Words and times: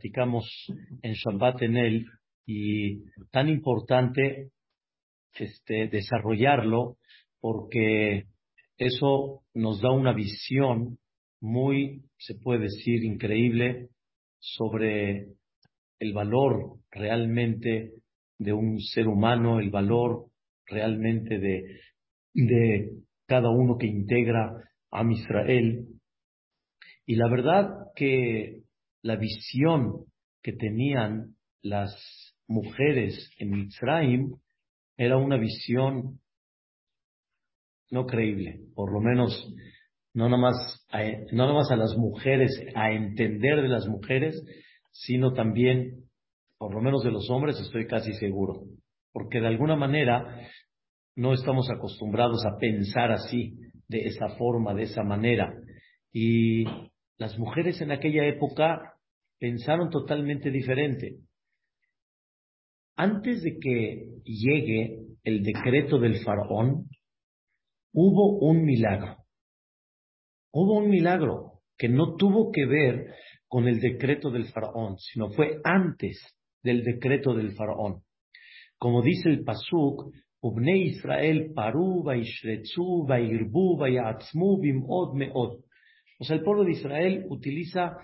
platicamos 0.00 0.48
en 1.02 1.12
Shabbat 1.12 1.60
en 1.60 1.76
él 1.76 2.06
y 2.46 3.04
tan 3.30 3.50
importante 3.50 4.50
este, 5.34 5.88
desarrollarlo 5.88 6.96
porque 7.38 8.24
eso 8.78 9.42
nos 9.52 9.82
da 9.82 9.90
una 9.90 10.14
visión 10.14 10.98
muy, 11.42 12.02
se 12.16 12.34
puede 12.34 12.60
decir, 12.60 13.04
increíble 13.04 13.90
sobre 14.38 15.26
el 15.98 16.14
valor 16.14 16.78
realmente 16.90 17.92
de 18.38 18.52
un 18.54 18.80
ser 18.80 19.06
humano, 19.06 19.60
el 19.60 19.68
valor 19.68 20.28
realmente 20.66 21.38
de, 21.38 21.78
de 22.32 22.90
cada 23.26 23.50
uno 23.50 23.76
que 23.76 23.86
integra 23.86 24.50
a 24.90 25.04
Israel. 25.12 25.88
Y 27.04 27.16
la 27.16 27.28
verdad 27.28 27.68
que 27.94 28.59
la 29.02 29.16
visión 29.16 30.04
que 30.42 30.52
tenían 30.52 31.36
las 31.62 31.94
mujeres 32.46 33.30
en 33.38 33.50
Mitzrayim 33.50 34.34
era 34.96 35.16
una 35.16 35.36
visión 35.38 36.20
no 37.90 38.06
creíble, 38.06 38.60
por 38.74 38.92
lo 38.92 39.00
menos 39.00 39.52
no 40.14 40.28
nomás, 40.28 40.86
a, 40.90 41.02
no 41.32 41.46
nomás 41.46 41.70
a 41.70 41.76
las 41.76 41.96
mujeres, 41.96 42.50
a 42.74 42.90
entender 42.92 43.62
de 43.62 43.68
las 43.68 43.86
mujeres, 43.86 44.42
sino 44.90 45.32
también, 45.32 46.04
por 46.58 46.74
lo 46.74 46.80
menos 46.80 47.02
de 47.02 47.10
los 47.10 47.30
hombres, 47.30 47.58
estoy 47.60 47.86
casi 47.86 48.12
seguro, 48.14 48.62
porque 49.12 49.40
de 49.40 49.46
alguna 49.46 49.76
manera 49.76 50.48
no 51.16 51.32
estamos 51.32 51.68
acostumbrados 51.70 52.44
a 52.46 52.58
pensar 52.58 53.12
así, 53.12 53.54
de 53.88 54.00
esa 54.06 54.28
forma, 54.36 54.74
de 54.74 54.84
esa 54.84 55.02
manera. 55.02 55.52
Y 56.12 56.64
las 57.20 57.38
mujeres 57.38 57.82
en 57.82 57.92
aquella 57.92 58.24
época 58.24 58.94
pensaron 59.38 59.90
totalmente 59.90 60.50
diferente. 60.50 61.18
Antes 62.96 63.42
de 63.42 63.58
que 63.60 64.06
llegue 64.24 65.02
el 65.22 65.42
decreto 65.42 65.98
del 65.98 66.24
faraón, 66.24 66.88
hubo 67.92 68.38
un 68.38 68.64
milagro. 68.64 69.18
Hubo 70.50 70.78
un 70.78 70.88
milagro 70.88 71.60
que 71.76 71.90
no 71.90 72.16
tuvo 72.16 72.50
que 72.50 72.64
ver 72.64 73.14
con 73.48 73.68
el 73.68 73.80
decreto 73.80 74.30
del 74.30 74.46
faraón, 74.46 74.96
sino 74.96 75.30
fue 75.32 75.60
antes 75.62 76.18
del 76.62 76.82
decreto 76.84 77.34
del 77.34 77.54
faraón. 77.54 78.02
Como 78.78 79.02
dice 79.02 79.28
el 79.28 79.44
Pasuk, 79.44 80.14
Ubne 80.42 80.78
Israel 80.86 81.52
paru 81.54 82.02
vaishretzu 82.02 83.06
vairbu 83.06 83.76
vayatzmu 83.76 84.58
bimod 84.62 85.14
meod. 85.14 85.60
O 86.20 86.24
sea, 86.24 86.36
el 86.36 86.42
pueblo 86.42 86.64
de 86.64 86.72
Israel 86.72 87.24
utiliza 87.30 87.96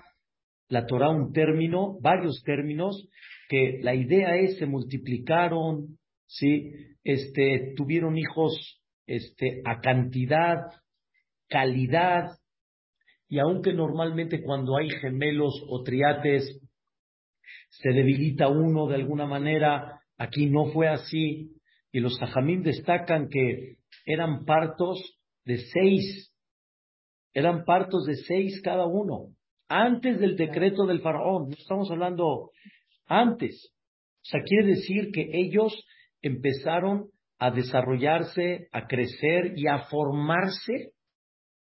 la 0.69 0.87
Torah 0.87 1.11
un 1.11 1.33
término, 1.33 1.99
varios 2.01 2.43
términos, 2.45 3.09
que 3.49 3.79
la 3.83 3.95
idea 3.95 4.37
es 4.37 4.57
se 4.59 4.65
multiplicaron, 4.65 5.99
¿sí? 6.27 6.73
este, 7.05 7.75
tuvieron 7.77 8.17
hijos 8.17 8.81
este, 9.07 9.61
a 9.67 9.81
cantidad, 9.81 10.57
calidad, 11.49 12.31
y 13.29 13.39
aunque 13.39 13.75
normalmente 13.75 14.43
cuando 14.43 14.77
hay 14.79 14.89
gemelos 14.89 15.63
o 15.69 15.83
triates 15.83 16.61
se 17.69 17.91
debilita 17.91 18.49
uno 18.49 18.87
de 18.87 18.95
alguna 18.95 19.27
manera, 19.27 20.01
aquí 20.17 20.47
no 20.47 20.73
fue 20.73 20.89
así, 20.89 21.53
y 21.93 22.01
los 22.01 22.19
tajamín 22.19 22.63
destacan 22.63 23.29
que 23.29 23.77
eran 24.07 24.47
partos 24.47 24.99
de 25.45 25.59
seis, 25.59 26.33
eran 27.37 27.67
partos 27.67 28.07
de 28.07 28.17
seis 28.17 28.63
cada 28.63 28.87
uno, 28.87 29.35
antes 29.69 30.19
del 30.19 30.37
decreto 30.37 30.87
del 30.87 31.03
faraón, 31.03 31.51
no 31.51 31.55
estamos 31.55 31.91
hablando 31.91 32.51
antes. 33.05 33.75
O 34.23 34.25
sea, 34.25 34.41
quiere 34.43 34.69
decir 34.69 35.11
que 35.13 35.29
ellos 35.35 35.85
empezaron 36.23 37.11
a 37.39 37.51
desarrollarse, 37.51 38.69
a 38.73 38.87
crecer 38.87 39.53
y 39.55 39.67
a 39.67 39.81
formarse 39.91 40.93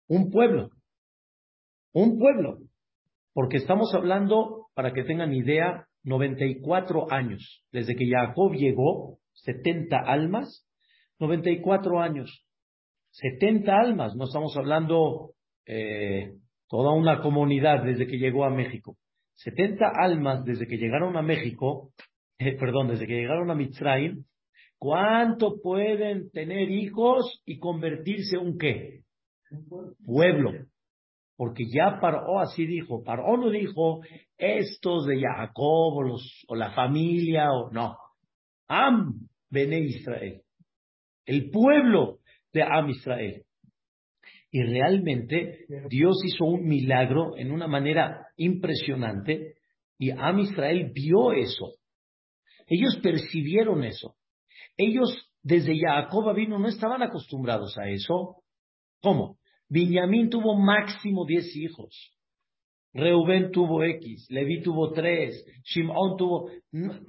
un 0.08 0.32
pueblo. 0.32 0.70
Un 1.92 2.18
pueblo. 2.18 2.60
Porque 3.34 3.58
estamos 3.58 3.94
hablando, 3.94 4.68
para 4.74 4.94
que 4.94 5.04
tengan 5.04 5.34
idea, 5.34 5.86
94 6.04 7.12
años. 7.12 7.62
Desde 7.74 7.98
que 7.98 8.10
Jacob 8.10 8.54
llegó, 8.54 9.18
70 9.34 9.98
almas, 9.98 10.66
94 11.20 12.00
años. 12.00 12.46
70 13.12 13.78
almas, 13.78 14.16
no 14.16 14.24
estamos 14.24 14.56
hablando 14.56 15.34
eh, 15.68 16.34
toda 16.68 16.94
una 16.94 17.22
comunidad 17.22 17.84
desde 17.84 18.08
que 18.08 18.18
llegó 18.18 18.46
a 18.46 18.50
México. 18.50 18.98
70 19.36 19.92
almas 19.96 20.44
desde 20.44 20.68
que 20.68 20.78
llegaron 20.78 21.16
a 21.18 21.22
México, 21.22 21.92
eh, 22.40 22.58
perdón, 22.58 22.88
desde 22.88 23.06
que 23.06 23.16
llegaron 23.16 23.52
a 23.52 23.56
Mitzrayim, 23.56 24.24
¿Cuánto 24.80 25.60
pueden 25.60 26.30
tener 26.30 26.70
hijos 26.70 27.42
y 27.46 27.58
convertirse 27.58 28.38
un 28.38 28.58
qué? 28.58 29.02
Pueblo. 30.06 30.52
Porque 31.36 31.66
ya 31.66 32.00
Paró 32.00 32.40
así 32.40 32.66
dijo. 32.66 33.04
Paró 33.04 33.38
no 33.38 33.50
dijo 33.50 34.02
estos 34.38 35.08
de 35.08 35.20
Jacob 35.22 35.96
o, 35.96 36.04
los, 36.04 36.46
o 36.48 36.56
la 36.56 36.72
familia 36.72 37.52
o 37.52 37.72
no. 37.72 37.98
Am 38.68 39.28
Bene 39.50 39.80
Israel. 39.80 40.42
El 41.26 41.50
pueblo 41.50 42.20
de 42.54 42.64
Am 42.64 42.90
Israel. 42.90 43.44
Y 44.50 44.64
realmente 44.64 45.66
Dios 45.90 46.18
hizo 46.26 46.46
un 46.46 46.68
milagro 46.68 47.38
en 47.38 47.52
una 47.52 47.68
manera 47.68 48.28
impresionante 48.38 49.56
y 50.00 50.12
Am 50.12 50.40
Israel 50.40 50.92
vio 50.94 51.34
eso. 51.34 51.74
Ellos 52.68 52.98
percibieron 53.02 53.84
eso. 53.84 54.16
Ellos 54.78 55.10
desde 55.42 55.78
Jacob 55.80 56.36
vino 56.36 56.60
no 56.60 56.68
estaban 56.68 57.02
acostumbrados 57.02 57.78
a 57.78 57.90
eso. 57.90 58.44
¿Cómo? 59.02 59.38
Benjamín 59.70 60.30
tuvo 60.30 60.56
máximo 60.56 61.26
diez 61.26 61.56
hijos. 61.56 62.14
Reubén 62.94 63.52
tuvo 63.52 63.84
X, 63.84 64.28
Leví 64.30 64.62
tuvo 64.62 64.92
tres, 64.92 65.46
Shimón 65.64 66.18
tuvo... 66.18 66.50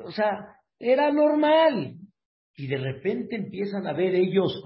O 0.04 0.10
sea, 0.10 0.56
era 0.78 1.10
normal. 1.12 1.96
Y 2.56 2.66
de 2.66 2.76
repente 2.76 3.36
empiezan 3.36 3.86
a 3.86 3.92
ver 3.92 4.14
ellos 4.14 4.62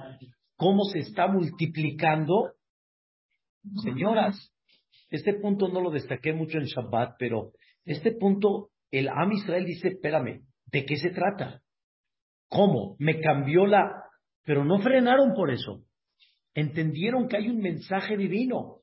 cómo 0.57 0.85
se 0.85 1.01
está 1.01 1.29
multiplicando. 1.29 2.53
Señoras, 3.83 4.53
este 5.11 5.35
punto 5.35 5.69
no 5.69 5.81
lo 5.81 5.91
destaqué 5.91 6.33
mucho 6.33 6.59
en 6.59 6.65
Shabbat, 6.65 7.17
pero 7.19 7.53
este 7.85 8.13
punto, 8.13 8.71
el 8.91 9.09
Am 9.09 9.33
Israel 9.33 9.65
dice, 9.65 9.89
espérame, 9.89 10.43
¿de 10.67 10.85
qué 10.85 10.97
se 10.97 11.11
trata? 11.11 11.61
¿Cómo? 12.49 12.97
Me 12.99 13.21
cambió 13.21 13.67
la... 13.67 14.05
Pero 14.45 14.65
no 14.65 14.79
frenaron 14.79 15.35
por 15.35 15.51
eso. 15.51 15.85
Entendieron 16.55 17.29
que 17.29 17.37
hay 17.37 17.49
un 17.49 17.59
mensaje 17.59 18.17
divino. 18.17 18.81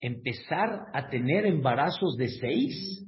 Empezar 0.00 0.86
a 0.92 1.08
tener 1.08 1.46
embarazos 1.46 2.16
de 2.16 2.28
seis. 2.28 3.06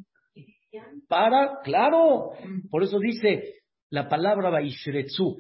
Para, 1.08 1.60
claro. 1.62 2.32
Por 2.70 2.82
eso 2.82 2.98
dice 2.98 3.54
la 3.90 4.08
palabra 4.08 4.50
Baishretsu. 4.50 5.36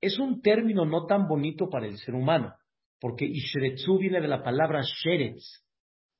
Es 0.00 0.18
un 0.18 0.42
término 0.42 0.84
no 0.84 1.06
tan 1.06 1.26
bonito 1.26 1.68
para 1.68 1.86
el 1.86 1.96
ser 1.98 2.14
humano. 2.14 2.54
Porque 3.02 3.24
Ishretsu 3.24 3.98
viene 3.98 4.20
de 4.20 4.28
la 4.28 4.44
palabra 4.44 4.80
Sheretz. 4.80 5.64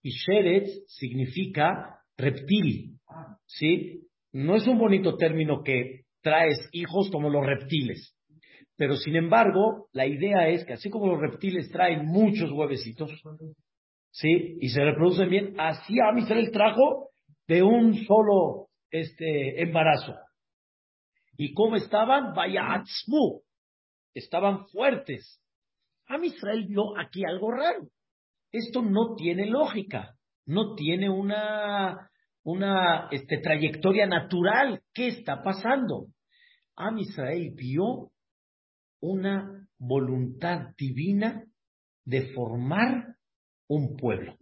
Y 0.02 0.10
Sheretz 0.10 0.84
significa 0.88 2.00
reptil. 2.16 2.98
¿Sí? 3.46 4.00
No 4.32 4.56
es 4.56 4.66
un 4.66 4.78
bonito 4.78 5.16
término 5.16 5.62
que 5.62 6.06
traes 6.22 6.68
hijos 6.72 7.08
como 7.12 7.30
los 7.30 7.46
reptiles. 7.46 8.16
Pero 8.76 8.96
sin 8.96 9.14
embargo, 9.14 9.86
la 9.92 10.08
idea 10.08 10.48
es 10.48 10.64
que 10.64 10.72
así 10.72 10.90
como 10.90 11.06
los 11.06 11.20
reptiles 11.20 11.70
traen 11.70 12.04
muchos 12.04 12.50
huevecitos, 12.50 13.12
¿sí? 14.10 14.56
Y 14.60 14.68
se 14.70 14.82
reproducen 14.82 15.30
bien, 15.30 15.54
así 15.60 15.94
Amisrael 16.00 16.50
trajo 16.50 17.10
de 17.46 17.62
un 17.62 17.94
solo 18.06 18.70
este, 18.90 19.62
embarazo. 19.62 20.16
¿Y 21.36 21.54
cómo 21.54 21.76
estaban? 21.76 22.34
Vaya 22.34 22.82
Estaban 24.14 24.66
fuertes. 24.66 25.41
Amisrael 26.14 26.66
vio 26.66 26.98
aquí 26.98 27.24
algo 27.24 27.50
raro. 27.50 27.88
Esto 28.50 28.82
no 28.82 29.14
tiene 29.16 29.46
lógica, 29.46 30.14
no 30.46 30.74
tiene 30.74 31.08
una 31.08 32.10
una 32.44 33.08
este, 33.10 33.38
trayectoria 33.38 34.06
natural. 34.06 34.82
¿Qué 34.92 35.08
está 35.08 35.42
pasando? 35.42 36.08
Am 36.76 36.98
Israel 36.98 37.52
vio 37.54 38.10
una 39.00 39.68
voluntad 39.78 40.74
divina 40.76 41.44
de 42.04 42.32
formar 42.34 43.16
un 43.68 43.96
pueblo. 43.96 44.36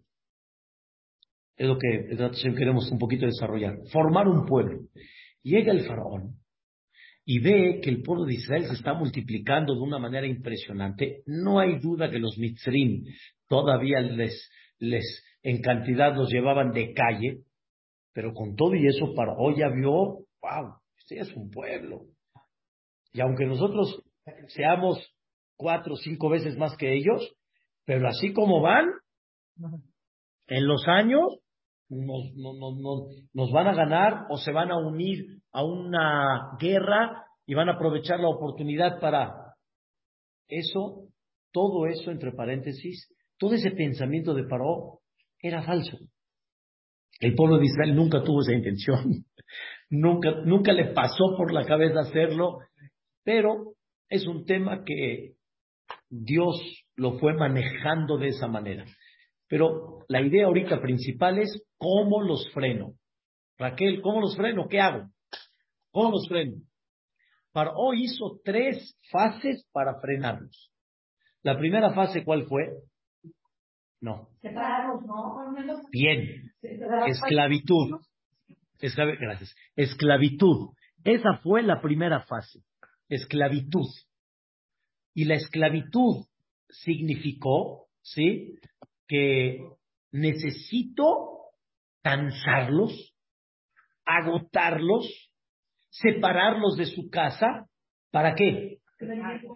Es 1.57 1.67
lo 1.67 1.79
que 1.79 2.17
queremos 2.57 2.91
un 2.91 2.99
poquito 2.99 3.27
desarrollar. 3.27 3.77
Formar 3.93 4.29
un 4.29 4.47
pueblo. 4.47 4.81
Llega 5.43 5.73
el 5.73 5.87
faraón 5.87 6.41
y 7.33 7.39
ve 7.39 7.81
que 7.81 7.91
el 7.91 8.03
pueblo 8.03 8.25
de 8.25 8.35
Israel 8.35 8.67
se 8.67 8.73
está 8.73 8.93
multiplicando 8.93 9.73
de 9.73 9.81
una 9.81 10.01
manera 10.01 10.27
impresionante. 10.27 11.23
No 11.27 11.61
hay 11.61 11.79
duda 11.79 12.11
que 12.11 12.19
los 12.19 12.37
mitzrim 12.39 13.05
todavía 13.47 14.01
les, 14.01 14.51
les 14.81 15.25
en 15.41 15.63
cantidad 15.63 16.13
los 16.17 16.29
llevaban 16.29 16.73
de 16.73 16.93
calle, 16.93 17.45
Pero 18.13 18.35
con 18.35 18.57
todo 18.57 18.75
y 18.75 18.85
eso, 18.85 19.15
Paró 19.15 19.57
ya 19.57 19.69
vio, 19.69 19.93
wow, 20.43 20.75
este 20.99 21.21
es 21.21 21.33
un 21.37 21.51
pueblo. 21.51 22.01
Y 23.13 23.21
aunque 23.21 23.47
nosotros 23.47 24.03
seamos 24.49 24.99
cuatro 25.55 25.95
o 25.95 25.99
cinco 25.99 26.31
veces 26.31 26.57
más 26.57 26.77
que 26.77 26.93
ellos, 26.93 27.33
pero 27.85 28.09
así 28.09 28.33
como 28.33 28.61
van, 28.61 28.89
en 30.49 30.67
los 30.67 30.83
años 30.89 31.23
nos, 31.91 32.33
nos, 33.35 33.53
van 33.53 33.67
a 33.67 33.75
ganar 33.75 34.27
o 34.31 34.37
se 34.37 34.53
van 34.53 34.71
a 34.71 34.79
unir 34.79 35.41
a 35.53 35.65
una 35.65 36.57
guerra 36.59 37.27
y 37.47 37.55
van 37.55 37.69
a 37.69 37.73
aprovechar 37.73 38.21
la 38.21 38.29
oportunidad 38.29 39.01
para 39.01 39.35
eso, 40.49 41.09
todo 41.53 41.87
eso 41.87 42.13
entre 42.13 42.33
paréntesis, 42.33 43.13
todo 43.39 43.55
ese 43.55 43.73
pensamiento 43.73 44.35
de 44.35 44.45
Paró 44.45 45.01
era 45.41 45.63
falso. 45.63 45.99
El 47.19 47.35
pueblo 47.35 47.59
de 47.59 47.67
Israel 47.67 47.97
nunca 47.97 48.23
tuvo 48.23 48.41
esa 48.43 48.53
intención, 48.53 49.25
nunca, 49.91 50.31
nunca 50.45 50.73
le 50.73 50.93
pasó 50.93 51.35
por 51.37 51.53
la 51.53 51.67
cabeza 51.67 52.01
hacerlo, 52.01 52.61
pero 53.25 53.75
es 54.09 54.27
un 54.27 54.45
tema 54.45 54.85
que 54.85 55.35
Dios 56.09 56.57
lo 56.95 57.19
fue 57.19 57.35
manejando 57.35 58.17
de 58.17 58.29
esa 58.29 58.47
manera. 58.47 58.85
Pero 59.51 60.05
la 60.07 60.23
idea 60.23 60.47
ahorita 60.47 60.81
principal 60.81 61.41
es 61.41 61.61
cómo 61.77 62.23
los 62.23 62.49
freno. 62.53 62.95
Raquel, 63.59 64.01
¿cómo 64.01 64.21
los 64.21 64.37
freno? 64.37 64.69
¿Qué 64.69 64.81
hago? 64.81 65.11
¿Cómo 65.91 66.13
los 66.13 66.29
freno? 66.29 66.63
Paró 67.53 67.93
hizo 67.93 68.41
tres 68.45 68.97
fases 69.11 69.67
para 69.73 70.01
frenarlos. 70.01 70.71
La 71.43 71.59
primera 71.59 71.93
fase, 71.93 72.25
¿cuál 72.25 72.47
fue? 72.47 72.69
No. 74.01 74.29
¿no? 75.05 75.81
Bien. 75.91 76.53
Esclavitud. 77.09 78.01
Gracias. 78.79 79.55
Esclavitud. 79.75 80.71
Esa 81.03 81.39
fue 81.43 81.63
la 81.63 81.83
primera 81.83 82.21
fase. 82.21 82.61
Esclavitud. 83.09 83.89
Y 85.13 85.25
la 85.25 85.35
esclavitud 85.35 86.25
significó, 86.69 87.89
¿sí? 88.01 88.55
Que 89.11 89.59
necesito 90.13 91.51
cansarlos, 92.01 93.13
agotarlos, 94.07 95.33
separarlos 95.89 96.77
de 96.77 96.87
su 96.87 97.11
casa. 97.11 97.67
¿Para 98.13 98.37
qué? 98.37 98.79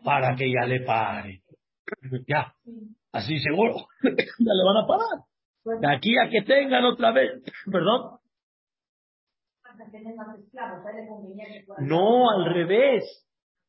Para 0.03 0.35
que 0.35 0.51
ya 0.51 0.67
le 0.67 0.81
pare. 0.81 1.43
Ya. 2.27 2.53
Así 3.13 3.39
seguro. 3.39 3.75
ya 4.03 4.11
le 4.11 4.65
van 4.65 4.85
a 4.85 4.87
parar. 4.89 5.81
De 5.81 5.97
aquí 5.97 6.19
a 6.19 6.29
que 6.29 6.43
tengan 6.43 6.85
otra 6.85 7.13
vez. 7.13 7.43
¿Perdón? 7.71 8.19
No, 11.81 12.31
al 12.31 12.53
revés. 12.53 13.25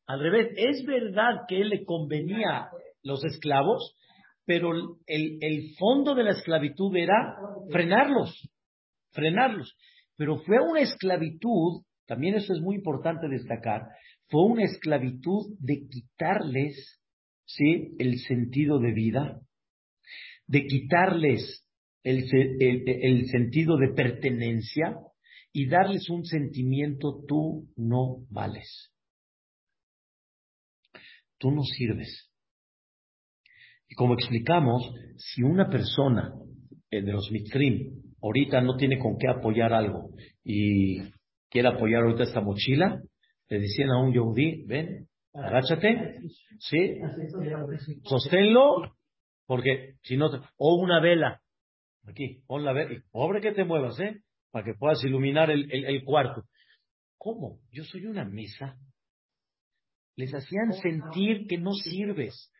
Al 0.06 0.20
revés, 0.20 0.52
es 0.56 0.84
verdad 0.86 1.46
que 1.48 1.60
él 1.60 1.68
le 1.70 1.84
convenía 1.84 2.68
los 3.02 3.24
esclavos, 3.24 3.96
pero 4.46 4.72
el, 5.06 5.74
fondo 5.78 6.14
de 6.14 6.24
la 6.24 6.30
esclavitud 6.30 6.96
era 6.96 7.36
frenarlos, 7.70 8.48
frenarlos. 9.10 9.76
Pero 10.16 10.38
fue 10.38 10.58
una 10.60 10.80
esclavitud, 10.80 11.82
también 12.06 12.36
eso 12.36 12.54
es 12.54 12.60
muy 12.60 12.76
importante 12.76 13.28
destacar, 13.28 13.82
fue 14.28 14.44
una 14.44 14.64
esclavitud 14.64 15.54
de 15.58 15.86
quitarles 15.88 17.00
¿sí? 17.44 17.94
el 17.98 18.18
sentido 18.20 18.78
de 18.78 18.92
vida, 18.92 19.40
de 20.46 20.64
quitarles 20.66 21.64
el, 22.02 23.26
sentido 23.26 23.76
de 23.76 23.92
pertenencia 23.94 24.96
y 25.52 25.66
darles 25.66 26.08
un 26.08 26.24
sentimiento 26.24 27.24
tú 27.26 27.68
no 27.76 28.24
vales 28.30 28.92
tú 31.38 31.50
no 31.50 31.62
sirves. 31.62 32.30
Y 33.88 33.94
como 33.94 34.14
explicamos, 34.14 34.82
si 35.16 35.42
una 35.42 35.68
persona 35.68 36.32
eh, 36.90 37.02
de 37.02 37.12
los 37.12 37.30
mitrim 37.30 38.02
ahorita 38.22 38.60
no 38.60 38.76
tiene 38.76 38.98
con 38.98 39.16
qué 39.18 39.28
apoyar 39.28 39.72
algo 39.72 40.10
y 40.42 41.00
quiere 41.48 41.68
apoyar 41.68 42.02
ahorita 42.02 42.24
esta 42.24 42.40
mochila, 42.40 43.00
le 43.48 43.58
decían 43.60 43.90
a 43.90 44.00
un 44.00 44.12
yehudí, 44.12 44.64
ven, 44.66 45.06
agáchate, 45.32 46.20
¿sí? 46.58 46.98
Sosténlo, 48.04 48.96
porque 49.46 49.94
si 50.02 50.16
no, 50.16 50.26
o 50.56 50.74
una 50.76 51.00
vela, 51.00 51.40
aquí, 52.06 52.42
pon 52.46 52.64
la 52.64 52.72
vela, 52.72 52.94
y 52.94 53.00
pobre 53.10 53.40
que 53.40 53.52
te 53.52 53.64
muevas, 53.64 53.98
¿eh? 54.00 54.20
Para 54.50 54.64
que 54.64 54.74
puedas 54.74 55.02
iluminar 55.04 55.50
el, 55.50 55.70
el 55.70 56.04
cuarto. 56.04 56.42
¿Cómo? 57.18 57.60
Yo 57.70 57.84
soy 57.84 58.06
una 58.06 58.24
mesa 58.24 58.76
les 60.16 60.32
hacían 60.34 60.72
sentir 60.72 61.46
que 61.46 61.58
no 61.58 61.72
sirves. 61.72 62.50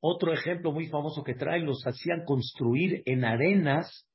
Otro 0.00 0.32
ejemplo 0.32 0.72
muy 0.72 0.86
famoso 0.86 1.22
que 1.22 1.34
traen, 1.34 1.66
los 1.66 1.82
hacían 1.86 2.24
construir 2.24 3.02
en 3.04 3.24
arenas, 3.24 4.06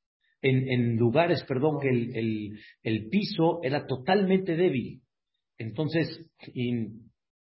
en, 0.41 0.97
lugares, 0.97 1.43
perdón, 1.47 1.79
que 1.79 1.89
el, 1.89 2.59
el, 2.83 3.09
piso 3.09 3.59
era 3.63 3.85
totalmente 3.85 4.55
débil. 4.55 5.01
Entonces, 5.57 6.07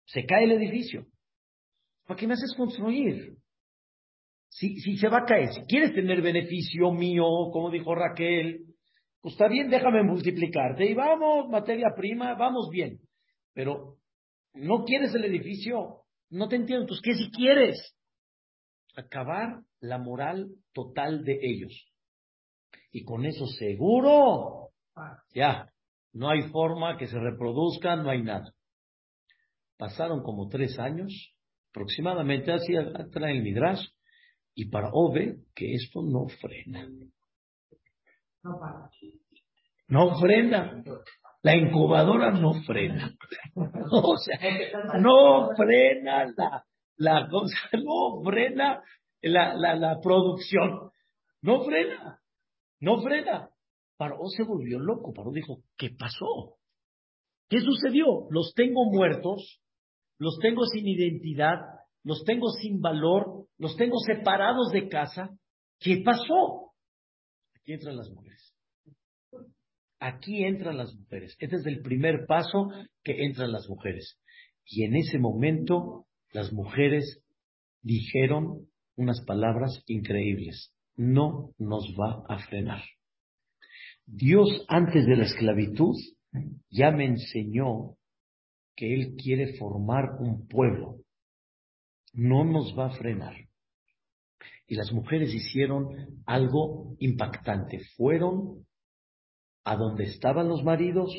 se 0.06 0.25
cae 0.25 0.45
el 0.45 0.51
edificio. 0.53 1.06
¿Para 2.06 2.18
qué 2.18 2.27
me 2.27 2.33
haces 2.33 2.53
construir? 2.56 3.35
Si, 4.50 4.79
si 4.79 4.97
se 4.97 5.09
va 5.09 5.19
a 5.19 5.25
caer, 5.25 5.50
si 5.53 5.62
quieres 5.63 5.94
tener 5.94 6.21
beneficio 6.21 6.91
mío, 6.91 7.25
como 7.51 7.69
dijo 7.69 7.94
Raquel, 7.94 8.68
pues 9.21 9.33
está 9.33 9.50
bien, 9.50 9.69
déjame 9.69 10.03
multiplicarte 10.03 10.89
y 10.89 10.94
vamos, 10.94 11.50
materia 11.50 11.88
prima, 11.95 12.35
vamos 12.35 12.69
bien. 12.71 13.00
Pero 13.53 13.97
no 14.53 14.85
quieres 14.85 15.13
el 15.13 15.25
edificio, 15.25 16.03
no 16.29 16.47
te 16.47 16.56
entiendo, 16.56 16.88
pues 16.88 17.01
¿qué 17.01 17.13
si 17.13 17.29
quieres? 17.31 17.97
Acabar 18.98 19.62
la 19.80 20.00
moral 20.00 20.50
total 20.74 21.24
de 21.24 21.40
ellos. 21.42 21.88
Y 22.92 23.04
con 23.04 23.26
eso 23.26 23.46
seguro, 23.46 24.72
ya, 25.36 25.72
no 26.14 26.30
hay 26.30 26.50
forma 26.50 26.98
que 26.98 27.06
se 27.06 27.20
reproduzcan, 27.20 28.04
no 28.04 28.10
hay 28.10 28.24
nada. 28.24 28.52
Pasaron 29.78 30.24
como 30.24 30.50
tres 30.50 30.80
años, 30.80 31.14
aproximadamente 31.70 32.52
así 32.52 32.76
atrás 32.76 33.30
el 33.30 33.44
Midrash, 33.44 33.86
y 34.56 34.70
para 34.70 34.90
Ove 34.92 35.44
que 35.54 35.76
esto 35.76 36.02
no 36.02 36.28
frena. 36.42 36.90
No 39.88 40.20
frena. 40.20 40.84
La 41.44 41.56
incubadora 41.56 42.32
no 42.32 42.54
frena. 42.64 43.16
O 43.89 44.18
sea, 44.18 44.39
no 45.00 45.51
frena 45.56 46.25
la, 46.36 46.66
la 46.98 47.27
cosa, 47.32 47.58
no 47.74 48.22
frena 48.24 48.84
la, 49.22 49.56
la, 49.56 49.75
la 49.75 50.00
producción. 50.01 50.92
No 51.42 51.63
frena. 51.63 52.20
No 52.80 53.01
frena. 53.01 53.50
Paró 53.98 54.18
se 54.36 54.44
volvió 54.44 54.80
loco. 54.80 55.13
Paró 55.13 55.32
dijo, 55.32 55.63
¿qué 55.77 55.89
pasó? 55.98 56.58
¿Qué 57.50 57.60
sucedió? 57.62 58.27
Los 58.30 58.54
tengo 58.54 58.86
muertos, 58.86 59.62
los 60.20 60.38
tengo 60.42 60.66
sin 60.66 60.88
identidad, 60.88 61.56
los 62.04 62.24
tengo 62.25 62.50
sin 62.50 62.82
valor, 62.82 63.48
los 63.58 63.75
tengo 63.77 63.98
separados 64.00 64.72
de 64.72 64.89
casa. 64.89 65.30
¿Qué 65.80 66.01
pasó? 66.04 66.74
Aquí 67.56 67.74
entran 67.74 67.96
las 67.96 68.10
mujeres. 68.10 68.54
Aquí 70.00 70.44
entran 70.44 70.77
las 70.77 70.94
mujeres. 70.94 71.36
Este 71.39 71.56
es 71.56 71.66
el 71.66 71.82
primer 71.82 72.25
paso 72.27 72.70
que 73.04 73.25
entran 73.25 73.51
las 73.51 73.68
mujeres. 73.68 74.20
Y 74.66 74.84
en 74.84 74.96
ese 74.96 75.18
momento 75.18 76.07
las 76.31 76.51
mujeres 76.51 77.24
dijeron 77.81 78.67
unas 78.96 79.22
palabras 79.22 79.84
increíbles. 79.88 80.74
No 80.96 81.51
nos 81.57 81.86
va 82.00 82.24
a 82.27 82.39
frenar. 82.48 82.84
Dios 84.05 84.65
antes 84.67 85.05
de 85.05 85.15
la 85.15 85.25
esclavitud 85.25 85.96
ya 86.69 86.91
me 86.91 87.05
enseñó 87.05 87.96
que 88.75 88.93
Él 88.93 89.15
quiere 89.15 89.57
formar 89.57 90.17
un 90.19 90.48
pueblo. 90.48 90.98
No 92.13 92.43
nos 92.43 92.77
va 92.77 92.88
a 92.88 92.98
frenar. 92.98 93.36
Y 94.67 94.75
las 94.75 94.91
mujeres 94.91 95.34
hicieron 95.34 96.22
algo 96.25 96.96
impactante. 97.00 97.79
Fueron 97.96 98.65
a 99.63 99.75
donde 99.75 100.05
estaban 100.05 100.48
los 100.48 100.63
maridos, 100.63 101.12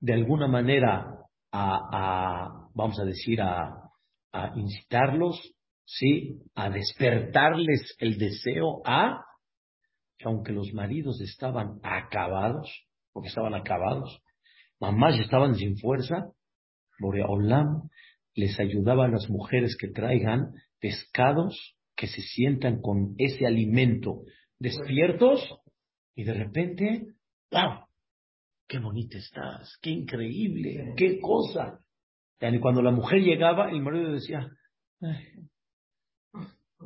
de 0.00 0.14
alguna 0.14 0.48
manera 0.48 1.18
a, 1.52 2.68
vamos 2.74 2.98
a 2.98 3.04
decir, 3.04 3.40
a, 3.40 3.91
a, 4.32 4.52
incitarlos, 4.56 5.40
¿sí? 5.84 6.40
A 6.54 6.70
despertarles 6.70 7.96
el 7.98 8.18
deseo 8.18 8.82
a, 8.84 9.24
que 10.18 10.26
aunque 10.28 10.52
los 10.52 10.72
maridos 10.72 11.20
estaban 11.20 11.80
acabados, 11.82 12.70
porque 13.12 13.28
estaban 13.28 13.54
acabados, 13.54 14.20
mamás 14.80 15.18
estaban 15.18 15.54
sin 15.54 15.76
fuerza, 15.78 16.32
Boreolam 16.98 17.88
les 18.34 18.58
ayudaba 18.58 19.06
a 19.06 19.10
las 19.10 19.28
mujeres 19.28 19.76
que 19.78 19.88
traigan 19.88 20.52
pescados, 20.80 21.76
que 21.96 22.06
se 22.06 22.22
sientan 22.22 22.80
con 22.80 23.14
ese 23.18 23.46
alimento 23.46 24.22
despiertos, 24.58 25.40
y 26.14 26.24
de 26.24 26.34
repente 26.34 27.06
¡Wow! 27.52 27.84
¡Qué 28.66 28.78
bonita 28.78 29.18
estás! 29.18 29.76
¡Qué 29.82 29.90
increíble! 29.90 30.94
¡Qué 30.96 31.20
cosa! 31.20 31.81
Y 32.50 32.60
cuando 32.60 32.82
la 32.82 32.90
mujer 32.90 33.20
llegaba, 33.20 33.70
el 33.70 33.80
marido 33.82 34.12
decía, 34.12 34.50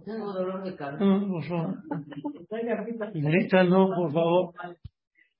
tengo 0.04 0.32
dolor 0.32 0.64
de 0.64 0.76
cabeza. 0.76 1.04
No, 1.04 1.28
por 1.28 1.44
favor. 1.44 1.76
no, 3.64 3.88
por 3.88 4.12
favor. 4.12 4.54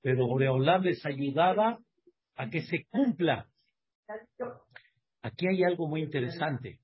Pero 0.01 0.27
Boreolam 0.27 0.83
les 0.83 1.05
ayudaba 1.05 1.79
a 2.35 2.49
que 2.49 2.61
se 2.61 2.85
cumpla. 2.89 3.47
Aquí 5.21 5.47
hay 5.47 5.63
algo 5.63 5.87
muy 5.87 6.01
interesante. 6.01 6.79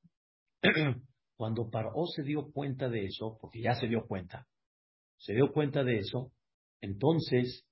Cuando 1.36 1.70
Paró 1.70 2.06
se 2.16 2.22
dio 2.22 2.52
cuenta 2.52 2.90
de 2.90 3.06
eso, 3.06 3.38
porque 3.42 3.62
ya 3.62 3.74
se 3.74 3.88
dio 3.88 4.06
cuenta, 4.06 4.46
se 5.18 5.34
dio 5.34 5.52
cuenta 5.52 5.84
de 5.84 5.98
eso, 5.98 6.32
entonces, 6.82 7.66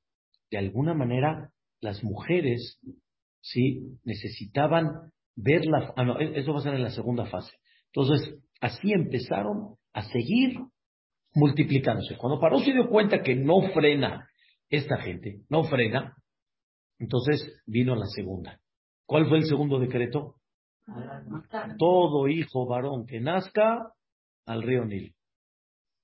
de 0.50 0.58
alguna 0.58 0.94
manera, 0.94 1.51
las 1.80 2.03
mujeres, 2.03 2.80
sí, 3.41 4.00
necesitaban 4.03 5.12
ver 5.35 5.65
la... 5.65 5.93
Ah, 5.95 6.03
no, 6.03 6.19
e-, 6.19 6.39
eso 6.39 6.53
va 6.53 6.59
a 6.59 6.63
ser 6.63 6.73
en 6.75 6.83
la 6.83 6.89
segunda 6.89 7.25
fase. 7.25 7.53
Entonces, 7.93 8.35
así 8.59 8.91
empezaron 8.93 9.75
a 9.93 10.01
seguir 10.03 10.57
multiplicándose. 11.33 12.17
Cuando 12.17 12.39
Paró 12.39 12.59
se 12.59 12.73
dio 12.73 12.89
cuenta 12.89 13.21
que 13.21 13.35
no 13.35 13.61
frena 13.73 14.27
esta 14.69 14.97
gente, 14.97 15.41
no 15.50 15.63
frena, 15.63 16.15
entonces 17.00 17.61
vino 17.65 17.95
la 17.95 18.05
segunda. 18.07 18.59
¿Cuál 19.05 19.27
fue 19.27 19.39
el 19.39 19.45
segundo 19.45 19.79
decreto? 19.79 20.35
Todo 21.77 22.27
hijo 22.27 22.67
varón 22.67 23.05
que 23.05 23.19
nazca 23.19 23.91
al 24.45 24.63
río 24.63 24.85
Nil. 24.85 25.15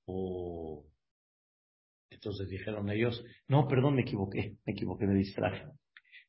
Oh. 0.05 0.83
Entonces 2.09 2.49
dijeron 2.49 2.89
ellos, 2.89 3.23
no, 3.47 3.67
perdón, 3.67 3.95
me 3.95 4.01
equivoqué, 4.01 4.57
me 4.65 4.73
equivoqué, 4.73 5.05
me 5.05 5.15
distraje. 5.15 5.65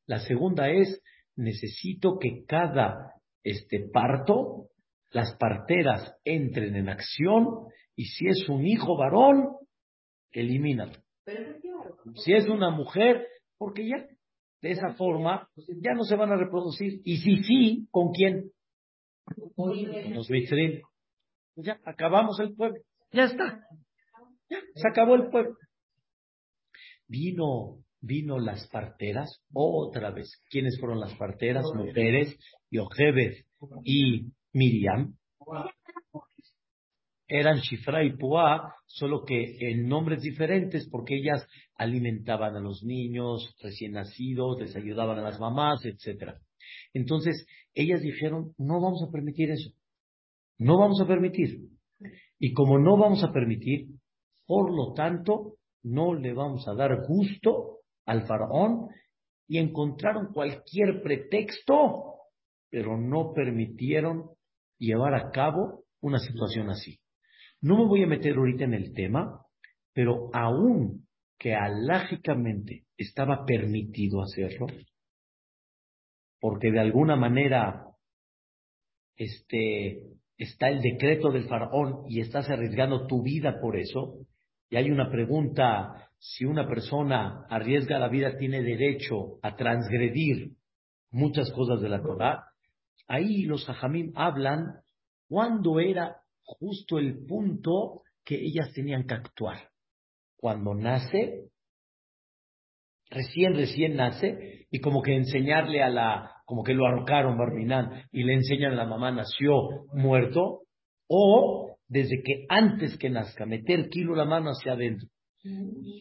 La 0.07 0.21
segunda 0.21 0.71
es, 0.71 1.03
necesito 1.39 2.19
que 2.19 2.45
cada 2.47 3.15
este 3.43 3.89
parto 3.93 4.67
las 5.11 5.35
parteras 5.37 6.15
entren 6.25 6.77
en 6.77 6.89
acción 6.89 7.69
y 7.97 8.05
si 8.05 8.29
es 8.29 8.49
un 8.49 8.67
hijo 8.67 8.97
varón, 8.97 9.57
elimínalo. 10.31 10.93
Si 12.17 12.33
es 12.33 12.49
una 12.49 12.71
mujer, 12.71 13.27
porque 13.57 13.89
ya 13.89 14.07
de 14.61 14.71
esa 14.73 14.95
forma 14.95 15.49
ya 15.57 15.95
no 15.95 16.05
se 16.05 16.17
van 16.17 16.33
a 16.33 16.37
reproducir. 16.37 17.01
Y 17.05 17.19
si 17.19 17.43
sí, 17.45 17.89
¿con 17.91 18.13
quién? 18.13 18.51
Con 19.55 19.75
los 20.15 20.29
vitrin. 20.29 20.83
Ya 21.57 21.81
acabamos 21.85 22.39
el 22.41 22.55
pueblo. 22.55 22.81
Ya 23.13 23.25
está. 23.25 23.65
Ya, 24.51 24.59
se 24.75 24.89
acabó 24.89 25.15
el 25.15 25.29
pueblo. 25.31 25.57
Vino, 27.07 27.79
vino 28.01 28.39
las 28.39 28.69
parteras 28.69 29.43
otra 29.53 30.11
vez. 30.11 30.41
¿Quiénes 30.51 30.79
fueron 30.79 31.01
las 31.01 31.15
parteras? 31.15 31.65
Mujeres, 31.75 32.37
Yochebed 32.71 33.45
y 33.85 34.33
Miriam, 34.53 35.15
eran 37.29 37.59
Shifra 37.59 38.03
y 38.05 38.17
Puá, 38.17 38.75
solo 38.87 39.25
que 39.25 39.57
en 39.61 39.87
nombres 39.87 40.23
diferentes 40.23 40.89
porque 40.91 41.17
ellas 41.17 41.47
alimentaban 41.77 42.57
a 42.57 42.61
los 42.61 42.83
niños 42.83 43.55
recién 43.63 43.93
nacidos, 43.93 44.59
les 44.59 44.75
ayudaban 44.75 45.19
a 45.19 45.23
las 45.23 45.39
mamás, 45.39 45.85
etc. 45.85 46.33
Entonces, 46.95 47.47
ellas 47.75 48.01
dijeron, 48.01 48.55
no 48.57 48.81
vamos 48.81 49.03
a 49.07 49.11
permitir 49.11 49.51
eso. 49.51 49.71
No 50.57 50.79
vamos 50.79 51.01
a 51.03 51.07
permitir. 51.07 51.69
Y 52.39 52.53
como 52.53 52.79
no 52.79 52.97
vamos 52.97 53.23
a 53.23 53.33
permitir, 53.33 53.89
por 54.47 54.75
lo 54.75 54.95
tanto, 54.95 55.57
no 55.83 56.15
le 56.15 56.33
vamos 56.33 56.67
a 56.67 56.75
dar 56.75 57.07
gusto 57.07 57.78
al 58.09 58.27
faraón 58.27 58.89
y 59.47 59.59
encontraron 59.59 60.33
cualquier 60.33 61.03
pretexto, 61.03 62.15
pero 62.71 62.97
no 62.97 63.33
permitieron 63.35 64.31
llevar 64.79 65.15
a 65.15 65.31
cabo 65.31 65.85
una 66.01 66.19
situación 66.19 66.71
así. 66.71 66.99
No 67.61 67.77
me 67.77 67.87
voy 67.87 68.03
a 68.03 68.07
meter 68.07 68.37
ahorita 68.37 68.65
en 68.65 68.75
el 68.75 68.93
tema, 68.95 69.43
pero 69.93 70.31
aún 70.33 71.07
que 71.39 71.55
alágicamente 71.55 72.85
estaba 72.97 73.45
permitido 73.45 74.23
hacerlo, 74.23 74.67
porque 76.41 76.71
de 76.71 76.81
alguna 76.81 77.17
manera 77.17 77.87
este, 79.17 80.03
está 80.37 80.69
el 80.69 80.81
decreto 80.81 81.31
del 81.31 81.49
faraón 81.49 82.05
y 82.09 82.21
estás 82.21 82.49
arriesgando 82.49 83.07
tu 83.07 83.23
vida 83.23 83.61
por 83.61 83.77
eso, 83.77 84.19
y 84.71 84.77
hay 84.77 84.91
una 84.91 85.11
pregunta, 85.11 86.08
si 86.19 86.45
una 86.45 86.67
persona 86.67 87.47
arriesga 87.49 87.99
la 87.99 88.09
vida, 88.09 88.37
tiene 88.37 88.63
derecho 88.63 89.39
a 89.43 89.57
transgredir 89.57 90.53
muchas 91.11 91.51
cosas 91.53 91.81
de 91.81 91.89
la 91.89 92.03
Torah, 92.03 92.45
ahí 93.07 93.43
los 93.43 93.69
hajamim 93.69 94.13
hablan 94.15 94.81
cuándo 95.29 95.81
era 95.81 96.17
justo 96.43 96.99
el 96.99 97.25
punto 97.27 98.03
que 98.25 98.37
ellas 98.37 98.73
tenían 98.75 99.07
que 99.07 99.15
actuar. 99.15 99.71
Cuando 100.37 100.75
nace, 100.75 101.51
recién, 103.11 103.55
recién 103.55 103.97
nace, 103.97 104.67
y 104.71 104.81
como 104.81 105.03
que 105.03 105.15
enseñarle 105.15 105.83
a 105.83 105.89
la, 105.89 106.33
como 106.45 106.63
que 106.63 106.75
lo 106.75 106.87
arrocaron 106.87 107.39
Barminán, 107.39 108.05
y 108.13 108.25
le 108.25 108.35
enseñan 108.35 108.73
a 108.73 108.77
la 108.77 108.87
mamá 108.87 109.11
nació 109.11 109.87
muerto, 109.93 110.63
o 111.07 111.77
desde 111.87 112.23
que 112.23 112.45
antes 112.49 112.99
que 112.99 113.09
nazca, 113.09 113.47
meter 113.47 113.89
kilo 113.89 114.15
la 114.15 114.27
mano 114.27 114.51
hacia 114.51 114.73
adentro. 114.73 115.09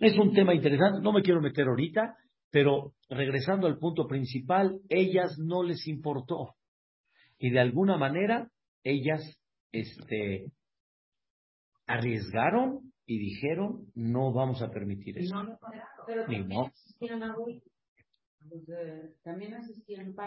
Es 0.02 0.18
un 0.18 0.34
tema 0.34 0.54
interesante, 0.54 1.02
no 1.02 1.14
me 1.14 1.22
quiero 1.22 1.42
meter 1.42 1.68
ahorita, 1.68 2.16
pero 2.50 2.94
regresando 3.10 3.68
al 3.68 3.78
punto 3.78 4.08
principal, 4.08 4.80
ellas 4.90 5.38
no 5.38 5.64
les 5.64 5.88
importó. 5.88 6.56
Y 7.38 7.52
de 7.52 7.60
alguna 7.60 7.98
manera 7.98 8.50
ellas 8.84 9.22
este, 9.72 10.52
arriesgaron 11.86 12.94
y 13.06 13.20
dijeron, 13.20 13.88
no 13.96 14.34
vamos 14.34 14.62
a 14.62 14.70
permitir 14.70 15.18
eso. 15.18 15.34
No, 15.34 15.44
no. 15.44 16.72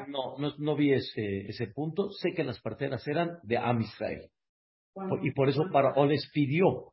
No, 0.09 0.39
no, 0.39 0.57
no 0.59 0.77
vi 0.77 0.93
ese, 0.93 1.49
ese 1.49 1.69
punto. 1.69 2.11
Sé 2.11 2.33
que 2.35 2.45
las 2.45 2.61
parteras 2.61 3.07
eran 3.09 3.39
de 3.43 3.59
Am 3.59 3.81
Israel. 3.81 4.31
y 5.23 5.31
por 5.33 5.49
eso 5.49 5.65
para, 5.73 5.93
o 5.95 6.07
les 6.07 6.31
pidió. 6.33 6.93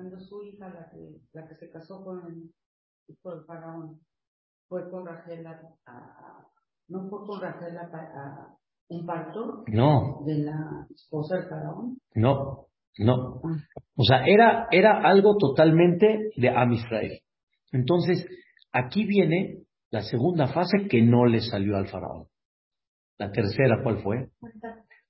Cuando 0.00 0.18
su 0.18 0.42
hija, 0.44 0.66
la 0.70 0.88
que, 0.88 1.20
la 1.34 1.46
que 1.46 1.56
se 1.56 1.70
casó 1.70 2.02
con 2.02 2.24
el, 2.26 2.50
con 3.20 3.38
el 3.38 3.44
faraón, 3.44 4.00
fue 4.66 4.90
con 4.90 5.04
Rachel 5.04 5.46
a, 5.46 6.48
no 6.88 7.06
fue 7.10 7.26
con 7.26 7.38
Rachel 7.38 7.76
a, 7.76 8.56
un 8.88 9.04
parto 9.04 9.62
no. 9.66 10.22
de 10.24 10.38
la 10.38 10.86
esposa 10.88 11.36
del 11.36 11.50
faraón? 11.50 11.98
No, 12.14 12.68
no. 12.96 13.42
O 13.94 14.02
sea, 14.02 14.24
era, 14.26 14.68
era 14.70 15.02
algo 15.06 15.36
totalmente 15.36 16.30
de 16.34 16.48
Am 16.48 16.72
Israel. 16.72 17.20
Entonces, 17.70 18.26
aquí 18.72 19.04
viene 19.04 19.64
la 19.90 20.00
segunda 20.00 20.46
fase 20.46 20.88
que 20.88 21.02
no 21.02 21.26
le 21.26 21.42
salió 21.42 21.76
al 21.76 21.88
faraón. 21.88 22.26
La 23.18 23.30
tercera, 23.32 23.82
¿cuál 23.82 24.02
fue? 24.02 24.30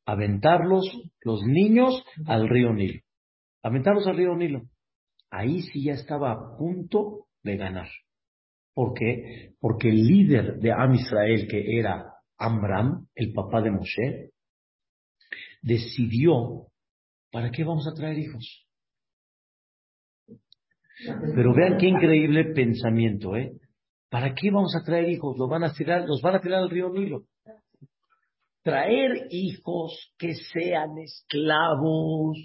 Aventarlos, 0.04 0.85
los 1.20 1.44
niños, 1.44 2.04
al 2.26 2.49
río 2.49 2.73
Nilo. 2.73 3.00
Aventarlos 3.62 4.09
al 4.09 4.16
río 4.16 4.35
Nilo. 4.35 4.62
Ahí 5.30 5.62
sí 5.62 5.84
ya 5.84 5.94
estaba 5.94 6.32
a 6.32 6.56
punto 6.56 7.26
de 7.42 7.56
ganar. 7.56 7.88
¿Por 8.75 8.94
qué? 8.94 9.54
Porque 9.60 9.88
el 9.88 10.06
líder 10.06 10.58
de 10.58 10.72
Am 10.72 10.94
Israel, 10.94 11.46
que 11.49 11.78
era 11.78 12.14
Amram, 12.38 13.06
el 13.14 13.32
papá 13.32 13.60
de 13.60 13.70
Moshe, 13.70 14.30
decidió, 15.62 16.66
¿para 17.30 17.50
qué 17.50 17.64
vamos 17.64 17.87
a 17.87 17.94
traer 17.94 18.18
hijos? 18.18 18.66
Pero 21.34 21.54
vean 21.54 21.78
qué 21.78 21.87
increíble 21.87 22.52
pensamiento, 22.52 23.37
¿eh? 23.37 23.52
¿Para 24.10 24.34
qué 24.34 24.50
vamos 24.50 24.75
a 24.75 24.84
traer 24.84 25.08
hijos? 25.08 25.37
Los 25.38 25.49
van 25.49 25.64
a 25.64 25.72
tirar, 25.72 26.06
los 26.06 26.20
van 26.20 26.34
a 26.34 26.40
tirar 26.40 26.60
al 26.60 26.70
río 26.70 26.90
Nilo. 26.90 27.25
Traer 28.62 29.28
hijos 29.30 30.12
que 30.18 30.34
sean 30.34 30.99
esclavos. 30.99 32.37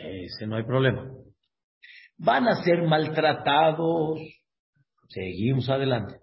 Ese 0.00 0.46
no 0.46 0.56
hay 0.56 0.64
problema. 0.64 1.10
Van 2.16 2.48
a 2.48 2.62
ser 2.62 2.82
maltratados. 2.82 4.18
Seguimos 5.08 5.68
adelante. 5.68 6.20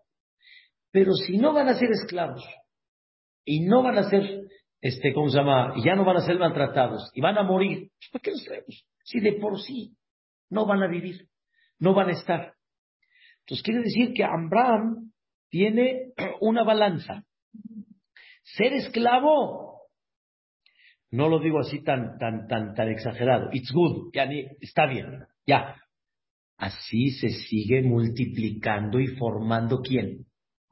Pero 0.91 1.13
si 1.13 1.37
no 1.37 1.53
van 1.53 1.67
a 1.67 1.75
ser 1.75 1.89
esclavos 1.91 2.43
y 3.45 3.65
no 3.65 3.83
van 3.83 3.97
a 3.97 4.09
ser, 4.09 4.41
este, 4.81 5.13
¿cómo 5.13 5.29
se 5.29 5.37
llama? 5.37 5.73
Y 5.75 5.83
ya 5.83 5.95
no 5.95 6.05
van 6.05 6.17
a 6.17 6.25
ser 6.25 6.39
maltratados 6.39 7.11
y 7.13 7.21
van 7.21 7.37
a 7.37 7.43
morir, 7.43 7.91
pues, 7.99 8.09
¿para 8.11 8.21
qué 8.23 8.31
los 8.31 8.43
traemos? 8.43 8.85
Si 9.03 9.19
de 9.19 9.33
por 9.33 9.59
sí 9.61 9.95
no 10.49 10.65
van 10.65 10.81
a 10.81 10.87
vivir, 10.87 11.27
no 11.79 11.93
van 11.93 12.09
a 12.09 12.13
estar. 12.13 12.53
Entonces 13.41 13.63
quiere 13.63 13.81
decir 13.81 14.13
que 14.13 14.23
Abraham 14.23 15.11
tiene 15.49 16.13
una 16.41 16.63
balanza. 16.63 17.23
Ser 18.43 18.73
esclavo, 18.73 19.76
no 21.11 21.29
lo 21.29 21.39
digo 21.39 21.59
así 21.59 21.83
tan, 21.83 22.17
tan, 22.17 22.47
tan, 22.47 22.73
tan 22.73 22.89
exagerado. 22.89 23.49
It's 23.53 23.71
good, 23.71 24.11
ya 24.13 24.27
está 24.59 24.85
bien, 24.87 25.25
ya. 25.45 25.75
Así 26.57 27.11
se 27.11 27.29
sigue 27.29 27.81
multiplicando 27.81 28.99
y 28.99 29.07
formando 29.15 29.79
quién? 29.79 30.25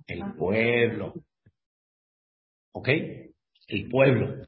El 0.07 0.33
pueblo. 0.37 1.13
¿Ok? 2.73 2.89
El 3.67 3.89
pueblo. 3.89 4.45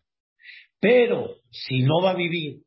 Pero 0.79 1.35
si 1.49 1.83
no 1.83 2.01
va 2.01 2.11
a 2.11 2.15
vivir, 2.15 2.63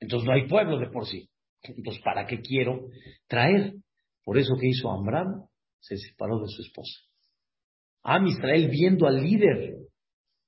entonces 0.00 0.26
no 0.26 0.34
hay 0.34 0.48
pueblo 0.48 0.78
de 0.78 0.88
por 0.88 1.06
sí. 1.06 1.28
Entonces, 1.62 2.02
¿para 2.02 2.26
qué 2.26 2.40
quiero 2.40 2.88
traer? 3.26 3.74
Por 4.24 4.38
eso 4.38 4.56
que 4.58 4.68
hizo 4.68 4.90
Amram, 4.90 5.46
se 5.80 5.96
separó 5.96 6.40
de 6.40 6.48
su 6.48 6.62
esposa. 6.62 7.00
Am 8.02 8.26
Israel 8.26 8.68
viendo 8.68 9.06
al 9.06 9.22
líder 9.22 9.76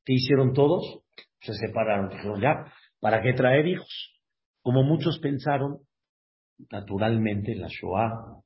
que 0.04 0.14
hicieron 0.14 0.52
todos, 0.52 1.02
se 1.40 1.52
separaron. 1.55 2.09
Dijeron, 2.09 2.40
ya, 2.40 2.73
¿para 3.00 3.23
qué 3.23 3.33
traer 3.33 3.66
hijos? 3.66 4.21
Como 4.62 4.83
muchos 4.83 5.19
pensaron, 5.21 5.78
naturalmente, 6.71 7.55
la 7.55 7.69
Shoah, 7.69 8.43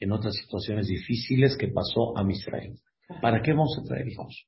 en 0.00 0.12
otras 0.12 0.34
situaciones 0.34 0.88
difíciles 0.88 1.56
que 1.56 1.68
pasó 1.68 2.16
a 2.16 2.30
Israel. 2.30 2.74
¿Para 3.20 3.42
qué 3.42 3.52
vamos 3.52 3.78
a 3.78 3.86
traer 3.86 4.08
hijos? 4.08 4.46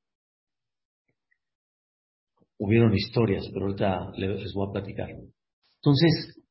Hubieron 2.59 2.95
historias, 2.95 3.49
pero 3.53 3.67
ahorita 3.67 4.13
les 4.17 4.53
voy 4.55 4.69
a 4.69 4.73
platicar. 4.73 5.11
Entonces, 5.11 6.43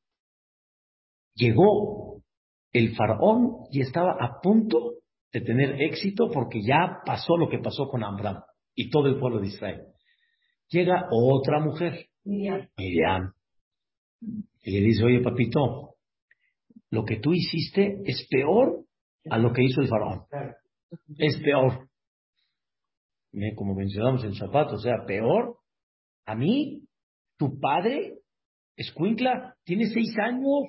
llegó 1.34 2.22
el 2.72 2.94
faraón 2.94 3.66
y 3.70 3.80
estaba 3.80 4.16
a 4.20 4.40
punto 4.40 4.94
de 5.32 5.40
tener 5.40 5.82
éxito 5.82 6.30
porque 6.32 6.62
ya 6.62 7.00
pasó 7.04 7.36
lo 7.36 7.48
que 7.48 7.58
pasó 7.58 7.88
con 7.88 8.04
Amram 8.04 8.42
y 8.74 8.90
todo 8.90 9.08
el 9.08 9.18
pueblo 9.18 9.40
de 9.40 9.48
Israel. 9.48 9.82
Llega 10.68 11.08
otra 11.10 11.60
mujer, 11.60 12.06
Miriam. 12.24 13.32
Y 14.62 14.72
le 14.72 14.80
dice, 14.80 15.04
oye 15.04 15.20
papito, 15.20 15.94
lo 16.90 17.04
que 17.04 17.16
tú 17.16 17.32
hiciste 17.32 18.00
es 18.04 18.26
peor 18.28 18.84
a 19.30 19.38
lo 19.38 19.52
que 19.52 19.62
hizo 19.62 19.80
el 19.80 19.88
faraón. 19.88 20.24
Es 21.18 21.40
peor. 21.42 21.88
Como 23.54 23.74
mencionamos 23.74 24.24
en 24.24 24.34
zapato, 24.34 24.76
o 24.76 24.78
sea, 24.78 25.04
peor. 25.06 25.58
A 26.24 26.34
mí, 26.34 26.82
tu 27.36 27.60
padre, 27.60 28.14
Escuincla, 28.76 29.56
tiene 29.64 29.86
seis 29.86 30.14
años. 30.18 30.68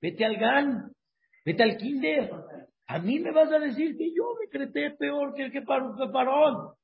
Vete 0.00 0.24
al 0.24 0.36
GAN, 0.36 0.92
vete 1.44 1.62
al 1.62 1.76
kinder. 1.76 2.30
A 2.86 2.98
mí 3.00 3.18
me 3.18 3.32
vas 3.32 3.52
a 3.52 3.58
decir 3.58 3.96
que 3.96 4.10
yo 4.14 4.34
me 4.40 4.48
creté 4.48 4.92
peor 4.92 5.34
que 5.34 5.44
el 5.44 5.52
que 5.52 5.62
paró. 5.62 6.76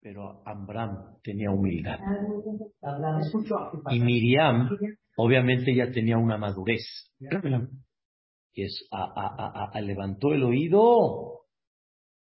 Pero 0.00 0.42
Ambram 0.46 1.18
tenía 1.22 1.50
humildad. 1.50 1.98
Y 3.90 4.00
Miriam, 4.00 4.68
obviamente, 5.16 5.74
ya 5.74 5.90
tenía 5.90 6.18
una 6.18 6.38
madurez. 6.38 6.82
Y 8.52 8.62
es, 8.62 8.88
a, 8.90 9.70
a, 9.72 9.80
levantó 9.80 10.32
el 10.32 10.44
oído 10.44 11.42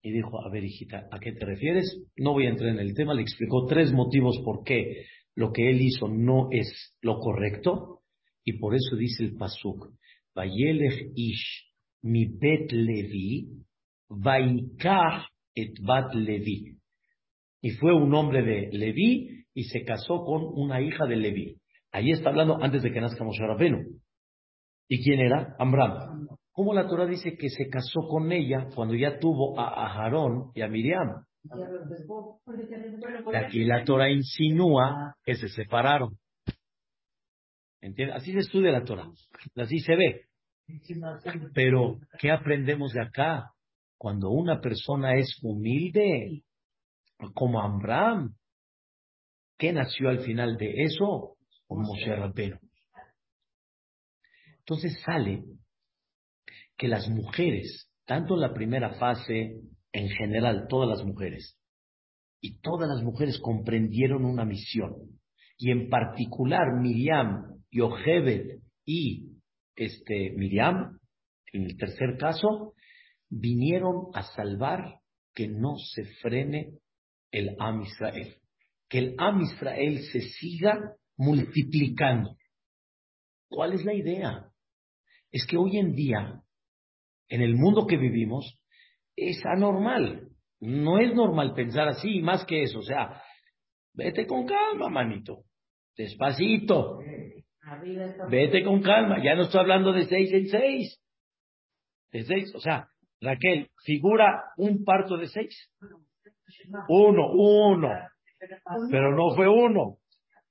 y 0.02 0.12
dijo, 0.12 0.40
a 0.46 0.50
ver, 0.52 0.64
hijita, 0.64 1.08
¿a 1.12 1.20
qué 1.20 1.32
te 1.32 1.46
refieres? 1.46 2.04
No 2.18 2.34
voy 2.34 2.48
a 2.48 2.50
entrar 2.50 2.70
en 2.70 2.80
el 2.80 2.94
tema, 2.94 3.14
le 3.14 3.22
explicó 3.22 3.66
tres 3.66 3.92
motivos 3.92 4.40
por 4.44 4.64
qué 4.64 5.06
lo 5.36 5.52
que 5.52 5.70
él 5.70 5.82
hizo 5.82 6.08
no 6.08 6.48
es 6.52 6.96
lo 7.02 7.20
correcto, 7.20 8.02
y 8.44 8.54
por 8.54 8.76
eso 8.76 8.96
dice 8.96 9.24
el 9.24 9.36
Pasuk, 9.36 9.94
Vayelech 10.34 11.12
ish 11.16 11.66
mi 12.04 12.26
bet 12.26 12.72
levi, 12.72 13.50
vaikach 14.10 15.28
et 15.56 15.74
bat 15.82 16.14
levi. 16.14 16.75
Y 17.66 17.72
fue 17.72 17.96
un 17.96 18.14
hombre 18.14 18.44
de 18.44 18.70
Levi 18.78 19.44
y 19.56 19.64
se 19.64 19.84
casó 19.84 20.24
con 20.24 20.44
una 20.54 20.82
hija 20.82 21.08
de 21.08 21.16
Levi. 21.16 21.60
Ahí 21.92 22.12
está 22.12 22.30
hablando 22.30 22.62
antes 22.62 22.84
de 22.84 22.92
que 22.92 23.02
nazca 23.02 23.24
Moshe 23.24 23.42
Rabenu. 23.42 23.80
¿Y 24.88 25.04
quién 25.04 25.20
era? 25.20 25.56
Amram. 25.58 26.28
¿Cómo 26.52 26.76
la 26.76 26.88
Torah 26.88 27.08
dice 27.08 27.36
que 27.36 27.50
se 27.50 27.68
casó 27.68 28.02
con 28.08 28.32
ella 28.32 28.68
cuando 28.76 28.94
ya 28.94 29.18
tuvo 29.18 29.60
a 29.60 29.88
Aarón 29.88 30.52
y 30.54 30.62
a 30.62 30.68
Miriam? 30.68 31.26
Aquí 33.34 33.64
la 33.64 33.84
Torah 33.84 34.12
insinúa 34.12 35.16
que 35.24 35.34
se 35.34 35.50
separaron. 35.50 36.20
¿Entiendes? 37.82 38.18
Así 38.18 38.32
se 38.32 38.42
estudia 38.42 38.74
la 38.74 38.84
Torah. 38.84 39.10
Así 39.56 39.80
se 39.80 39.96
ve. 39.96 40.22
Pero, 41.56 41.98
¿qué 42.20 42.30
aprendemos 42.30 42.94
de 42.94 43.02
acá? 43.02 43.54
Cuando 43.98 44.30
una 44.30 44.62
persona 44.62 45.16
es 45.16 45.40
humilde, 45.42 46.44
como 47.34 47.62
Amram, 47.62 48.36
¿qué 49.58 49.74
nació 49.74 50.10
al 50.10 50.20
final 50.20 50.58
de 50.58 50.84
eso? 50.84 51.38
Como 51.68 51.88
Moshe 51.88 52.16
Rabbeinu. 52.16 52.60
Entonces 54.60 55.00
sale 55.04 55.44
que 56.78 56.88
las 56.88 57.08
mujeres, 57.10 57.90
tanto 58.06 58.36
en 58.36 58.42
la 58.42 58.54
primera 58.54 58.96
fase, 58.96 59.62
en 59.92 60.10
general, 60.10 60.68
todas 60.68 60.90
las 60.90 61.06
mujeres, 61.06 61.58
y 62.42 62.60
todas 62.60 62.90
las 62.90 63.02
mujeres 63.02 63.40
comprendieron 63.40 64.26
una 64.26 64.46
misión. 64.46 64.94
Y 65.58 65.72
en 65.72 65.90
particular 65.90 66.80
Miriam, 66.80 67.64
Yochebed 67.72 68.60
y 68.86 69.32
este, 69.76 70.32
Miriam, 70.36 71.00
en 71.54 71.64
el 71.64 71.78
tercer 71.78 72.18
caso, 72.18 72.74
vinieron 73.30 74.10
a 74.14 74.24
salvar 74.24 75.00
que 75.34 75.48
no 75.48 75.76
se 75.78 76.06
frene 76.22 76.74
el 77.36 77.56
Am 77.60 77.82
Israel. 77.82 78.36
Que 78.90 79.00
el 79.00 79.16
Am 79.18 79.42
Israel 79.42 80.00
se 80.12 80.22
siga 80.22 80.96
multiplicando. 81.18 82.36
¿Cuál 83.50 83.74
es 83.74 83.84
la 83.84 83.94
idea? 83.94 84.50
Es 85.32 85.46
que 85.46 85.58
hoy 85.58 85.78
en 85.78 85.94
día, 85.96 86.42
en 87.28 87.42
el 87.42 87.56
mundo 87.56 87.86
que 87.88 87.98
vivimos, 87.98 88.58
es 89.16 89.46
anormal. 89.46 90.30
No 90.62 91.00
es 91.00 91.14
normal 91.14 91.54
pensar 91.54 91.90
así, 91.90 92.22
más 92.22 92.46
que 92.46 92.64
eso. 92.64 92.80
O 92.80 92.84
sea, 92.84 93.22
vete 93.94 94.26
con 94.26 94.46
calma, 94.46 94.90
manito. 94.90 95.44
Despacito. 95.98 97.00
Vete 98.30 98.64
con 98.64 98.82
calma, 98.82 99.22
ya 99.24 99.36
no 99.36 99.44
estoy 99.44 99.60
hablando 99.60 99.92
de 99.92 100.06
seis 100.06 100.32
en 100.32 100.48
seis. 100.48 101.02
De 102.12 102.24
seis, 102.24 102.54
o 102.56 102.60
sea, 102.60 102.88
Raquel, 103.20 103.70
figura 103.84 104.44
un 104.58 104.86
parto 104.86 105.18
de 105.18 105.28
seis. 105.28 105.70
Uno, 106.90 107.32
uno. 107.32 107.90
Pero 108.92 109.16
no 109.16 109.36
fue 109.36 109.48
uno. 109.48 109.98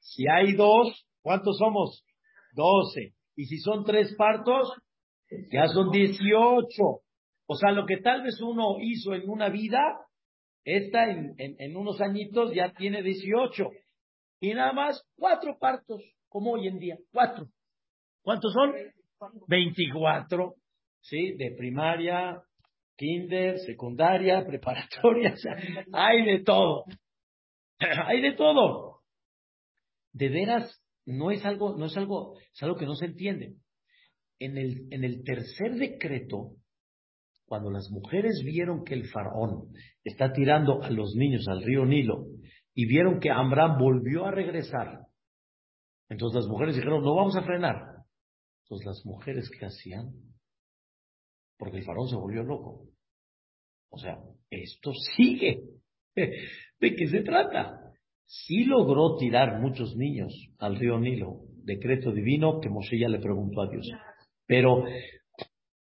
Si 0.00 0.26
hay 0.28 0.54
dos, 0.54 1.06
¿cuántos 1.22 1.58
somos? 1.58 2.04
Doce. 2.54 3.14
Y 3.36 3.46
si 3.46 3.58
son 3.58 3.84
tres 3.84 4.14
partos, 4.16 4.72
ya 5.50 5.66
son 5.68 5.90
dieciocho. 5.90 7.00
O 7.46 7.56
sea, 7.56 7.72
lo 7.72 7.86
que 7.86 7.98
tal 7.98 8.22
vez 8.22 8.40
uno 8.40 8.76
hizo 8.80 9.14
en 9.14 9.28
una 9.28 9.48
vida, 9.48 9.98
esta 10.64 11.10
en, 11.10 11.34
en 11.38 11.76
unos 11.76 12.00
añitos 12.00 12.54
ya 12.54 12.72
tiene 12.72 13.02
dieciocho. 13.02 13.70
Y 14.40 14.54
nada 14.54 14.72
más 14.72 15.02
cuatro 15.16 15.58
partos 15.58 16.02
como 16.28 16.52
hoy 16.52 16.68
en 16.68 16.78
día. 16.78 16.96
Cuatro. 17.12 17.46
¿Cuántos 18.22 18.52
son? 18.52 18.72
Veinticuatro. 19.46 20.54
¿Sí? 21.00 21.34
De 21.36 21.54
primaria, 21.56 22.40
kinder, 22.96 23.58
secundaria, 23.58 24.44
preparatoria. 24.46 25.34
hay 25.92 26.24
de 26.24 26.42
todo. 26.42 26.84
hay 27.78 28.22
de 28.22 28.32
todo. 28.32 29.00
De 30.12 30.28
veras, 30.28 30.82
no 31.06 31.30
es 31.30 31.44
algo, 31.44 31.76
no 31.76 31.86
es 31.86 31.96
algo, 31.96 32.38
es 32.38 32.62
algo 32.62 32.76
que 32.76 32.86
no 32.86 32.94
se 32.94 33.06
entiende. 33.06 33.54
En 34.38 34.56
el, 34.58 34.88
en 34.90 35.04
el 35.04 35.22
tercer 35.24 35.74
decreto, 35.74 36.52
cuando 37.46 37.70
las 37.70 37.90
mujeres 37.90 38.42
vieron 38.44 38.84
que 38.84 38.94
el 38.94 39.08
faraón 39.08 39.72
está 40.02 40.32
tirando 40.32 40.82
a 40.82 40.90
los 40.90 41.14
niños 41.14 41.46
al 41.48 41.62
río 41.62 41.84
Nilo 41.84 42.26
y 42.74 42.86
vieron 42.86 43.20
que 43.20 43.30
Amram 43.30 43.78
volvió 43.78 44.24
a 44.26 44.30
regresar 44.30 45.04
entonces 46.08 46.42
las 46.42 46.48
mujeres 46.48 46.76
dijeron, 46.76 47.02
no 47.02 47.14
vamos 47.14 47.36
a 47.36 47.42
frenar. 47.42 48.04
Entonces 48.64 48.86
las 48.86 49.04
mujeres, 49.04 49.50
¿qué 49.50 49.66
hacían? 49.66 50.12
Porque 51.56 51.78
el 51.78 51.84
faraón 51.84 52.08
se 52.08 52.16
volvió 52.16 52.42
loco. 52.42 52.88
O 53.90 53.98
sea, 53.98 54.18
esto 54.50 54.92
sigue. 55.16 55.62
¿De 56.14 56.96
qué 56.96 57.06
se 57.06 57.22
trata? 57.22 57.92
Sí 58.26 58.64
logró 58.64 59.16
tirar 59.16 59.60
muchos 59.60 59.96
niños 59.96 60.32
al 60.58 60.76
río 60.76 60.98
Nilo, 60.98 61.42
decreto 61.62 62.12
divino 62.12 62.60
que 62.60 62.68
Moshe 62.68 62.98
ya 62.98 63.08
le 63.08 63.20
preguntó 63.20 63.62
a 63.62 63.70
Dios. 63.70 63.88
Pero 64.46 64.84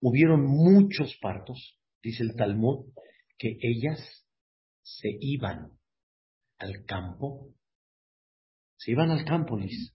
hubieron 0.01 0.45
muchos 0.45 1.17
partos, 1.21 1.79
dice 2.03 2.23
el 2.23 2.35
Talmud, 2.35 2.87
que 3.37 3.59
ellas 3.61 3.99
se 4.83 5.11
iban 5.21 5.73
al 6.59 6.85
campo, 6.85 7.55
se 8.77 8.93
iban 8.93 9.11
al 9.11 9.25
campo, 9.25 9.57
Liz, 9.57 9.95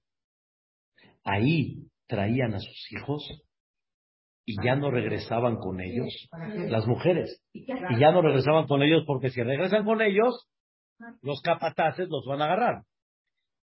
ahí 1.24 1.88
traían 2.08 2.54
a 2.54 2.60
sus 2.60 2.92
hijos 2.92 3.44
y 4.46 4.62
ya 4.64 4.76
no 4.76 4.92
regresaban 4.92 5.58
con 5.58 5.80
ellos, 5.80 6.28
las 6.70 6.86
mujeres, 6.86 7.42
y 7.54 7.66
ya 7.66 8.12
no 8.12 8.22
regresaban 8.22 8.68
con 8.68 8.82
ellos 8.84 9.04
porque 9.08 9.30
si 9.30 9.42
regresan 9.42 9.86
con 9.86 10.02
ellos, 10.02 10.48
los 11.22 11.42
capataces 11.42 12.10
los 12.10 12.26
van 12.26 12.42
a 12.42 12.46
agarrar. 12.46 12.84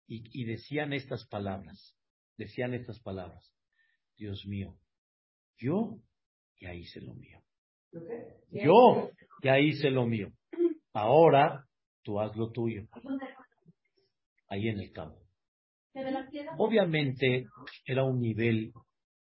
Y, 0.07 0.45
decían 0.45 0.93
estas 0.93 1.27
palabras, 1.27 1.95
decían 2.37 2.73
estas 2.73 2.99
palabras, 3.01 3.51
Dios 4.17 4.45
mío, 4.45 4.75
Yo 5.57 5.97
ya 6.59 6.73
hice 6.73 7.01
lo 7.01 7.13
mío. 7.15 7.39
Yo 8.51 9.09
ya 9.41 9.59
hice 9.59 9.89
lo 9.89 10.05
mío. 10.05 10.29
Ahora 10.93 11.65
tú 12.03 12.19
haz 12.19 12.35
lo 12.35 12.51
tuyo. 12.51 12.87
Ahí 14.49 14.67
en 14.67 14.79
el 14.79 14.91
campo. 14.91 15.19
Obviamente 16.57 17.45
era 17.85 18.03
un 18.03 18.19
nivel 18.19 18.73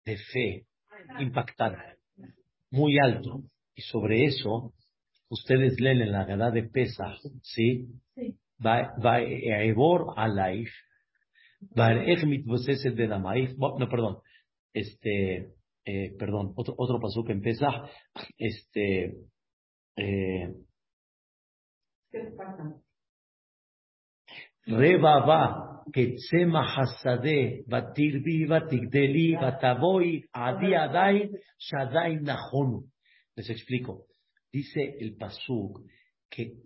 de 0.05 0.17
fe 0.17 0.67
impactante, 1.21 1.99
muy 2.71 2.99
alto. 2.99 3.43
Y 3.75 3.83
sobre 3.83 4.25
eso, 4.25 4.75
ustedes 5.29 5.81
leen 5.81 6.03
en 6.03 6.13
la 6.13 6.25
Gada 6.25 6.51
de 6.51 6.65
Pesa, 6.65 7.15
¿sí? 7.43 7.89
Va 8.65 8.95
a 9.03 9.21
Ebor 9.21 10.15
Alaif, 10.17 10.71
va 11.79 11.89
a 11.89 11.95
de 12.95 13.09
no, 13.79 13.89
perdón, 13.89 14.19
este, 14.73 15.53
eh, 15.85 16.15
perdón, 16.19 16.53
otro, 16.57 16.75
otro 16.77 17.01
paso 17.01 17.25
que 17.25 17.33
empieza, 17.33 17.69
este, 18.39 19.17
eh, 19.97 20.55
Rebaba, 24.67 25.72
Ketsema 25.91 26.63
Hasade, 26.65 27.65
Batirbi, 27.67 28.47
Batigdeli, 28.47 29.35
Batavoy, 29.35 30.25
Adi 30.33 30.75
Adai, 30.75 31.31
Shadai 31.59 32.21
Nahonu. 32.21 32.89
Les 33.37 33.49
explico. 33.51 34.07
Dice 34.53 34.97
el 35.01 35.17
Pasuk 35.17 35.81
que 36.29 36.59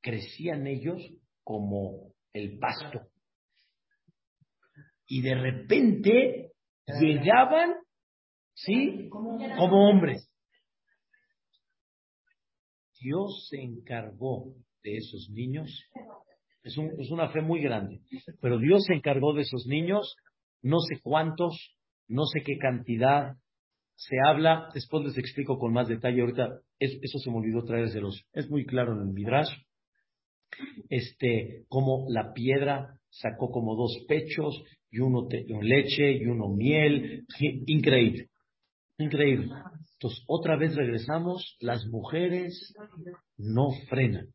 crecían 0.00 0.66
ellos 0.66 1.02
como 1.42 2.12
el 2.32 2.58
pasto. 2.58 3.08
Y 5.06 5.22
de 5.22 5.34
repente 5.34 6.52
llegaban, 7.00 7.74
¿sí? 8.54 9.08
Como 9.10 9.88
hombres. 9.88 10.28
Dios 13.00 13.48
se 13.50 13.60
encargó 13.60 14.54
de 14.82 14.96
esos 14.96 15.28
niños 15.30 15.68
es, 16.62 16.76
un, 16.76 16.90
es 16.98 17.10
una 17.10 17.28
fe 17.30 17.40
muy 17.40 17.60
grande. 17.60 18.00
Pero 18.40 18.58
Dios 18.58 18.84
se 18.86 18.94
encargó 18.94 19.32
de 19.34 19.42
esos 19.42 19.66
niños, 19.66 20.16
no 20.62 20.78
sé 20.80 21.00
cuántos, 21.02 21.74
no 22.08 22.24
sé 22.26 22.42
qué 22.42 22.58
cantidad. 22.58 23.36
Se 23.94 24.16
habla, 24.24 24.68
después 24.74 25.04
les 25.04 25.18
explico 25.18 25.58
con 25.58 25.72
más 25.72 25.88
detalle. 25.88 26.20
Ahorita, 26.20 26.60
eso 26.78 27.18
se 27.18 27.30
me 27.30 27.38
olvidó 27.38 27.64
traérselos. 27.64 28.24
Es 28.32 28.48
muy 28.50 28.64
claro 28.64 28.92
en 28.94 29.08
el 29.08 29.14
Midrash. 29.14 29.50
Este, 30.88 31.64
como 31.68 32.06
la 32.08 32.32
piedra 32.32 32.98
sacó 33.08 33.50
como 33.50 33.74
dos 33.74 34.04
pechos 34.06 34.62
y 34.90 35.00
uno 35.00 35.26
te, 35.26 35.44
leche 35.62 36.12
y 36.12 36.26
uno 36.26 36.48
miel. 36.48 37.24
Increíble. 37.66 38.28
Increíble. 38.98 39.50
Entonces, 39.94 40.24
otra 40.26 40.56
vez 40.56 40.74
regresamos. 40.74 41.56
Las 41.60 41.86
mujeres 41.86 42.74
no 43.36 43.70
frenan 43.88 44.28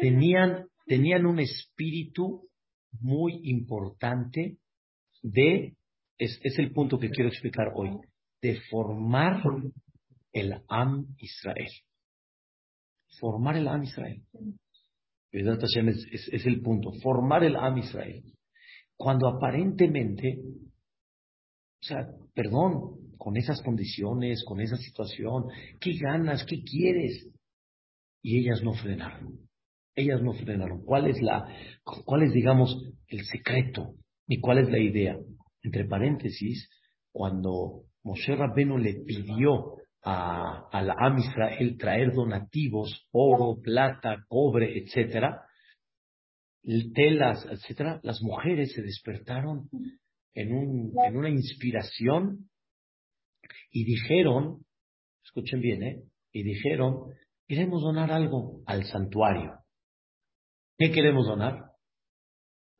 tenían, 0.00 0.66
tenían 0.86 1.26
un 1.26 1.40
espíritu 1.40 2.48
muy 3.00 3.40
importante 3.44 4.58
de, 5.22 5.76
es, 6.18 6.40
es 6.42 6.58
el 6.58 6.72
punto 6.72 6.98
que 6.98 7.10
quiero 7.10 7.30
explicar 7.30 7.72
hoy, 7.74 7.90
de 8.42 8.60
formar 8.70 9.42
el 10.32 10.54
Am 10.68 11.06
Israel. 11.18 11.70
Formar 13.18 13.56
el 13.56 13.68
Am 13.68 13.82
Israel. 13.82 14.22
Es, 15.32 15.46
es, 15.46 16.28
es, 16.32 16.46
el 16.46 16.60
punto, 16.60 16.92
formar 17.02 17.44
el 17.44 17.56
Am 17.56 17.78
Israel. 17.78 18.22
Cuando 18.96 19.28
aparentemente, 19.28 20.38
o 21.80 21.84
sea, 21.84 22.06
perdón, 22.34 23.16
con 23.16 23.36
esas 23.36 23.62
condiciones, 23.62 24.42
con 24.44 24.60
esa 24.60 24.76
situación, 24.76 25.44
¿qué 25.80 25.92
ganas? 25.98 26.44
¿Qué 26.44 26.62
quieres? 26.62 27.28
Y 28.22 28.38
ellas 28.38 28.62
no 28.62 28.74
frenaron. 28.74 29.48
Ellas 29.94 30.22
no 30.22 30.32
frenaron. 30.34 30.84
¿Cuál 30.84 31.08
es 31.08 31.20
la, 31.20 31.46
cuál 32.04 32.22
es, 32.22 32.32
digamos, 32.32 32.92
el 33.08 33.24
secreto 33.24 33.94
y 34.26 34.40
cuál 34.40 34.58
es 34.58 34.70
la 34.70 34.78
idea? 34.78 35.16
Entre 35.62 35.84
paréntesis, 35.84 36.70
cuando 37.12 37.84
Moshe 38.02 38.34
Rabbenu 38.34 38.78
le 38.78 38.94
pidió 39.04 39.76
a, 40.02 40.68
a 40.70 40.82
la 40.82 40.94
Am 40.98 41.18
Israel 41.18 41.76
traer 41.78 42.12
donativos, 42.12 43.08
oro, 43.10 43.60
plata, 43.60 44.24
cobre, 44.28 44.78
etcétera, 44.78 45.42
telas, 46.94 47.46
etcétera, 47.50 48.00
las 48.02 48.20
mujeres 48.22 48.72
se 48.72 48.82
despertaron 48.82 49.68
en, 50.34 50.52
un, 50.52 50.92
en 51.04 51.16
una 51.16 51.30
inspiración 51.30 52.50
y 53.70 53.84
dijeron, 53.84 54.64
escuchen 55.24 55.60
bien, 55.60 55.82
¿eh? 55.82 56.02
Y 56.32 56.42
dijeron, 56.42 57.12
Queremos 57.50 57.82
donar 57.82 58.12
algo 58.12 58.62
al 58.64 58.84
santuario. 58.84 59.58
¿Qué 60.78 60.92
queremos 60.92 61.26
donar? 61.26 61.72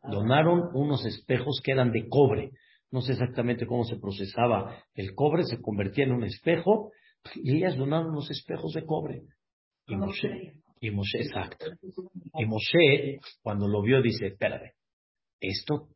Donaron 0.00 0.70
unos 0.74 1.04
espejos 1.06 1.60
que 1.60 1.72
eran 1.72 1.90
de 1.90 2.08
cobre. 2.08 2.52
No 2.92 3.00
sé 3.00 3.14
exactamente 3.14 3.66
cómo 3.66 3.82
se 3.82 3.98
procesaba 3.98 4.76
el 4.94 5.12
cobre, 5.16 5.42
se 5.42 5.60
convertía 5.60 6.04
en 6.04 6.12
un 6.12 6.22
espejo 6.22 6.92
y 7.34 7.56
ellas 7.56 7.76
donaron 7.76 8.10
unos 8.10 8.30
espejos 8.30 8.72
de 8.72 8.86
cobre. 8.86 9.22
Y 9.88 9.96
Moshe, 9.96 10.52
y 10.80 10.92
Moshe, 10.92 11.18
exacto. 11.18 11.66
Y 12.34 12.46
Moshe, 12.46 13.18
cuando 13.42 13.66
lo 13.66 13.82
vio, 13.82 14.00
dice, 14.00 14.28
espérate, 14.28 14.74
esto, 15.40 15.88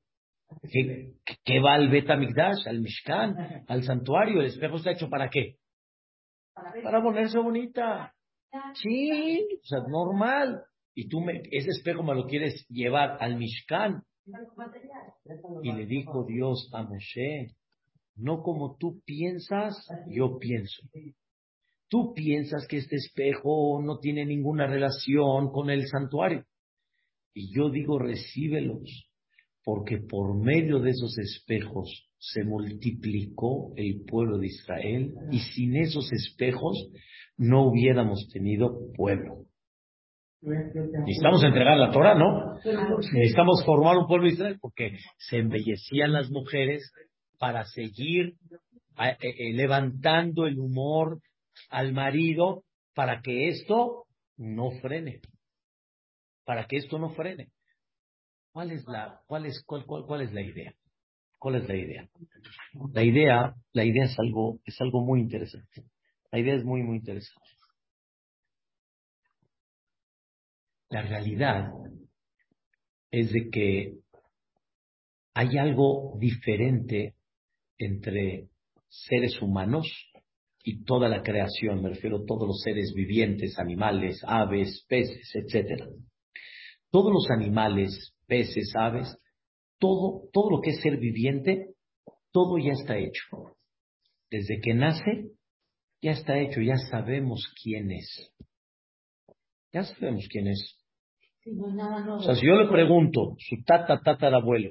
¿qué, 0.68 1.12
qué 1.44 1.60
va 1.60 1.74
al 1.74 1.90
Betamigdash, 1.90 2.66
al 2.66 2.80
Mishkan, 2.80 3.36
al 3.68 3.84
santuario? 3.84 4.40
¿El 4.40 4.46
espejo 4.46 4.78
está 4.78 4.90
hecho 4.90 5.08
para 5.08 5.28
qué? 5.28 5.58
Para 6.82 7.00
ponerse 7.00 7.38
bonita. 7.38 8.12
Sí, 8.74 9.48
o 9.62 9.66
sea, 9.66 9.80
normal. 9.88 10.62
Y 10.94 11.08
tú, 11.08 11.20
me, 11.20 11.42
ese 11.50 11.70
espejo 11.70 12.02
me 12.02 12.14
lo 12.14 12.26
quieres 12.26 12.66
llevar 12.68 13.16
al 13.20 13.36
Mishkan. 13.36 14.02
Y 15.62 15.72
le 15.72 15.86
dijo 15.86 16.24
Dios 16.24 16.70
a 16.72 16.82
Moshe, 16.82 17.54
no 18.16 18.42
como 18.42 18.76
tú 18.78 19.02
piensas, 19.04 19.86
yo 20.08 20.38
pienso. 20.38 20.82
Tú 21.88 22.14
piensas 22.14 22.66
que 22.66 22.78
este 22.78 22.96
espejo 22.96 23.82
no 23.82 23.98
tiene 23.98 24.24
ninguna 24.24 24.66
relación 24.66 25.50
con 25.50 25.70
el 25.70 25.86
santuario. 25.88 26.44
Y 27.34 27.52
yo 27.54 27.70
digo, 27.70 27.98
recíbelos, 27.98 29.10
porque 29.64 29.98
por 29.98 30.36
medio 30.36 30.78
de 30.78 30.90
esos 30.90 31.18
espejos 31.18 32.08
se 32.32 32.42
multiplicó 32.42 33.74
el 33.76 34.04
pueblo 34.06 34.38
de 34.38 34.46
Israel 34.46 35.14
y 35.30 35.40
sin 35.40 35.76
esos 35.76 36.10
espejos 36.10 36.90
no 37.36 37.68
hubiéramos 37.68 38.28
tenido 38.32 38.78
pueblo. 38.96 39.44
Necesitamos 40.40 41.44
entregar 41.44 41.76
la 41.78 41.90
Torah, 41.90 42.14
¿no? 42.14 42.54
Necesitamos 43.12 43.62
formar 43.64 43.98
un 43.98 44.06
pueblo 44.06 44.26
de 44.26 44.34
Israel 44.34 44.58
porque 44.60 44.96
se 45.18 45.38
embellecían 45.38 46.12
las 46.12 46.30
mujeres 46.30 46.90
para 47.38 47.64
seguir 47.64 48.34
eh, 48.98 49.16
eh, 49.20 49.52
levantando 49.52 50.46
el 50.46 50.58
humor 50.58 51.20
al 51.68 51.92
marido 51.92 52.62
para 52.94 53.20
que 53.20 53.48
esto 53.48 54.04
no 54.36 54.70
frene. 54.80 55.20
Para 56.44 56.66
que 56.66 56.76
esto 56.76 56.98
no 56.98 57.10
frene. 57.10 57.48
¿Cuál 58.52 58.70
es 58.70 58.86
la, 58.86 59.20
cuál 59.26 59.46
es, 59.46 59.62
cuál, 59.66 59.84
cuál, 59.84 60.04
cuál 60.06 60.22
es 60.22 60.32
la 60.32 60.42
idea? 60.42 60.74
¿Cuál 61.44 61.56
es 61.56 61.68
la 61.68 61.76
idea? 61.76 62.08
La 62.94 63.04
idea, 63.04 63.54
la 63.74 63.84
idea 63.84 64.04
es 64.06 64.18
algo, 64.18 64.60
es 64.64 64.80
algo 64.80 65.04
muy 65.04 65.20
interesante. 65.20 65.84
La 66.32 66.38
idea 66.38 66.54
es 66.54 66.64
muy, 66.64 66.82
muy 66.82 66.96
interesante. 66.96 67.50
La 70.88 71.02
realidad 71.02 71.68
es 73.10 73.30
de 73.30 73.50
que 73.50 73.92
hay 75.34 75.58
algo 75.58 76.16
diferente 76.18 77.14
entre 77.76 78.48
seres 78.88 79.42
humanos 79.42 79.86
y 80.62 80.82
toda 80.84 81.10
la 81.10 81.22
creación, 81.22 81.82
me 81.82 81.90
refiero 81.90 82.22
a 82.22 82.26
todos 82.26 82.48
los 82.48 82.62
seres 82.62 82.94
vivientes, 82.96 83.58
animales, 83.58 84.18
aves, 84.26 84.86
peces, 84.88 85.30
etc. 85.34 85.90
Todos 86.90 87.12
los 87.12 87.30
animales, 87.30 88.14
peces, 88.26 88.72
aves, 88.74 89.18
todo, 89.84 90.30
todo 90.32 90.50
lo 90.50 90.60
que 90.62 90.70
es 90.70 90.80
ser 90.80 90.96
viviente, 90.96 91.74
todo 92.32 92.56
ya 92.56 92.72
está 92.72 92.96
hecho. 92.96 93.58
Desde 94.30 94.58
que 94.62 94.72
nace 94.72 95.30
ya 96.00 96.12
está 96.12 96.38
hecho, 96.38 96.62
ya 96.62 96.78
sabemos 96.90 97.52
quién 97.62 97.90
es. 97.90 98.32
Ya 99.74 99.82
sabemos 99.84 100.26
quién 100.30 100.48
es. 100.48 100.78
O 101.46 102.22
sea, 102.22 102.34
si 102.34 102.46
yo 102.46 102.54
le 102.54 102.70
pregunto, 102.70 103.36
su 103.38 103.62
tata, 103.62 104.00
abuelo, 104.34 104.70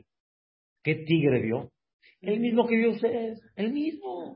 ¿qué 0.82 0.96
tigre 0.96 1.44
vio? 1.44 1.72
El 2.20 2.40
mismo 2.40 2.66
que 2.66 2.76
vio 2.76 2.92
usted, 2.92 3.36
el 3.56 3.72
mismo. 3.72 4.36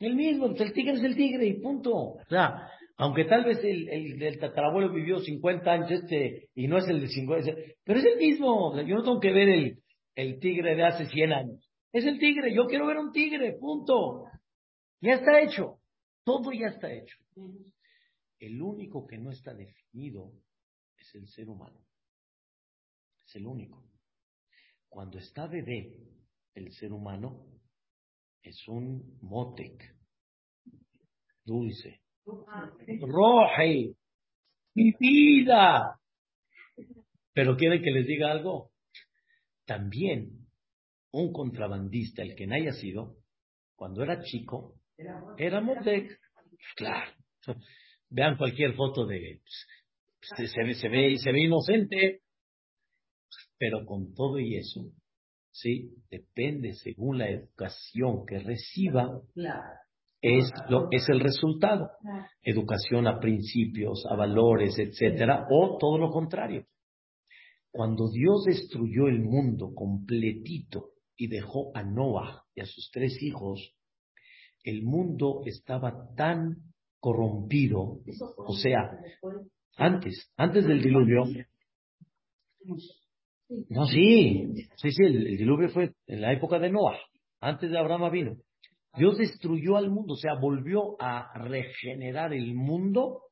El 0.00 0.16
mismo, 0.16 0.46
el 0.46 0.72
tigre 0.72 0.94
es 0.94 1.04
el 1.04 1.14
tigre 1.14 1.46
y 1.46 1.60
punto. 1.60 1.94
O 1.94 2.24
sea, 2.28 2.68
aunque 2.98 3.24
tal 3.26 3.44
vez 3.44 3.58
el, 3.62 3.88
el, 3.88 4.38
tatarabuelo 4.40 4.92
vivió 4.92 5.20
50 5.20 5.70
años 5.70 5.90
este 5.90 6.48
y 6.56 6.66
no 6.66 6.78
es 6.78 6.88
el 6.88 7.00
de 7.00 7.06
50, 7.06 7.52
pero 7.84 8.00
es 8.00 8.04
el 8.04 8.18
mismo. 8.18 8.76
yo 8.82 8.96
no 8.96 9.04
tengo 9.04 9.20
que 9.20 9.32
ver 9.32 9.48
el, 9.48 9.78
el 10.16 10.40
tigre 10.40 10.74
de 10.74 10.84
hace 10.84 11.06
100 11.06 11.32
años. 11.32 11.70
Es 11.92 12.04
el 12.04 12.18
tigre, 12.18 12.52
yo 12.52 12.66
quiero 12.66 12.88
ver 12.88 12.98
un 12.98 13.12
tigre, 13.12 13.56
punto. 13.58 14.24
Ya 15.00 15.12
está 15.12 15.40
hecho. 15.40 15.78
Todo 16.24 16.50
ya 16.52 16.66
está 16.66 16.92
hecho. 16.92 17.16
El 18.40 18.60
único 18.60 19.06
que 19.06 19.16
no 19.16 19.30
está 19.30 19.54
definido 19.54 20.32
es 20.96 21.14
el 21.14 21.28
ser 21.28 21.48
humano. 21.48 21.80
Es 23.24 23.36
el 23.36 23.46
único. 23.46 23.88
Cuando 24.88 25.18
está 25.18 25.46
bebé, 25.46 25.94
el 26.54 26.72
ser 26.72 26.92
humano 26.92 27.46
es 28.42 28.66
un 28.66 29.18
motec, 29.22 29.96
dulce, 31.44 32.02
roje, 33.00 33.94
mi 34.74 34.92
vida. 34.98 35.98
Pero 37.32 37.56
quiere 37.56 37.80
que 37.80 37.90
les 37.90 38.06
diga 38.06 38.30
algo. 38.30 38.70
También 39.64 40.48
un 41.12 41.32
contrabandista, 41.32 42.22
el 42.22 42.34
que 42.34 42.46
no 42.46 42.54
haya 42.54 42.72
sido, 42.72 43.16
cuando 43.76 44.02
era 44.02 44.22
chico, 44.22 44.74
era 45.36 45.60
motec. 45.60 46.18
Claro. 46.76 47.12
Vean 48.10 48.36
cualquier 48.36 48.74
foto 48.74 49.06
de 49.06 49.40
pues, 50.18 50.50
se, 50.50 50.74
se, 50.74 50.88
ve 50.88 51.18
se 51.18 51.32
ve 51.32 51.42
inocente, 51.42 52.22
pero 53.58 53.84
con 53.84 54.14
todo 54.14 54.38
y 54.38 54.56
eso, 54.56 54.90
sí, 55.50 55.94
depende 56.10 56.74
según 56.74 57.18
la 57.18 57.28
educación 57.28 58.24
que 58.26 58.38
reciba, 58.40 59.20
es 60.20 60.50
lo 60.68 60.88
es 60.90 61.08
el 61.08 61.20
resultado. 61.20 61.90
Educación 62.42 63.06
a 63.06 63.20
principios, 63.20 64.04
a 64.10 64.16
valores, 64.16 64.78
etcétera, 64.78 65.46
o 65.50 65.78
todo 65.78 65.98
lo 65.98 66.10
contrario. 66.10 66.66
Cuando 67.70 68.10
Dios 68.10 68.44
destruyó 68.44 69.08
el 69.08 69.20
mundo 69.20 69.72
completito 69.74 70.90
y 71.16 71.28
dejó 71.28 71.70
a 71.74 71.82
Noah 71.82 72.44
y 72.54 72.60
a 72.60 72.66
sus 72.66 72.90
tres 72.92 73.22
hijos, 73.22 73.74
el 74.64 74.82
mundo 74.82 75.42
estaba 75.44 76.14
tan 76.16 76.56
corrompido, 77.00 78.00
o 78.36 78.54
sea, 78.54 78.90
antes, 79.76 80.32
antes 80.36 80.66
del 80.66 80.82
diluvio. 80.82 81.24
No, 83.70 83.86
sí, 83.86 84.66
sí, 84.76 84.90
sí, 84.90 85.04
el, 85.04 85.36
diluvio 85.38 85.68
fue 85.70 85.92
en 86.06 86.20
la 86.20 86.32
época 86.32 86.58
de 86.58 86.70
Noah, 86.70 86.98
antes 87.40 87.70
de 87.70 87.78
Abraham 87.78 88.10
vino. 88.10 88.36
Dios 88.96 89.18
destruyó 89.18 89.76
al 89.76 89.90
mundo, 89.90 90.14
o 90.14 90.16
sea, 90.16 90.34
volvió 90.40 91.00
a 91.00 91.32
regenerar 91.38 92.32
el 92.32 92.54
mundo 92.54 93.22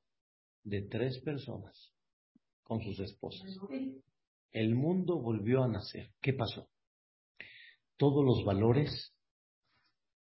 de 0.65 0.83
tres 0.83 1.21
personas 1.23 1.93
con 2.63 2.81
sus 2.83 3.01
esposas. 3.01 3.57
El 4.53 4.75
mundo 4.75 5.21
volvió 5.21 5.63
a 5.63 5.69
nacer. 5.69 6.11
¿Qué 6.21 6.33
pasó? 6.33 6.69
Todos 7.97 8.25
los 8.25 8.45
valores 8.45 9.15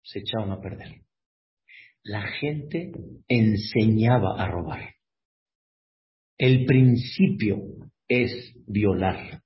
se 0.03 0.21
echaron 0.21 0.53
a 0.53 0.61
perder 0.61 1.05
la 2.03 2.23
gente 2.23 2.93
enseñaba 3.29 4.43
a 4.43 4.51
robar. 4.51 4.95
El 6.39 6.65
principio 6.65 7.59
es 8.09 8.55
violar. 8.67 9.43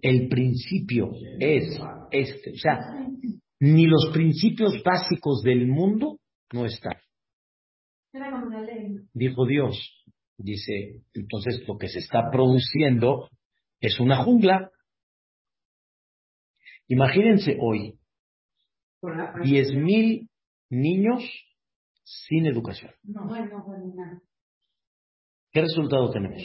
El 0.00 0.28
principio 0.28 1.10
es 1.40 1.78
este. 2.12 2.52
O 2.52 2.56
sea, 2.56 2.78
ni 3.60 3.86
los 3.86 4.10
principios 4.12 4.82
básicos 4.84 5.42
del 5.42 5.66
mundo 5.66 6.18
no 6.52 6.66
están. 6.66 6.96
Dijo 9.12 9.46
Dios. 9.46 9.76
Dice, 10.38 11.02
entonces 11.14 11.66
lo 11.66 11.78
que 11.78 11.88
se 11.88 11.98
está 11.98 12.30
produciendo 12.30 13.30
es 13.80 13.98
una 14.00 14.22
jungla. 14.22 14.70
Imagínense 16.88 17.56
hoy, 17.60 17.98
diez 19.42 19.72
mil 19.74 20.28
niños 20.68 21.22
sin 22.04 22.46
educación. 22.46 22.92
¿Qué 25.52 25.62
resultado 25.62 26.10
tenemos? 26.10 26.42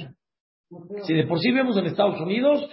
Si 1.05 1.13
de 1.13 1.27
por 1.27 1.39
sí 1.39 1.51
vemos 1.51 1.77
en 1.77 1.87
Estados 1.87 2.19
Unidos 2.21 2.69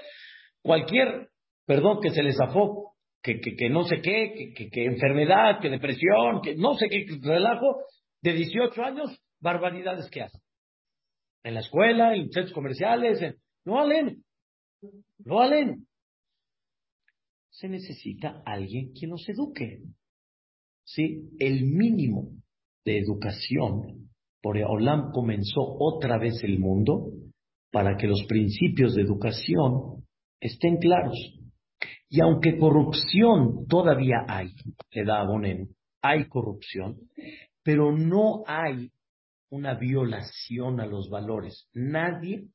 cualquier, 0.62 1.30
perdón, 1.66 2.00
que 2.00 2.10
se 2.10 2.22
les 2.22 2.36
zafó, 2.36 2.87
que, 3.22 3.40
que, 3.40 3.68
no 3.68 3.84
sé 3.84 4.00
qué, 4.00 4.52
que, 4.54 4.70
que, 4.70 4.84
enfermedad, 4.84 5.60
que 5.60 5.70
depresión, 5.70 6.40
que 6.42 6.54
no 6.56 6.74
sé 6.74 6.88
qué 6.88 7.06
relajo, 7.20 7.82
de 8.22 8.32
18 8.32 8.82
años, 8.82 9.20
barbaridades 9.40 10.08
que 10.10 10.22
hacen. 10.22 10.40
En 11.42 11.54
la 11.54 11.60
escuela, 11.60 12.14
en 12.14 12.30
centros 12.30 12.52
comerciales, 12.52 13.20
no 13.64 13.74
valen, 13.74 14.24
no 15.24 15.36
valen. 15.36 15.86
Se 17.50 17.68
necesita 17.68 18.42
alguien 18.44 18.92
que 18.98 19.06
nos 19.06 19.28
eduque. 19.28 19.82
¿Sí? 20.84 21.28
El 21.38 21.64
mínimo 21.64 22.30
de 22.84 22.98
educación, 22.98 24.10
por 24.40 24.56
Olam 24.56 25.10
comenzó 25.12 25.60
otra 25.60 26.18
vez 26.18 26.42
el 26.42 26.58
mundo 26.58 27.12
para 27.70 27.96
que 27.96 28.06
los 28.06 28.24
principios 28.26 28.94
de 28.94 29.02
educación 29.02 30.04
estén 30.40 30.78
claros. 30.78 31.37
Y 32.10 32.20
aunque 32.22 32.58
corrupción 32.58 33.66
todavía 33.68 34.24
hay, 34.28 34.50
le 34.90 35.04
da 35.04 35.24
Bonen, 35.24 35.68
hay 36.02 36.26
corrupción, 36.28 36.96
pero 37.62 37.92
no 37.92 38.44
hay 38.46 38.90
una 39.50 39.74
violación 39.74 40.80
a 40.80 40.86
los 40.86 41.10
valores. 41.10 41.68
Nadie 41.74 42.48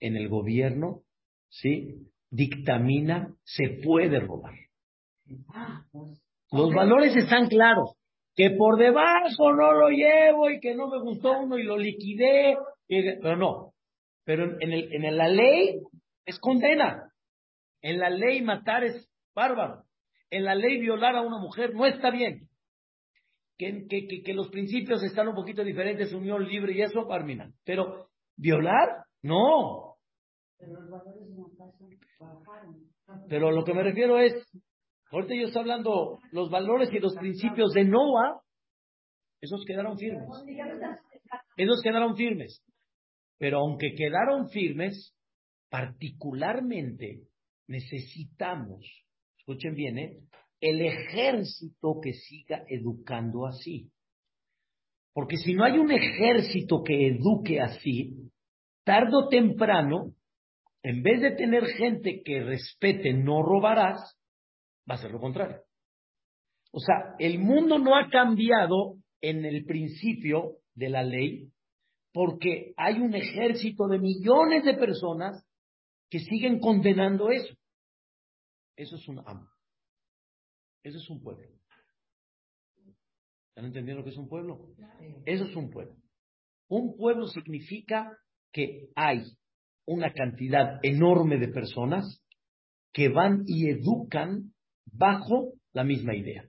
en 0.00 0.16
el 0.16 0.28
gobierno, 0.28 1.02
¿sí? 1.48 2.08
Dictamina, 2.30 3.34
se 3.44 3.80
puede 3.82 4.20
robar. 4.20 4.54
Los 6.50 6.74
valores 6.74 7.16
están 7.16 7.48
claros 7.48 7.94
que 8.34 8.50
por 8.50 8.78
debajo 8.78 9.52
no 9.52 9.72
lo 9.72 9.88
llevo 9.90 10.50
y 10.50 10.60
que 10.60 10.74
no 10.74 10.88
me 10.88 11.00
gustó 11.00 11.40
uno 11.40 11.58
y 11.58 11.62
lo 11.62 11.76
liquidé, 11.76 12.56
pero 12.88 13.36
no. 13.36 13.72
Pero 14.24 14.60
en, 14.60 14.72
el, 14.72 14.92
en 14.92 15.16
la 15.16 15.28
ley 15.28 15.80
es 16.24 16.38
condena. 16.38 17.11
En 17.82 17.98
la 17.98 18.10
ley 18.10 18.42
matar 18.42 18.84
es 18.84 19.08
bárbaro. 19.34 19.84
En 20.30 20.44
la 20.44 20.54
ley 20.54 20.80
violar 20.80 21.16
a 21.16 21.22
una 21.22 21.38
mujer 21.38 21.74
no 21.74 21.84
está 21.86 22.10
bien. 22.10 22.48
Que, 23.58 23.86
que, 23.88 24.22
que, 24.24 24.34
los 24.34 24.48
principios 24.48 25.02
están 25.02 25.28
un 25.28 25.34
poquito 25.34 25.62
diferentes, 25.62 26.12
unión 26.12 26.44
libre 26.48 26.72
y 26.72 26.82
eso, 26.82 27.06
Parmina. 27.06 27.52
Pero 27.64 28.08
violar, 28.36 29.04
no. 29.22 29.96
Pero 33.28 33.50
lo 33.50 33.64
que 33.64 33.74
me 33.74 33.82
refiero 33.82 34.18
es, 34.18 34.32
Ahorita 35.12 35.34
yo 35.34 35.46
estoy 35.46 35.60
hablando 35.60 36.20
los 36.32 36.50
valores 36.50 36.88
y 36.90 36.98
los 36.98 37.14
principios 37.14 37.74
de 37.74 37.84
Noah, 37.84 38.40
esos 39.42 39.62
quedaron 39.66 39.98
firmes. 39.98 40.26
Esos 41.56 41.82
quedaron 41.82 42.16
firmes. 42.16 42.64
Pero 43.36 43.58
aunque 43.58 43.94
quedaron 43.94 44.48
firmes, 44.48 45.14
particularmente 45.68 47.20
necesitamos, 47.68 48.84
escuchen 49.38 49.74
bien, 49.74 49.98
¿eh? 49.98 50.18
el 50.60 50.80
ejército 50.80 52.00
que 52.02 52.12
siga 52.12 52.64
educando 52.68 53.46
así. 53.46 53.90
Porque 55.12 55.36
si 55.36 55.54
no 55.54 55.64
hay 55.64 55.78
un 55.78 55.90
ejército 55.90 56.82
que 56.84 57.08
eduque 57.08 57.60
así, 57.60 58.30
tarde 58.84 59.10
o 59.14 59.28
temprano, 59.28 60.14
en 60.82 61.02
vez 61.02 61.20
de 61.20 61.32
tener 61.32 61.66
gente 61.66 62.22
que 62.24 62.42
respete 62.42 63.12
no 63.12 63.42
robarás, 63.42 64.16
va 64.88 64.94
a 64.94 64.98
ser 64.98 65.10
lo 65.10 65.20
contrario. 65.20 65.58
O 66.72 66.80
sea, 66.80 67.14
el 67.18 67.38
mundo 67.38 67.78
no 67.78 67.96
ha 67.96 68.08
cambiado 68.08 68.96
en 69.20 69.44
el 69.44 69.64
principio 69.64 70.56
de 70.74 70.88
la 70.88 71.02
ley 71.02 71.48
porque 72.12 72.72
hay 72.76 73.00
un 73.00 73.14
ejército 73.14 73.88
de 73.88 73.98
millones 73.98 74.64
de 74.64 74.74
personas 74.74 75.44
que 76.10 76.20
siguen 76.20 76.60
condenando 76.60 77.30
eso. 77.30 77.54
Eso 78.76 78.96
es 78.96 79.08
un 79.08 79.20
amo. 79.20 79.48
Eso 80.82 80.98
es 80.98 81.08
un 81.10 81.22
pueblo. 81.22 81.46
¿Están 83.48 83.66
entendiendo 83.66 84.00
lo 84.00 84.04
que 84.04 84.10
es 84.10 84.16
un 84.16 84.28
pueblo? 84.28 84.74
Eso 85.26 85.44
es 85.44 85.54
un 85.54 85.70
pueblo. 85.70 85.96
Un 86.68 86.96
pueblo 86.96 87.26
significa 87.26 88.16
que 88.50 88.88
hay 88.94 89.22
una 89.86 90.12
cantidad 90.12 90.78
enorme 90.82 91.38
de 91.38 91.48
personas 91.48 92.22
que 92.92 93.08
van 93.08 93.44
y 93.46 93.68
educan 93.68 94.54
bajo 94.86 95.52
la 95.72 95.84
misma 95.84 96.14
idea. 96.14 96.48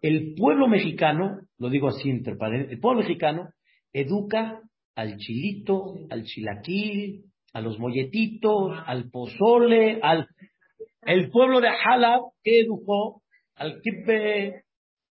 El 0.00 0.34
pueblo 0.34 0.68
mexicano, 0.68 1.40
lo 1.58 1.68
digo 1.68 1.88
así 1.88 2.08
entre 2.08 2.36
paréntesis, 2.36 2.74
el 2.74 2.80
pueblo 2.80 3.02
mexicano 3.02 3.50
educa 3.92 4.60
al 4.94 5.16
chilito, 5.16 5.94
al 6.10 6.24
chilaquil, 6.24 7.29
a 7.52 7.60
los 7.60 7.78
molletitos, 7.78 8.72
al 8.86 9.10
pozole, 9.10 10.00
al 10.02 10.28
el 11.02 11.30
pueblo 11.30 11.60
de 11.60 11.68
Halab 11.68 12.20
que 12.42 12.60
educó 12.60 13.22
al 13.56 13.80
kippe, 13.80 14.64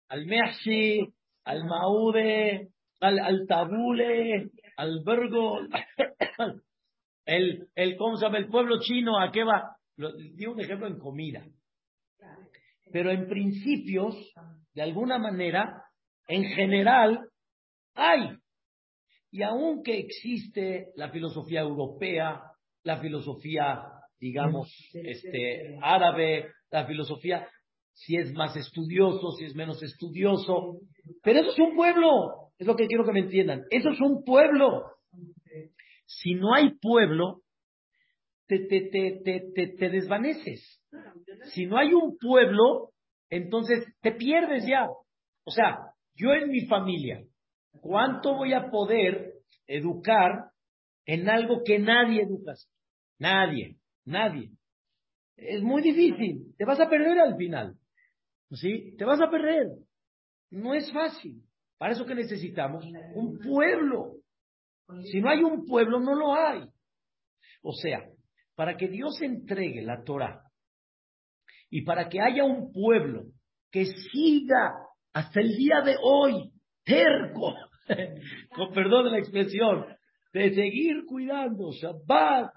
al 0.08 0.26
meashi, 0.26 1.06
al 1.44 1.64
maude, 1.64 2.68
al, 3.00 3.46
tabule, 3.46 4.50
al 4.76 5.02
vergo, 5.04 5.60
el, 7.26 7.68
el, 7.74 7.96
¿cómo 7.96 8.16
se 8.16 8.26
llama? 8.26 8.38
El 8.38 8.48
pueblo 8.48 8.80
chino, 8.80 9.20
¿a 9.20 9.30
qué 9.30 9.44
va? 9.44 9.76
Lo, 9.96 10.10
un 10.10 10.60
ejemplo 10.60 10.86
en 10.86 10.98
comida. 10.98 11.44
Pero 12.92 13.10
en 13.10 13.28
principios, 13.28 14.14
de 14.74 14.82
alguna 14.82 15.18
manera, 15.18 15.84
en 16.28 16.44
general, 16.44 17.28
hay. 17.94 18.36
Y 19.34 19.42
aunque 19.42 19.98
existe 19.98 20.92
la 20.94 21.10
filosofía 21.10 21.62
europea, 21.62 22.40
la 22.84 23.00
filosofía, 23.00 23.82
digamos, 24.20 24.72
este, 24.92 25.76
árabe, 25.82 26.52
la 26.70 26.86
filosofía, 26.86 27.44
si 27.92 28.14
es 28.14 28.32
más 28.32 28.56
estudioso, 28.56 29.32
si 29.32 29.46
es 29.46 29.56
menos 29.56 29.82
estudioso, 29.82 30.78
pero 31.24 31.40
eso 31.40 31.50
es 31.50 31.58
un 31.58 31.74
pueblo, 31.74 32.52
es 32.56 32.66
lo 32.68 32.76
que 32.76 32.86
quiero 32.86 33.04
que 33.04 33.10
me 33.10 33.22
entiendan, 33.22 33.64
eso 33.70 33.88
es 33.88 34.00
un 34.00 34.22
pueblo. 34.22 34.84
Si 36.06 36.34
no 36.34 36.54
hay 36.54 36.70
pueblo, 36.80 37.40
te, 38.46 38.60
te, 38.60 38.88
te, 38.88 39.66
te, 39.66 39.90
desvaneces. 39.90 40.80
Si 41.46 41.66
no 41.66 41.76
hay 41.76 41.92
un 41.92 42.16
pueblo, 42.18 42.90
entonces 43.30 43.84
te 44.00 44.12
pierdes 44.12 44.64
ya. 44.64 44.86
O 45.44 45.50
sea, 45.50 45.76
yo 46.14 46.32
en 46.34 46.50
mi 46.50 46.66
familia, 46.66 47.20
¿cuánto 47.80 48.34
voy 48.34 48.52
a 48.52 48.70
poder 48.70 49.34
educar 49.66 50.50
en 51.06 51.28
algo 51.28 51.62
que 51.64 51.78
nadie 51.78 52.22
educa? 52.22 52.54
Nadie, 53.18 53.76
nadie. 54.04 54.50
Es 55.36 55.62
muy 55.62 55.82
difícil. 55.82 56.54
Te 56.56 56.64
vas 56.64 56.80
a 56.80 56.88
perder 56.88 57.18
al 57.18 57.36
final. 57.36 57.76
¿Sí? 58.50 58.94
Te 58.96 59.04
vas 59.04 59.20
a 59.20 59.30
perder. 59.30 59.66
No 60.50 60.74
es 60.74 60.92
fácil. 60.92 61.42
Para 61.78 61.92
eso 61.92 62.04
que 62.04 62.14
necesitamos 62.14 62.84
un 63.14 63.38
pueblo. 63.38 64.16
Si 65.10 65.20
no 65.20 65.30
hay 65.30 65.42
un 65.42 65.64
pueblo, 65.64 66.00
no 66.00 66.14
lo 66.14 66.34
hay. 66.34 66.68
O 67.62 67.72
sea, 67.72 68.04
para 68.54 68.76
que 68.76 68.88
Dios 68.88 69.20
entregue 69.22 69.82
la 69.82 70.02
Torah 70.04 70.42
y 71.70 71.82
para 71.82 72.08
que 72.08 72.20
haya 72.20 72.44
un 72.44 72.72
pueblo 72.72 73.24
que 73.70 73.86
siga 73.86 74.74
hasta 75.12 75.40
el 75.40 75.56
día 75.56 75.80
de 75.84 75.96
hoy 76.00 76.52
terco, 76.84 77.54
con 78.54 78.72
perdón 78.72 79.04
de 79.04 79.10
la 79.10 79.18
expresión, 79.18 79.86
de 80.32 80.54
seguir 80.54 81.04
cuidando 81.06 81.70
Shabbat 81.72 82.52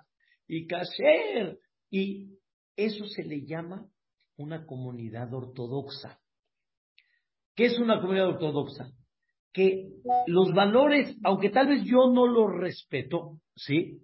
y 0.47 0.67
Kasher, 0.67 1.57
y 1.89 2.37
eso 2.75 3.05
se 3.05 3.23
le 3.23 3.45
llama 3.45 3.85
una 4.37 4.65
comunidad 4.65 5.33
ortodoxa. 5.33 6.19
¿Qué 7.55 7.65
es 7.65 7.79
una 7.79 7.99
comunidad 7.99 8.29
ortodoxa? 8.29 8.91
Que 9.51 9.89
los 10.27 10.53
valores, 10.53 11.17
aunque 11.23 11.49
tal 11.49 11.67
vez 11.67 11.83
yo 11.83 12.11
no 12.11 12.27
los 12.27 12.51
respeto, 12.53 13.39
¿sí? 13.55 13.99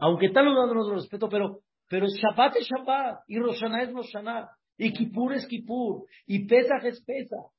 Aunque 0.00 0.28
tal 0.30 0.46
vez 0.46 0.54
no 0.54 0.74
los 0.74 0.92
respeto, 0.92 1.28
pero, 1.28 1.60
pero 1.88 2.06
Shabbat 2.06 2.56
es 2.56 2.68
Shabbat, 2.68 3.20
y 3.26 3.38
Roshaná 3.38 3.82
es 3.82 3.92
Roshaná, 3.92 4.50
y 4.76 4.92
Kippur 4.92 5.32
es 5.32 5.46
Kippur, 5.46 6.04
y 6.26 6.46
Pesach 6.46 6.84
es 6.84 7.02
Pesach. 7.02 7.50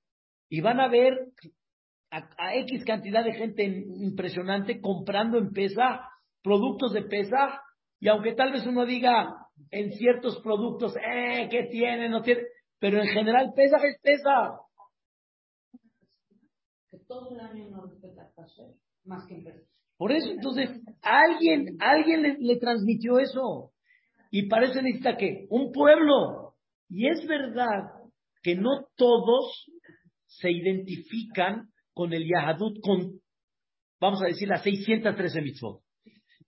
Y 0.50 0.62
van 0.62 0.80
a 0.80 0.88
ver 0.88 1.14
a, 2.12 2.56
X 2.56 2.84
cantidad 2.86 3.24
de 3.24 3.34
gente 3.34 3.64
impresionante 3.64 4.82
comprando 4.82 5.38
en 5.38 5.52
Pesach, 5.52 6.02
productos 6.42 6.94
de 6.94 7.04
Pesach, 7.04 7.62
y 8.00 8.08
aunque 8.08 8.34
tal 8.34 8.52
vez 8.52 8.66
uno 8.66 8.86
diga 8.86 9.36
en 9.72 9.92
ciertos 9.94 10.42
productos, 10.42 10.96
eh, 10.98 11.48
¿qué 11.52 11.68
tiene? 11.72 12.10
No 12.10 12.22
tiene, 12.22 12.42
pero 12.80 13.02
en 13.02 13.10
general 13.10 13.54
Pesach 13.56 13.84
es 13.84 14.00
Pesach. 14.02 14.62
Que 16.90 16.98
todo 17.08 17.30
el 17.32 17.40
año 17.40 17.70
no 17.70 17.86
respeta 17.86 18.32
más 19.06 19.26
que 19.28 19.36
en 19.36 19.44
por 20.00 20.14
eso, 20.14 20.32
entonces, 20.32 20.70
alguien, 21.02 21.76
alguien 21.82 22.38
le, 22.40 22.56
transmitió 22.56 23.20
eso. 23.20 23.74
Y 24.32 24.48
parece 24.48 24.82
necesita 24.82 25.18
que 25.18 25.46
un 25.50 25.74
pueblo. 25.74 26.54
Y 26.88 27.10
es 27.10 27.28
verdad 27.28 27.92
que 28.42 28.56
no 28.56 28.86
todos 28.96 29.70
se 30.26 30.52
identifican 30.52 31.68
con 32.00 32.14
el 32.14 32.26
Yahadut, 32.26 32.80
con, 32.80 33.20
vamos 34.00 34.22
a 34.22 34.28
decir, 34.28 34.48
las 34.48 34.64
613 34.64 35.42
mitzvot. 35.42 35.82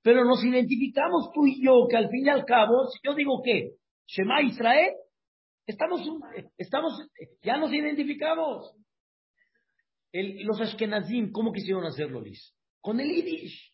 Pero 0.01 0.23
nos 0.23 0.41
identificamos 0.45 1.29
tú 1.33 1.45
y 1.45 1.61
yo, 1.61 1.87
que 1.89 1.97
al 1.97 2.07
fin 2.07 2.25
y 2.25 2.29
al 2.29 2.45
cabo, 2.45 2.87
si 2.87 3.05
yo 3.05 3.13
digo 3.13 3.41
que 3.43 3.71
Shema 4.07 4.41
Israel, 4.43 4.93
estamos, 5.67 6.03
estamos, 6.57 7.05
ya 7.43 7.57
nos 7.57 7.73
identificamos. 7.73 8.73
los 10.13 10.61
Ashkenazim, 10.61 11.33
¿cómo 11.33 11.51
quisieron 11.51 11.83
hacerlo, 11.83 12.21
Liz? 12.21 12.55
con 12.79 13.01
el 13.01 13.09
Yiddish. 13.09 13.73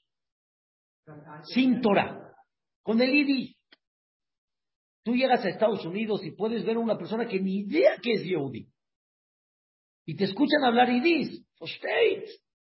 Sin 1.53 1.79
Torah. 1.79 2.33
Con 2.81 2.99
el 2.99 3.11
Yiddish. 3.11 3.55
Tú 5.03 5.13
llegas 5.13 5.45
a 5.45 5.49
Estados 5.49 5.85
Unidos 5.85 6.25
y 6.25 6.31
puedes 6.31 6.65
ver 6.65 6.77
a 6.77 6.79
una 6.79 6.97
persona 6.97 7.27
que 7.27 7.39
ni 7.39 7.59
idea 7.59 7.97
que 8.01 8.13
es 8.13 8.23
Yehudi. 8.23 8.67
Y 10.08 10.15
te 10.15 10.24
escuchan 10.24 10.63
hablar 10.63 10.89
Yiddish. 10.89 11.46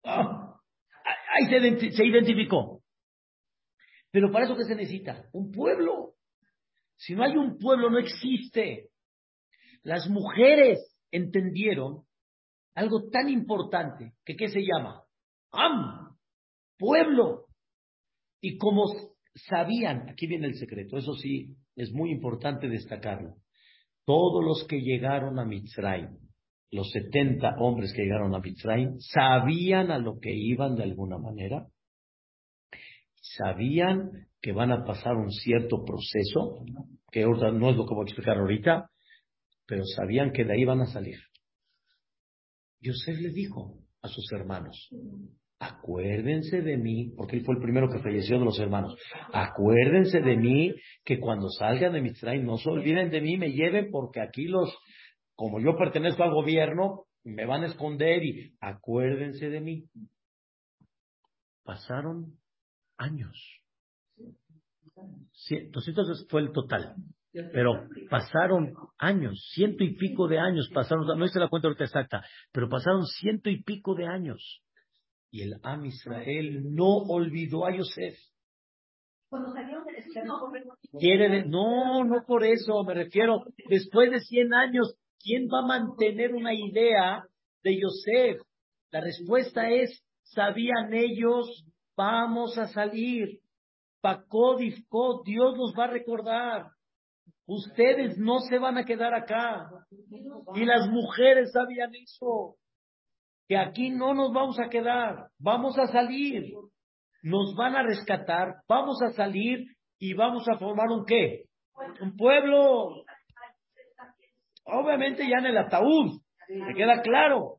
Ah, 0.06 0.56
ahí 1.34 1.50
se, 1.50 1.92
se 1.92 2.06
identificó. 2.06 2.82
Pero 4.12 4.32
para 4.32 4.46
eso 4.46 4.56
que 4.56 4.66
se 4.66 4.76
necesita 4.76 5.28
un 5.34 5.52
pueblo. 5.52 6.14
Si 6.98 7.16
no 7.16 7.24
hay 7.24 7.36
un 7.36 7.58
pueblo, 7.58 7.90
no 7.90 7.98
existe. 7.98 8.90
Las 9.82 10.08
mujeres 10.08 10.80
entendieron 11.10 12.04
algo 12.76 13.10
tan 13.10 13.28
importante 13.28 14.14
que 14.24 14.36
¿qué 14.36 14.48
se 14.48 14.62
llama? 14.62 15.04
Am 15.52 16.16
pueblo. 16.78 17.48
Y 18.40 18.58
como 18.58 18.86
sabían, 19.36 20.10
aquí 20.10 20.28
viene 20.28 20.48
el 20.48 20.56
secreto, 20.56 20.98
eso 20.98 21.14
sí, 21.14 21.56
es 21.76 21.92
muy 21.92 22.12
importante 22.12 22.68
destacarlo. 22.68 23.36
Todos 24.06 24.44
los 24.44 24.68
que 24.68 24.82
llegaron 24.82 25.40
a 25.40 25.46
Mitzrayim, 25.46 26.18
los 26.72 26.90
70 26.92 27.56
hombres 27.60 27.94
que 27.94 28.04
llegaron 28.04 28.34
a 28.34 28.40
Mitzrayim, 28.40 28.98
sabían 29.00 29.92
a 29.92 30.00
lo 30.00 30.20
que 30.20 30.34
iban 30.34 30.76
de 30.76 30.84
alguna 30.84 31.18
manera, 31.18 31.68
sabían 33.22 34.10
que 34.42 34.54
van 34.54 34.72
a 34.72 34.84
pasar 34.84 35.16
un 35.16 35.32
cierto 35.32 35.84
proceso, 35.84 36.66
que 37.12 37.24
no 37.24 37.70
es 37.70 37.76
lo 37.76 37.86
que 37.86 37.94
voy 37.94 38.04
a 38.04 38.08
explicar 38.08 38.38
ahorita, 38.38 38.90
pero 39.68 39.84
sabían 39.86 40.32
que 40.32 40.46
de 40.46 40.54
ahí 40.54 40.66
van 40.66 40.82
a 40.82 40.86
salir. 40.86 41.20
Yosef 42.80 43.20
le 43.20 43.30
dijo 43.30 43.78
a 44.02 44.08
sus 44.08 44.32
hermanos, 44.32 44.90
acuérdense 45.60 46.62
de 46.62 46.78
mí, 46.78 47.14
porque 47.16 47.36
él 47.36 47.46
fue 47.46 47.56
el 47.56 47.62
primero 47.62 47.88
que 47.88 48.00
falleció 48.00 48.40
de 48.40 48.46
los 48.46 48.60
hermanos, 48.60 48.96
acuérdense 49.32 50.22
de 50.22 50.38
mí, 50.38 50.74
que 51.06 51.20
cuando 51.20 51.50
salgan 51.50 51.94
de 51.94 52.02
Mitzrayim 52.02 52.44
no 52.44 52.58
se 52.58 52.70
olviden 52.70 53.12
de 53.12 53.22
mí, 53.22 53.38
me 53.38 53.52
lleven, 53.52 53.92
porque 53.92 54.22
aquí 54.22 54.46
los, 54.46 54.76
como 55.42 55.60
yo 55.60 55.76
pertenezco 55.76 56.22
al 56.22 56.36
gobierno, 56.36 57.06
me 57.24 57.48
van 57.48 57.64
a 57.64 57.66
esconder 57.66 58.24
y 58.24 58.56
acuérdense 58.62 59.50
de 59.50 59.60
mí. 59.60 59.90
Pasaron 61.64 62.38
años. 62.96 63.36
Entonces 65.50 66.28
fue 66.30 66.42
el 66.42 66.52
total. 66.52 66.94
Pero 67.34 67.88
pasaron 68.12 68.76
años, 69.00 69.50
ciento 69.56 69.84
y 69.84 69.96
pico 69.96 70.28
de 70.28 70.38
años 70.38 70.70
pasaron, 70.72 71.08
no 71.08 71.26
hice 71.26 71.40
la 71.40 71.50
cuenta 71.50 71.70
ahorita 71.70 71.86
exacta, 71.86 72.24
pero 72.52 72.70
pasaron 72.70 73.08
ciento 73.08 73.50
y 73.50 73.64
pico 73.64 73.96
de 73.96 74.06
años. 74.06 74.62
Y 75.32 75.42
el 75.42 75.56
Am 75.64 75.84
Israel 75.88 76.72
no 76.72 76.98
olvidó 77.10 77.66
a 77.66 77.76
Yosef. 77.76 78.16
Cuando 79.28 79.54
salieron 79.54 79.86
del 79.86 80.04
Quiere 81.00 81.46
no, 81.48 82.04
no 82.04 82.24
por 82.28 82.44
eso, 82.44 82.84
me 82.84 82.94
refiero, 82.94 83.46
después 83.70 84.12
de 84.12 84.20
100 84.20 84.54
años, 84.54 85.01
¿quién 85.24 85.48
va 85.48 85.60
a 85.60 85.80
mantener 85.80 86.34
una 86.34 86.54
idea 86.54 87.24
de 87.64 87.80
Yosef? 87.80 88.42
La 88.92 89.02
respuesta 89.02 89.70
es, 89.70 90.04
sabían 90.24 90.94
ellos, 90.94 91.66
vamos 91.96 92.58
a 92.58 92.68
salir. 92.68 93.40
Pacodifco, 94.02 95.22
Dios 95.24 95.58
los 95.58 95.74
va 95.78 95.86
a 95.86 95.92
recordar. 95.92 96.66
Ustedes 97.46 98.18
no 98.18 98.40
se 98.40 98.58
van 98.58 98.78
a 98.78 98.86
quedar 98.86 99.14
acá. 99.14 99.70
Y 100.56 100.66
las 100.66 100.88
mujeres 100.90 101.52
sabían 101.52 101.94
eso 101.96 102.58
que 103.52 103.58
aquí 103.58 103.90
no 103.90 104.14
nos 104.14 104.32
vamos 104.32 104.58
a 104.62 104.70
quedar, 104.70 105.28
vamos 105.38 105.78
a 105.78 105.86
salir, 105.88 106.54
nos 107.22 107.54
van 107.54 107.76
a 107.76 107.84
rescatar, 107.84 108.62
vamos 108.66 109.02
a 109.02 109.12
salir 109.12 109.68
y 110.00 110.14
vamos 110.14 110.48
a 110.48 110.58
formar 110.58 110.88
un 110.88 111.04
qué? 111.04 111.44
Un 112.00 112.16
pueblo. 112.16 113.04
Obviamente 114.72 115.28
ya 115.28 115.38
en 115.38 115.48
el 115.48 115.58
ataúd, 115.58 116.22
me 116.50 116.74
queda 116.74 117.02
claro. 117.02 117.58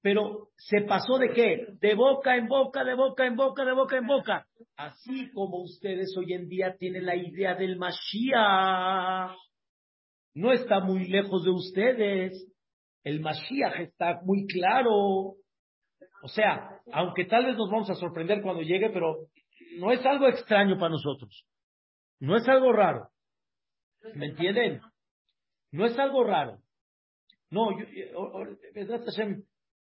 Pero 0.00 0.48
se 0.56 0.82
pasó 0.82 1.18
de 1.18 1.30
qué? 1.30 1.66
De 1.80 1.94
boca 1.94 2.36
en 2.36 2.46
boca, 2.46 2.84
de 2.84 2.94
boca 2.94 3.26
en 3.26 3.34
boca, 3.34 3.64
de 3.64 3.72
boca 3.72 3.96
en 3.96 4.06
boca. 4.06 4.46
Así 4.76 5.30
como 5.32 5.62
ustedes 5.62 6.14
hoy 6.16 6.34
en 6.34 6.48
día 6.48 6.76
tienen 6.78 7.04
la 7.04 7.16
idea 7.16 7.54
del 7.54 7.76
Mashiach. 7.76 9.36
No 10.34 10.52
está 10.52 10.80
muy 10.80 11.08
lejos 11.08 11.42
de 11.44 11.50
ustedes 11.50 12.48
el 13.08 13.20
Mashiach 13.20 13.80
está 13.80 14.20
muy 14.22 14.46
claro. 14.46 14.94
O 16.22 16.28
sea, 16.28 16.68
aunque 16.92 17.24
tal 17.24 17.46
vez 17.46 17.56
nos 17.56 17.70
vamos 17.70 17.88
a 17.90 17.94
sorprender 17.94 18.42
cuando 18.42 18.62
llegue, 18.62 18.90
pero 18.90 19.28
no 19.78 19.92
es 19.92 20.04
algo 20.04 20.28
extraño 20.28 20.78
para 20.78 20.90
nosotros. 20.90 21.46
No 22.20 22.36
es 22.36 22.46
algo 22.48 22.72
raro. 22.72 23.08
¿Me 24.14 24.26
entienden? 24.26 24.80
No 25.70 25.86
es 25.86 25.98
algo 25.98 26.24
raro. 26.24 26.58
No, 27.50 27.70
yo, 27.78 27.86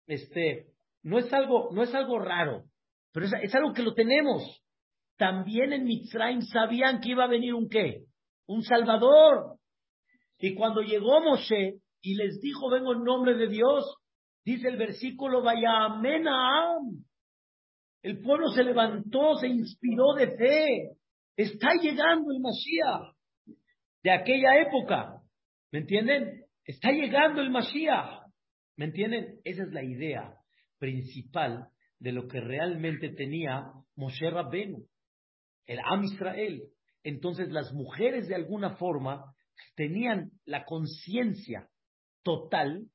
este, 0.07 0.67
no 1.03 1.19
es 1.19 1.33
algo, 1.33 1.71
no 1.73 1.83
es 1.83 1.95
algo 1.95 2.19
raro, 2.19 2.65
pero 3.13 3.27
es, 3.27 3.33
es, 3.43 3.55
algo 3.55 3.73
que 3.73 3.83
lo 3.83 3.95
tenemos. 3.95 4.43
También 5.17 5.73
en 5.73 5.85
Mitzrayim 5.85 6.43
sabían 6.43 7.01
que 7.01 7.11
iba 7.11 7.25
a 7.25 7.29
venir 7.29 7.55
un 7.55 7.69
qué, 7.69 8.05
un 8.47 8.63
Salvador. 8.63 9.59
Y 10.39 10.55
cuando 10.55 10.83
llegó 10.83 11.21
Moshe 11.21 11.81
y 12.01 12.15
les 12.15 12.41
dijo, 12.41 12.71
vengo 12.71 12.93
en 12.93 13.03
nombre 13.03 13.35
de 13.35 13.49
Dios, 13.49 13.97
dice 14.45 14.69
el 14.69 14.77
versículo, 14.77 15.43
vaya 15.43 15.87
amenam. 15.87 17.05
El 18.03 18.21
pueblo 18.23 18.49
se 18.51 18.63
levantó, 18.63 19.35
se 19.41 19.49
inspiró 19.49 20.15
de 20.15 20.37
fe. 20.37 20.97
Está 21.37 21.71
llegando 21.81 22.31
el 22.31 22.41
Mashiach 22.41 23.15
de 24.05 24.11
aquella 24.13 24.61
época. 24.61 25.18
¿Me 25.73 25.81
entienden? 25.81 26.45
Está 26.65 26.91
llegando 26.91 27.41
el 27.41 27.51
Mashiach. 27.51 28.27
¿Me 28.77 28.87
entienden? 28.87 29.41
Esa 29.45 29.65
es 29.65 29.73
la 29.73 29.83
idea 29.83 30.35
principal 30.79 31.69
de 31.99 32.13
lo 32.13 32.29
que 32.29 32.41
realmente 32.41 33.11
tenía 33.11 33.73
Moshe 33.97 34.31
Rabbenu, 34.31 34.87
el 35.67 35.79
Am 35.85 36.05
Israel. 36.05 36.63
Entonces 37.03 37.51
las 37.51 37.73
mujeres 37.73 38.29
de 38.29 38.35
alguna 38.35 38.77
forma 38.77 39.35
tenían 39.75 40.31
la 40.45 40.65
conciencia 40.65 41.69
total, 42.23 42.87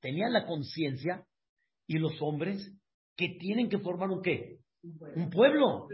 tenían 0.00 0.32
la 0.32 0.46
conciencia 0.46 1.24
y 1.86 1.98
los 1.98 2.20
hombres 2.20 2.76
que 3.16 3.36
tienen 3.38 3.68
que 3.68 3.78
formar 3.78 4.10
un 4.10 4.22
qué? 4.22 4.58
Un 4.82 5.30
pueblo. 5.30 5.86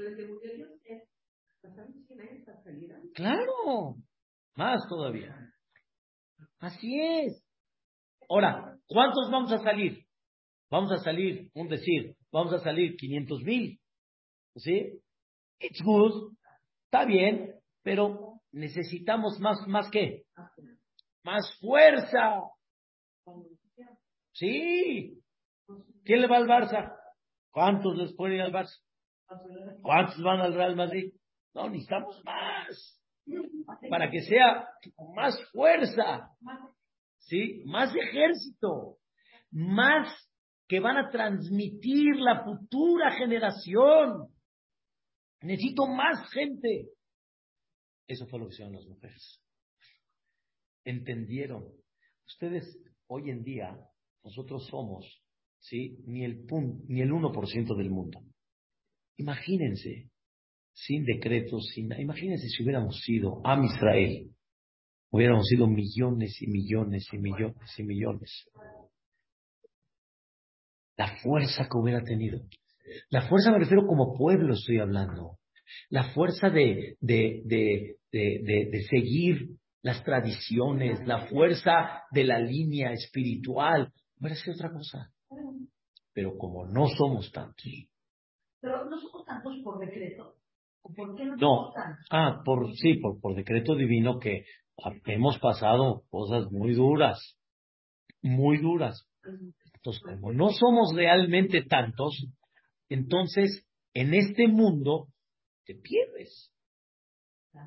Claro, 3.14 3.96
más 4.58 4.86
todavía. 4.88 5.34
Así 6.58 7.00
es. 7.00 7.44
Ahora, 8.28 8.76
¿cuántos 8.88 9.30
vamos 9.30 9.52
a 9.52 9.58
salir? 9.58 10.04
Vamos 10.68 10.90
a 10.92 10.98
salir, 10.98 11.48
un 11.54 11.68
decir, 11.68 12.14
vamos 12.32 12.52
a 12.52 12.58
salir 12.58 12.96
500 12.96 13.42
mil. 13.42 13.80
¿Sí? 14.56 15.00
It's 15.60 15.80
good, 15.82 16.34
está 16.86 17.06
bien, 17.06 17.54
pero 17.82 18.40
necesitamos 18.52 19.38
más, 19.38 19.66
más 19.68 19.88
qué? 19.90 20.24
Más 21.22 21.56
fuerza. 21.60 22.42
Sí. 24.32 25.22
¿Quién 26.04 26.20
le 26.20 26.26
va 26.26 26.36
al 26.36 26.46
Barça? 26.46 26.96
¿Cuántos 27.52 27.96
les 27.96 28.14
pueden 28.14 28.36
ir 28.36 28.42
al 28.42 28.52
Barça? 28.52 28.76
¿Cuántos 29.82 30.20
van 30.22 30.40
al 30.40 30.54
Real 30.54 30.74
Madrid? 30.74 31.12
No, 31.54 31.70
necesitamos 31.70 32.20
más. 32.24 32.97
Para 33.90 34.10
que 34.10 34.20
sea 34.22 34.68
más 35.14 35.38
fuerza. 35.52 36.30
¿Sí? 37.18 37.62
Más 37.66 37.94
ejército. 37.94 38.98
Más 39.50 40.08
que 40.66 40.80
van 40.80 40.98
a 40.98 41.10
transmitir 41.10 42.16
la 42.16 42.44
futura 42.44 43.12
generación. 43.12 44.28
Necesito 45.40 45.86
más 45.86 46.28
gente. 46.30 46.88
Eso 48.06 48.26
fue 48.26 48.38
lo 48.38 48.46
que 48.46 48.54
hicieron 48.54 48.74
las 48.74 48.86
mujeres. 48.86 49.42
Entendieron. 50.84 51.64
Ustedes, 52.26 52.78
hoy 53.06 53.30
en 53.30 53.42
día, 53.42 53.78
nosotros 54.24 54.66
somos, 54.68 55.22
¿sí? 55.60 55.98
Ni 56.06 56.24
el, 56.24 56.44
ni 56.88 57.00
el 57.00 57.10
1% 57.10 57.76
del 57.76 57.90
mundo. 57.90 58.20
Imagínense, 59.16 60.10
sin 60.86 61.04
decretos, 61.04 61.66
sin, 61.74 61.90
imagínense 61.98 62.48
si 62.48 62.62
hubiéramos 62.62 63.00
sido 63.00 63.40
a 63.44 63.58
Israel, 63.64 64.30
hubiéramos 65.10 65.46
sido 65.46 65.66
millones 65.66 66.40
y 66.40 66.46
millones 66.46 67.06
y 67.12 67.18
millones 67.18 67.78
y 67.78 67.82
millones. 67.82 68.48
La 70.96 71.16
fuerza 71.22 71.64
que 71.64 71.78
hubiera 71.78 72.02
tenido. 72.02 72.40
La 73.10 73.28
fuerza 73.28 73.50
me 73.50 73.58
refiero 73.58 73.86
como 73.86 74.16
pueblo 74.16 74.54
estoy 74.54 74.78
hablando. 74.78 75.38
La 75.90 76.12
fuerza 76.12 76.48
de, 76.48 76.96
de, 77.00 77.42
de, 77.44 77.96
de, 78.10 78.82
seguir 78.88 79.48
las 79.82 80.02
tradiciones, 80.02 81.06
la 81.06 81.26
fuerza 81.26 82.02
de 82.10 82.24
la 82.24 82.38
línea 82.38 82.92
espiritual. 82.92 83.92
Hubiera 84.18 84.36
sido 84.36 84.54
otra 84.54 84.72
cosa. 84.72 85.12
Pero 86.12 86.36
como 86.36 86.66
no 86.66 86.88
somos 86.88 87.30
tantos. 87.30 87.66
Pero 88.60 88.84
no 88.88 88.98
somos 89.00 89.24
tantos 89.26 89.56
por 89.62 89.78
decreto. 89.78 90.38
No, 91.38 91.72
ah, 92.10 92.42
por, 92.44 92.74
sí, 92.74 92.94
por, 92.94 93.20
por 93.20 93.34
decreto 93.34 93.74
divino 93.74 94.18
que 94.18 94.44
hemos 95.06 95.38
pasado 95.38 96.04
cosas 96.10 96.50
muy 96.50 96.74
duras, 96.74 97.36
muy 98.22 98.58
duras. 98.58 99.06
Entonces, 99.74 100.02
como 100.02 100.32
no 100.32 100.50
somos 100.50 100.94
realmente 100.94 101.62
tantos, 101.62 102.26
entonces 102.88 103.66
en 103.94 104.14
este 104.14 104.48
mundo 104.48 105.08
te 105.64 105.74
pierdes, 105.74 106.52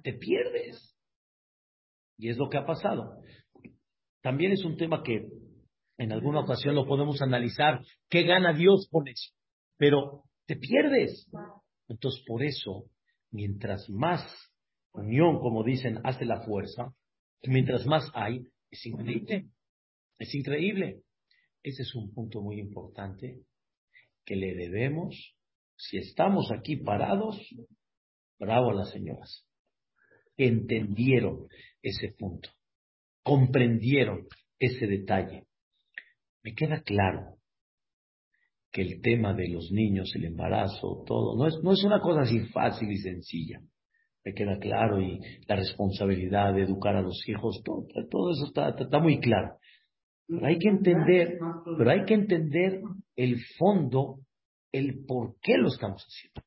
te 0.04 0.14
pierdes. 0.14 0.96
Y 2.18 2.30
es 2.30 2.38
lo 2.38 2.50
que 2.50 2.58
ha 2.58 2.66
pasado. 2.66 3.22
También 4.22 4.52
es 4.52 4.64
un 4.64 4.78
tema 4.78 5.04
que 5.04 5.28
en 5.98 6.12
alguna 6.12 6.42
ocasión 6.42 6.76
lo 6.76 6.86
podemos 6.86 7.22
analizar. 7.22 7.82
¿Qué 8.10 8.24
gana 8.24 8.54
Dios 8.54 8.88
con 8.92 9.08
eso? 9.08 9.32
Pero 9.78 10.24
te 10.46 10.56
pierdes. 10.56 11.28
Entonces, 11.88 12.24
por 12.28 12.44
eso 12.44 12.86
mientras 13.32 13.90
más 13.90 14.22
unión, 14.94 15.40
como 15.40 15.64
dicen, 15.64 16.00
hace 16.04 16.26
la 16.26 16.42
fuerza, 16.42 16.94
mientras 17.44 17.86
más 17.86 18.10
hay, 18.14 18.48
es 18.70 18.86
increíble. 18.86 19.50
Es 20.20 20.36
increíble. 20.36 21.02
Ese 21.64 21.84
es 21.84 21.96
un 21.96 22.14
punto 22.14 22.42
muy 22.42 22.60
importante 22.60 23.42
que 24.26 24.36
le 24.36 24.56
debemos, 24.56 25.36
si 25.76 25.98
estamos 25.98 26.52
aquí 26.52 26.76
parados, 26.78 27.40
bravo 28.40 28.72
a 28.72 28.76
las 28.76 28.92
señoras, 28.92 29.48
entendieron 30.38 31.48
ese 31.82 32.14
punto, 32.18 32.50
comprendieron 33.24 34.28
ese 34.60 34.88
detalle. 34.88 35.48
Me 36.44 36.54
queda 36.54 36.82
claro 36.82 37.41
que 38.72 38.82
el 38.82 39.02
tema 39.02 39.34
de 39.34 39.50
los 39.50 39.72
niños, 39.72 40.12
el 40.16 40.26
embarazo, 40.26 41.04
todo, 41.06 41.38
no 41.38 41.48
es, 41.48 41.60
no 41.62 41.74
es 41.74 41.84
una 41.84 42.00
cosa 42.00 42.22
así 42.22 42.40
fácil 42.52 42.90
y 42.92 42.98
sencilla. 42.98 43.60
Me 44.24 44.34
queda 44.34 44.58
claro 44.60 45.02
y 45.02 45.20
la 45.48 45.56
responsabilidad 45.56 46.54
de 46.54 46.64
educar 46.64 46.96
a 46.96 47.02
los 47.02 47.28
hijos, 47.28 47.62
todo, 47.66 47.86
todo 48.10 48.32
eso 48.32 48.46
está, 48.46 48.70
está 48.70 49.00
muy 49.00 49.20
claro. 49.20 49.58
Pero 50.28 50.46
hay 50.46 50.58
que 50.58 50.70
entender, 50.70 51.40
pero 51.78 51.92
hay 51.92 52.06
que 52.06 52.14
entender 52.14 52.82
el 53.16 53.38
fondo, 53.58 54.20
el 54.72 55.04
por 55.06 55.36
qué 55.42 55.58
lo 55.58 55.68
estamos 55.68 56.04
haciendo. 56.04 56.42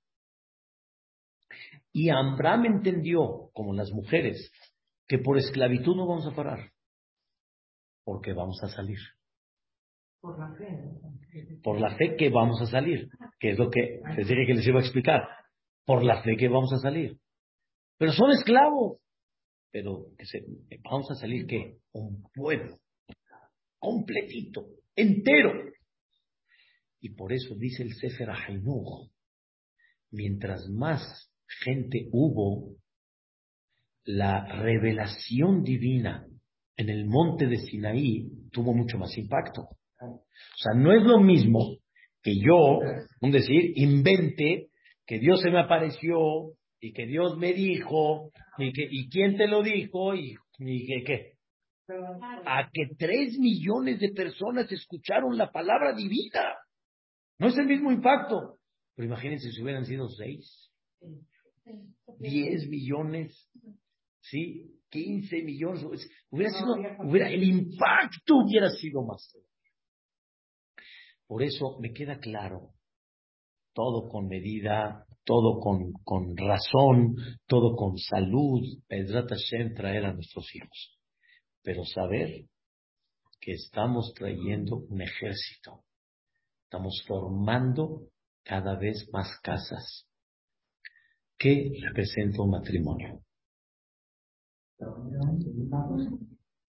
Y 1.93 2.09
Abraham 2.09 2.67
entendió, 2.67 3.51
como 3.53 3.75
las 3.75 3.93
mujeres, 3.93 4.51
que 5.07 5.19
por 5.19 5.37
esclavitud 5.37 5.95
no 5.95 6.07
vamos 6.07 6.27
a 6.27 6.35
parar, 6.35 6.73
porque 8.05 8.33
vamos 8.33 8.59
a 8.63 8.69
salir. 8.69 8.99
Por 10.25 10.39
la 10.39 10.55
fe. 10.55 11.61
Por 11.63 11.79
la 11.79 11.95
fe 11.97 12.17
que 12.17 12.31
vamos 12.31 12.59
a 12.63 12.65
salir, 12.65 13.11
que 13.39 13.51
es 13.51 13.59
lo 13.59 13.69
que 13.69 14.01
les 14.17 14.27
dije 14.27 14.47
que 14.47 14.55
les 14.55 14.67
iba 14.67 14.81
a 14.81 14.83
explicar. 14.83 15.21
Por 15.85 16.03
la 16.03 16.23
fe 16.23 16.39
que 16.39 16.49
vamos 16.49 16.73
a 16.73 16.79
salir. 16.79 17.19
Pero 17.99 18.11
son 18.13 18.31
esclavos. 18.31 19.01
Pero 19.71 20.07
que 20.17 20.25
se, 20.25 20.43
vamos 20.83 21.11
a 21.11 21.15
salir 21.15 21.47
que 21.47 21.77
un 21.93 22.23
pueblo 22.33 22.79
completito, 23.79 24.65
entero. 24.97 25.53
Y 27.03 27.11
por 27.11 27.31
eso 27.35 27.55
dice 27.57 27.83
el 27.83 27.93
Sefer 27.93 28.31
Hainuch, 28.31 29.11
mientras 30.11 30.71
más 30.71 31.31
gente 31.65 32.09
hubo, 32.13 32.77
la 34.05 34.47
revelación 34.63 35.63
divina 35.63 36.27
en 36.79 36.89
el 36.89 37.05
monte 37.05 37.47
de 37.47 37.59
Sinaí 37.59 38.49
tuvo 38.51 38.73
mucho 38.73 38.97
más 38.97 39.15
impacto. 39.19 39.69
O 40.07 40.57
sea, 40.57 40.75
no 40.75 40.93
es 40.93 41.03
lo 41.03 41.21
mismo 41.21 41.77
que 42.23 42.37
yo, 42.37 42.81
un 43.21 43.31
decir, 43.31 43.73
invente 43.77 44.69
que 45.07 45.19
Dios 45.19 45.41
se 45.41 45.51
me 45.51 45.61
apareció 45.61 46.53
y 46.81 46.93
que 46.93 47.07
Dios 47.07 47.37
me 47.39 47.53
dijo 47.53 48.31
y 48.59 48.73
que 48.73 48.87
y 48.91 49.09
quién 49.09 49.37
te 49.37 49.47
lo 49.47 49.63
dijo 49.63 50.15
y, 50.15 50.35
y 50.59 50.87
que 50.87 51.05
qué. 51.05 51.35
A 52.47 52.71
que 52.73 52.95
tres 52.97 53.39
millones 53.39 54.01
de 54.01 54.11
personas 54.11 54.71
escucharon 54.73 55.37
la 55.37 55.53
palabra 55.53 55.95
divina. 55.95 56.55
No 57.39 57.49
es 57.49 57.59
el 57.59 57.67
mismo 57.67 57.93
impacto. 57.93 58.59
Pero 58.95 59.07
imagínense 59.07 59.51
si 59.51 59.63
hubieran 59.63 59.85
sido 59.85 60.09
seis, 60.09 60.71
diez 62.19 62.69
millones, 62.69 63.51
sí, 64.21 64.81
quince 64.89 65.43
millones. 65.43 65.85
Hubiera 66.31 66.53
sido, 66.53 66.75
hubiera, 67.01 67.29
el 67.29 67.43
impacto 67.43 68.37
hubiera 68.37 68.71
sido 68.71 69.03
más. 69.03 69.37
Por 71.27 71.43
eso 71.43 71.79
me 71.81 71.93
queda 71.93 72.19
claro, 72.19 72.75
todo 73.73 74.09
con 74.09 74.29
medida, 74.29 75.07
todo 75.25 75.59
con, 75.59 76.37
razón, 76.37 77.17
todo 77.47 77.75
con 77.77 77.97
salud, 77.99 78.63
Hashem 78.89 79.75
traer 79.75 80.05
a 80.05 80.13
nuestros 80.13 80.55
hijos. 80.55 80.99
Pero 81.63 81.85
saber 81.85 82.47
que 83.41 83.53
estamos 83.53 84.13
trayendo 84.15 84.77
un 84.89 85.03
ejército. 85.03 85.85
Estamos 86.65 87.03
formando 87.07 88.09
cada 88.43 88.77
vez 88.77 89.09
más 89.13 89.39
casas. 89.43 90.07
¿Qué 91.39 91.73
representa 91.83 92.43
un 92.43 92.51
matrimonio? 92.51 93.21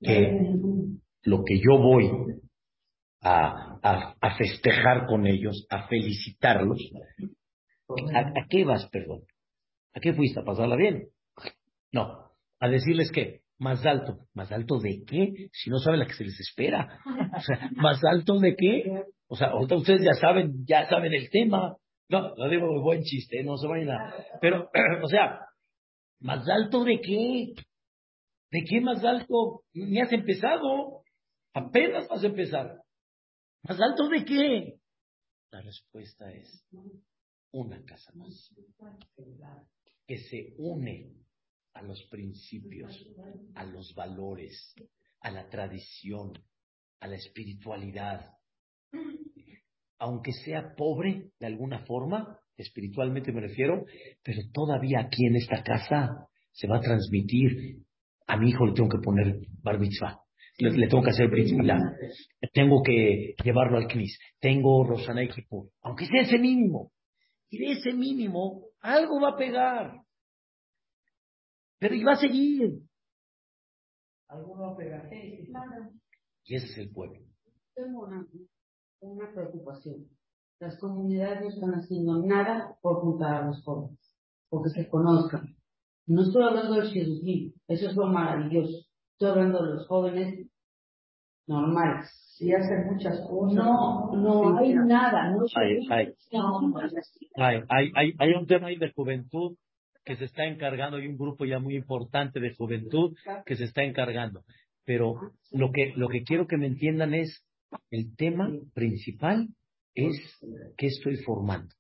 Que 0.02 0.58
lo 1.24 1.44
que 1.44 1.58
yo 1.58 1.78
voy 1.82 2.12
a, 3.22 3.75
a, 3.86 4.36
festejar 4.38 5.06
con 5.06 5.28
ellos, 5.28 5.68
a 5.70 5.88
felicitarlos, 5.88 6.80
¿a, 8.14 8.48
qué 8.50 8.66
vas, 8.66 8.88
perdón? 8.90 9.22
¿A 9.94 10.00
qué 10.00 10.14
fuiste? 10.14 10.40
¿A 10.40 10.44
pasarla 10.44 10.76
bien? 10.76 11.10
No, 11.92 12.32
a 12.60 12.68
decirles 12.68 13.12
que 13.12 13.42
más 13.60 13.86
alto. 13.86 14.18
¿Más 14.34 14.52
alto 14.52 14.80
de 14.80 15.04
qué? 15.06 15.50
Si 15.54 15.70
no 15.70 15.78
saben 15.78 16.00
la 16.00 16.08
que 16.08 16.14
se 16.14 16.26
les 16.26 16.40
espera. 16.40 17.00
O 17.38 17.42
sea, 17.42 17.70
¿más 17.76 18.04
alto 18.04 18.40
de 18.40 18.56
qué? 18.56 19.04
O 19.28 19.36
sea, 19.36 19.50
ahorita 19.50 19.76
ustedes 19.76 20.04
ya 20.04 20.14
saben, 20.14 20.66
ya 20.66 20.90
saben 20.90 21.14
el 21.14 21.30
tema. 21.30 21.78
No, 22.10 22.36
no 22.36 22.50
digo 22.50 22.82
buen 22.82 23.04
chiste, 23.04 23.44
no 23.44 23.58
se 23.58 23.68
vayan 23.68 23.92
a... 23.92 24.14
Pero, 24.42 24.70
o 25.04 25.08
sea, 25.08 25.40
¿más 26.20 26.48
alto 26.50 26.84
de 26.84 27.00
qué? 27.00 27.54
¿De 28.52 28.64
qué 28.68 28.82
más 28.82 29.04
alto? 29.04 29.62
Ni 29.74 30.00
has 30.02 30.12
empezado. 30.12 31.04
Apenas 31.54 32.08
vas 32.10 32.24
a 32.24 32.28
empezar. 32.28 32.85
¿Más 33.68 33.80
alto 33.82 34.08
de 34.10 34.24
qué? 34.24 34.80
La 35.52 35.62
respuesta 35.62 36.32
es 36.32 36.68
una 37.52 37.84
casa 37.84 38.12
más. 38.14 38.54
Que 40.06 40.18
se 40.20 40.54
une 40.60 41.16
a 41.74 41.82
los 41.82 42.04
principios, 42.12 42.96
a 43.56 43.64
los 43.66 43.96
valores, 43.96 44.76
a 45.22 45.32
la 45.32 45.50
tradición, 45.50 46.34
a 47.00 47.08
la 47.08 47.16
espiritualidad. 47.16 48.34
Aunque 49.98 50.32
sea 50.32 50.76
pobre 50.76 51.32
de 51.40 51.48
alguna 51.48 51.84
forma, 51.86 52.40
espiritualmente 52.58 53.32
me 53.32 53.42
refiero, 53.42 53.86
pero 54.24 54.42
todavía 54.54 55.00
aquí 55.00 55.26
en 55.26 55.38
esta 55.38 55.64
casa 55.64 56.28
se 56.52 56.68
va 56.68 56.78
a 56.78 56.82
transmitir. 56.82 57.84
A 58.28 58.38
mi 58.38 58.52
hijo 58.52 58.68
le 58.68 58.74
tengo 58.74 58.90
que 58.90 59.04
poner 59.04 59.40
bar 59.64 59.80
mitzvah, 59.80 60.25
le, 60.58 60.88
tengo 60.88 61.04
que 61.04 61.10
hacer 61.10 61.30
brit 61.30 61.54
tengo 62.54 62.82
que 62.84 63.36
llevarlo 63.44 63.78
al 63.78 63.88
knis, 63.88 64.18
tengo 64.40 64.84
Rosana 64.86 65.24
y 65.24 65.30
aunque 65.82 66.06
sea 66.06 66.22
ese 66.22 66.38
mínimo. 66.38 66.92
Y 67.50 67.60
de 67.60 67.72
ese 67.74 67.94
mínimo 67.94 68.68
algo 68.80 69.22
va 69.22 69.30
a 69.30 69.38
pegar. 69.38 70.02
Pero 71.80 71.96
iba 71.96 72.14
a 72.14 72.16
seguir. 72.16 72.80
Alguno 74.28 74.76
pegar. 74.76 75.10
Y 76.46 76.56
ese 76.56 76.66
es 76.68 76.78
el 76.78 76.92
pueblo. 76.92 77.20
Tengo 77.76 78.06
una, 78.06 78.26
una 79.02 79.32
preocupación. 79.34 80.08
Las 80.60 80.80
comunidades 80.80 81.42
no 81.42 81.50
están 81.50 81.72
haciendo 81.72 82.26
nada 82.26 82.78
por 82.82 83.02
juntar 83.02 83.44
a 83.44 83.48
los 83.48 83.62
jóvenes, 83.64 84.00
porque 84.50 84.70
se 84.70 84.88
conozcan. 84.90 85.56
No 86.08 86.22
estoy 86.22 86.44
hablando 86.44 86.76
del 86.76 86.88
Shidujim, 86.88 87.54
eso 87.68 87.90
es 87.90 87.96
lo 87.96 88.08
maravilloso. 88.08 88.88
Estoy 89.16 89.30
hablando 89.30 89.64
de 89.64 89.74
los 89.76 89.88
jóvenes 89.88 90.48
normales. 91.48 92.10
Sí, 92.38 92.54
hacen 92.54 92.86
muchas 92.92 93.20
cosas. 93.30 93.56
No, 93.56 94.12
no 94.14 94.58
hay 94.58 94.74
nada. 94.74 95.32
No 95.32 95.46
hay, 95.56 95.88
hay. 95.90 96.14
hay, 97.36 97.64
hay, 97.70 97.92
hay, 97.96 98.14
hay 98.18 98.34
un 98.34 98.46
tema 98.46 98.68
ahí 98.68 98.76
de 98.76 98.92
juventud 98.92 99.56
que 100.06 100.16
se 100.16 100.26
está 100.26 100.46
encargando, 100.46 100.98
hay 100.98 101.08
un 101.08 101.18
grupo 101.18 101.46
ya 101.46 101.60
muy 101.60 101.76
importante 101.76 102.40
de 102.40 102.54
juventud 102.54 103.18
que 103.46 103.56
se 103.56 103.64
está 103.64 103.84
encargando. 103.84 104.44
Pero 104.86 105.32
lo 105.52 105.72
que, 105.72 105.94
lo 105.96 106.08
que 106.10 106.24
quiero 106.24 106.46
que 106.46 106.58
me 106.58 106.68
entiendan 106.68 107.14
es, 107.16 107.44
el 107.90 108.16
tema 108.16 108.52
principal 108.74 109.48
es 109.96 110.16
qué 110.78 110.88
estoy 110.88 111.18
formando, 111.18 111.74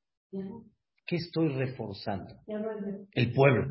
qué 1.05 1.17
estoy 1.17 1.49
reforzando. 1.49 2.33
El 3.11 3.31
pueblo. 3.33 3.67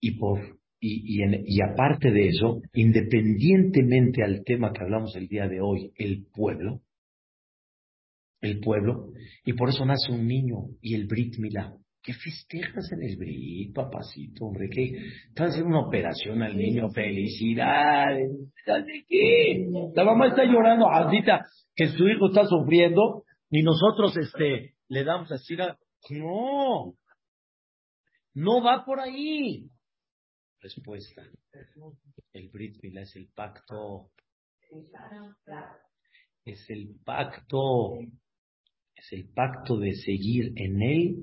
Y, 0.00 0.18
por, 0.18 0.38
y, 0.80 1.22
y, 1.22 1.42
y 1.44 1.60
aparte 1.62 2.10
de 2.10 2.28
eso, 2.28 2.60
independientemente 2.74 4.22
al 4.22 4.42
tema 4.44 4.72
que 4.72 4.82
hablamos 4.82 5.14
el 5.16 5.28
día 5.28 5.48
de 5.48 5.60
hoy, 5.60 5.92
el 5.96 6.26
pueblo, 6.32 6.80
el 8.40 8.60
pueblo, 8.60 9.12
y 9.44 9.52
por 9.54 9.68
eso 9.68 9.84
nace 9.84 10.12
un 10.12 10.26
niño 10.26 10.68
y 10.80 10.94
el 10.94 11.06
Brit 11.06 11.38
Milá. 11.38 11.74
¿Qué 12.00 12.14
festejas 12.14 12.90
en 12.92 13.02
el 13.02 13.16
brillo, 13.16 13.72
papacito? 13.74 14.46
Hombre, 14.46 14.68
¿qué? 14.70 14.92
Estás 15.28 15.50
haciendo 15.50 15.70
una 15.70 15.88
operación 15.88 16.42
al 16.42 16.56
niño. 16.56 16.88
¡Felicidades! 16.90 18.30
¿De 18.64 19.04
qué? 19.06 19.66
La 19.94 20.04
mamá 20.04 20.28
está 20.28 20.44
llorando, 20.44 20.88
Aldita, 20.88 21.44
que 21.74 21.88
su 21.88 22.08
hijo 22.08 22.28
está 22.28 22.46
sufriendo 22.46 23.24
y 23.50 23.62
nosotros 23.62 24.16
este, 24.16 24.74
le 24.88 25.04
damos 25.04 25.30
así 25.32 25.54
a... 25.60 25.76
No, 26.10 26.94
no 28.34 28.62
va 28.62 28.84
por 28.86 29.00
ahí. 29.00 29.68
Respuesta. 30.60 31.22
El 32.32 32.48
Brit 32.48 32.82
Milá 32.82 33.02
es 33.02 33.14
el 33.14 33.28
pacto. 33.34 34.10
Es 36.44 36.68
el 36.68 36.96
pacto. 37.04 37.98
Es 38.96 39.12
el 39.12 39.28
pacto 39.32 39.78
de 39.78 39.94
seguir 39.94 40.52
en 40.56 40.82
él 40.82 41.16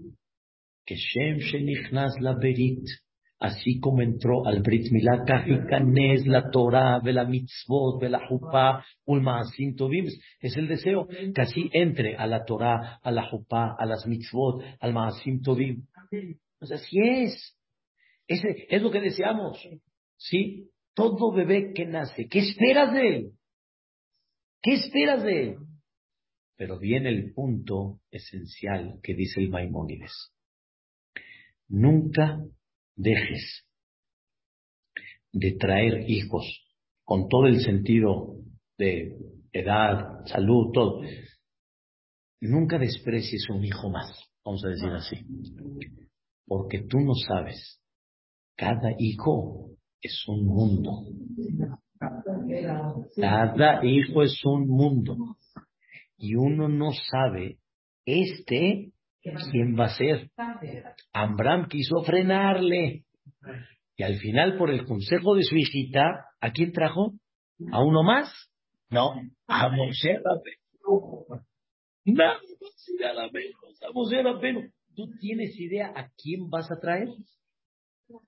que 0.86 0.96
Shem 0.96 1.40
Shenichnas 1.40 2.14
la 2.22 2.36
Berit, 2.40 2.86
así 3.40 3.80
como 3.80 4.02
entró 4.02 4.46
al 4.46 4.62
Brit 4.62 4.92
Milá, 4.92 5.26
Kahikanes, 5.26 6.26
la 6.28 6.50
Torah, 6.50 7.02
la 7.04 7.26
Mitzvot, 7.26 8.02
la 8.04 8.26
Jupá, 8.28 8.86
Ulmaasim 9.06 9.76
Tovim, 9.76 10.06
es 10.40 10.56
el 10.56 10.68
deseo 10.68 11.08
que 11.08 11.42
así 11.42 11.70
entre 11.74 12.16
a 12.16 12.28
la 12.28 12.46
Torah, 12.46 13.00
a 13.02 13.12
la 13.12 13.28
Jupá, 13.30 13.76
a 13.78 13.86
las 13.86 14.06
Mitzvot, 14.08 14.64
al 14.80 14.94
Maasim 14.94 15.42
Tovim. 15.42 15.86
Pues 16.60 16.72
así 16.72 17.00
es. 17.00 17.55
Es 18.28 18.82
lo 18.82 18.92
que 18.92 19.02
deseamos. 19.02 19.60
¿Sí? 20.18 20.70
Todo 20.94 21.32
bebé 21.32 21.74
que 21.74 21.86
nace, 21.86 22.28
¿qué 22.30 22.40
esperas 22.40 22.94
de 22.94 23.08
él? 23.08 23.32
¿Qué 24.62 24.74
esperas 24.74 25.24
de 25.24 25.44
él? 25.44 25.58
Pero 26.56 26.80
viene 26.80 27.10
el 27.10 27.34
punto 27.34 28.00
esencial 28.10 29.00
que 29.04 29.14
dice 29.14 29.42
el 29.42 29.50
Maimónides. 29.50 30.14
Nunca 31.68 32.40
dejes 32.96 33.66
de 35.34 35.52
traer 35.60 36.10
hijos 36.10 36.46
con 37.04 37.28
todo 37.28 37.48
el 37.48 37.60
sentido 37.60 38.38
de 38.78 39.18
edad, 39.52 40.26
salud, 40.26 40.72
todo. 40.74 41.02
Nunca 42.42 42.78
desprecies 42.78 43.50
un 43.50 43.66
hijo 43.66 43.90
más, 43.90 44.12
vamos 44.44 44.64
a 44.66 44.70
decir 44.70 44.90
así. 44.90 45.18
Porque 46.46 46.84
tú 46.88 47.00
no 47.00 47.14
sabes, 47.16 47.82
cada 48.56 48.92
hijo 48.98 49.72
es 50.02 50.24
un 50.28 50.46
mundo. 50.46 51.04
Cada 53.16 53.86
hijo 53.86 54.24
es 54.24 54.40
un 54.46 54.68
mundo. 54.68 55.16
Y 56.18 56.36
uno 56.36 56.70
no 56.70 56.92
sabe, 56.92 57.58
este 58.06 58.92
¿quién 59.52 59.78
va 59.78 59.86
a 59.86 59.96
ser? 59.96 60.30
Amram 61.14 61.68
quiso 61.68 62.04
frenarle. 62.04 63.06
Y 63.98 64.04
al 64.04 64.18
final, 64.18 64.58
por 64.58 64.70
el 64.70 64.86
consejo 64.86 65.36
de 65.36 65.44
su 65.44 65.56
hijita, 65.56 66.02
¿a 66.40 66.52
quién 66.52 66.72
trajo? 66.72 67.14
¿A 67.72 67.84
uno 67.84 68.04
más? 68.04 68.32
No, 68.90 69.14
a 69.48 69.70
Moshe 69.70 70.20
Nada 72.06 72.34
a 73.82 73.92
Moshe 73.94 74.70
¿Tú 74.96 75.10
tienes 75.20 75.60
idea 75.60 75.92
a 75.96 76.10
quién 76.18 76.50
vas 76.50 76.72
a 76.72 76.80
traer? 76.80 77.10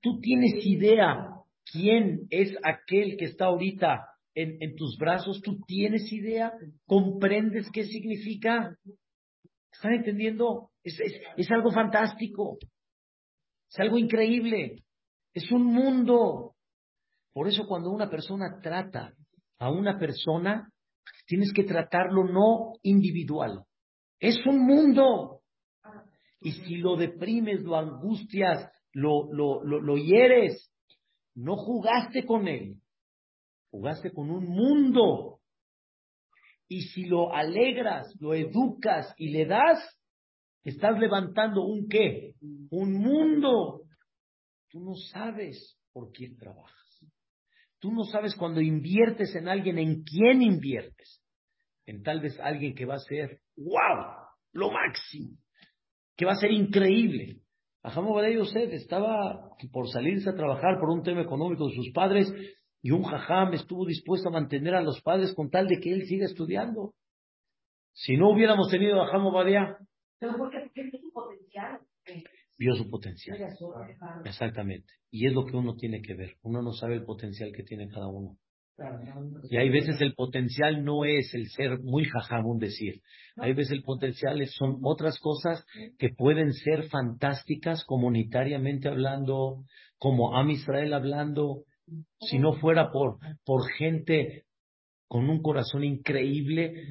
¿Tú 0.01 0.19
tienes 0.21 0.65
idea 0.65 1.30
quién 1.71 2.28
es 2.30 2.55
aquel 2.63 3.17
que 3.17 3.25
está 3.25 3.45
ahorita 3.45 4.07
en, 4.36 4.57
en 4.61 4.75
tus 4.75 4.97
brazos? 4.97 5.41
¿Tú 5.41 5.59
tienes 5.65 6.11
idea? 6.11 6.53
¿Comprendes 6.86 7.69
qué 7.71 7.84
significa? 7.84 8.78
¿Están 9.71 9.93
entendiendo? 9.93 10.71
Es, 10.84 11.51
algo 11.51 11.71
fantástico. 11.71 12.57
Es 13.69 13.80
algo 13.80 13.97
increíble. 13.97 14.84
Es 15.34 15.51
un 15.51 15.65
mundo. 15.65 16.55
Por 17.32 17.47
eso 17.47 17.67
cuando 17.67 17.91
una 17.91 18.09
persona 18.09 18.59
trata 18.61 19.13
a 19.59 19.69
una 19.69 19.99
persona, 19.99 20.71
tienes 21.28 21.51
que 21.53 21.63
tratarlo 21.63 22.23
no 22.23 22.73
individual. 22.82 23.65
Es 24.19 24.43
un 24.47 24.65
mundo. 24.65 25.41
Y 26.41 26.53
si 26.53 26.78
lo 26.78 26.95
deprimes, 26.95 27.61
lo 27.61 27.75
angustias, 27.75 28.71
lo, 28.97 29.31
lo, 29.31 29.63
lo, 29.63 29.79
lo 29.79 29.95
hieres, 29.95 30.73
no 31.35 31.55
jugaste 31.55 32.25
con 32.25 32.47
él. 32.47 32.77
Jugaste 33.69 34.11
con 34.11 34.31
un 34.31 34.45
mundo. 34.45 35.39
Y 36.67 36.81
si 36.81 37.05
lo 37.05 37.31
alegras, 37.31 38.11
lo 38.19 38.33
educas 38.33 39.13
y 39.17 39.29
le 39.29 39.45
das, 39.45 39.79
estás 40.63 40.97
levantando 40.97 41.63
un 41.63 41.87
qué? 41.87 42.33
Un 42.71 42.93
mundo. 42.93 43.83
Tú 44.69 44.79
no 44.79 44.95
sabes 44.95 45.77
por 45.93 46.11
quién 46.11 46.35
trabajas. 46.35 47.05
Tú 47.77 47.91
no 47.91 48.03
sabes 48.03 48.35
cuando 48.35 48.61
inviertes 48.61 49.35
en 49.35 49.47
alguien, 49.47 49.77
en 49.77 50.03
quién 50.03 50.41
inviertes. 50.41 51.21
En 51.85 52.01
tal 52.01 52.19
vez 52.19 52.39
alguien 52.39 52.73
que 52.73 52.85
va 52.85 52.95
a 52.95 52.99
ser, 52.99 53.41
wow, 53.57 54.25
lo 54.53 54.71
máximo, 54.71 55.37
que 56.15 56.25
va 56.25 56.31
a 56.31 56.39
ser 56.39 56.51
increíble. 56.51 57.43
Ajamo 57.84 58.19
de 58.21 58.36
Yosef 58.36 58.73
estaba 58.73 59.51
por 59.71 59.89
salirse 59.89 60.30
a 60.30 60.36
trabajar 60.36 60.80
por 60.80 60.89
un 60.89 61.03
tema 61.03 61.21
económico 61.21 61.67
de 61.67 61.75
sus 61.75 61.91
padres 61.91 62.28
y 62.82 62.91
un 62.91 63.03
jajam 63.03 63.53
estuvo 63.53 63.86
dispuesto 63.86 64.30
a 64.30 64.32
mantener 64.32 64.75
a 64.75 64.82
los 64.82 65.01
padres 65.01 65.34
con 65.36 65.49
tal 65.49 65.67
de 65.67 65.80
que 65.80 65.91
él 65.91 66.05
siga 66.05 66.25
estudiando. 66.25 66.93
Si 67.93 68.15
no 68.17 68.30
hubiéramos 68.30 68.69
tenido 68.69 69.01
a 69.01 69.07
Jamo 69.07 69.32
Badía, 69.32 69.78
potencial. 71.11 71.80
vio 72.57 72.75
su 72.75 72.89
potencial. 72.89 73.38
Exactamente. 74.25 74.93
Y 75.09 75.28
es 75.28 75.34
lo 75.34 75.45
que 75.45 75.55
uno 75.55 75.75
tiene 75.75 76.01
que 76.01 76.13
ver. 76.13 76.36
Uno 76.41 76.61
no 76.61 76.73
sabe 76.73 76.95
el 76.95 77.05
potencial 77.05 77.51
que 77.55 77.63
tiene 77.63 77.88
cada 77.88 78.07
uno. 78.07 78.38
Y 79.49 79.57
hay 79.57 79.69
veces 79.69 79.99
el 80.01 80.13
potencial 80.13 80.84
no 80.84 81.03
es 81.05 81.34
el 81.34 81.47
ser 81.49 81.80
muy 81.80 82.05
jajam, 82.05 82.57
decir. 82.57 83.01
Hay 83.38 83.53
veces 83.53 83.73
el 83.73 83.84
potencial 83.84 84.45
son 84.47 84.80
otras 84.84 85.19
cosas 85.19 85.65
que 85.97 86.09
pueden 86.09 86.53
ser 86.53 86.89
fantásticas 86.89 87.84
comunitariamente 87.86 88.88
hablando, 88.88 89.63
como 89.97 90.36
Am 90.36 90.49
Israel 90.51 90.93
hablando, 90.93 91.63
si 92.19 92.38
no 92.38 92.53
fuera 92.53 92.91
por, 92.91 93.17
por 93.45 93.67
gente 93.71 94.43
con 95.07 95.30
un 95.30 95.41
corazón 95.41 95.84
increíble, 95.84 96.88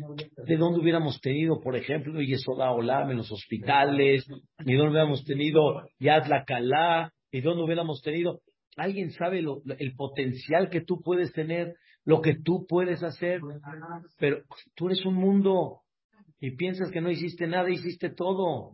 ¿de 0.47 0.57
dónde 0.57 0.81
hubiéramos 0.81 1.21
tenido, 1.21 1.61
por 1.61 1.77
ejemplo, 1.77 2.21
Yesoda 2.21 2.73
Olam 2.73 3.11
en 3.11 3.19
los 3.19 3.31
hospitales? 3.31 4.27
¿Y 4.65 4.75
dónde 4.75 4.93
hubiéramos 4.93 5.25
tenido 5.25 5.83
Yad 5.99 6.27
La 6.27 6.45
Calá? 6.45 7.13
¿Y 7.31 7.43
dónde 7.43 7.63
hubiéramos 7.63 8.01
tenido? 8.03 8.41
¿Alguien 8.77 9.11
sabe 9.13 9.41
lo, 9.41 9.63
el 9.79 9.97
potencial 9.97 10.69
que 10.69 10.83
tú 10.83 11.01
puedes 11.03 11.33
tener, 11.33 11.77
lo 12.05 12.21
que 12.21 12.37
tú 12.37 12.67
puedes 12.69 13.03
hacer? 13.03 13.41
Pero 14.19 14.43
tú 14.75 14.87
eres 14.87 15.05
un 15.07 15.15
mundo 15.15 15.81
y 16.39 16.57
piensas 16.57 16.91
que 16.91 17.01
no 17.01 17.11
hiciste 17.11 17.47
nada, 17.47 17.71
hiciste 17.71 18.11
todo. 18.11 18.73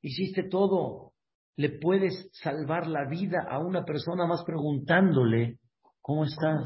Hiciste 0.00 0.44
todo. 0.44 1.12
Le 1.56 1.70
puedes 1.80 2.30
salvar 2.32 2.86
la 2.86 3.08
vida 3.08 3.44
a 3.48 3.58
una 3.58 3.84
persona 3.84 4.26
más 4.26 4.44
preguntándole, 4.44 5.58
¿cómo 6.00 6.24
estás? 6.24 6.64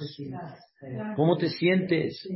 ¿Cómo 1.16 1.36
te 1.36 1.48
sientes? 1.48 2.28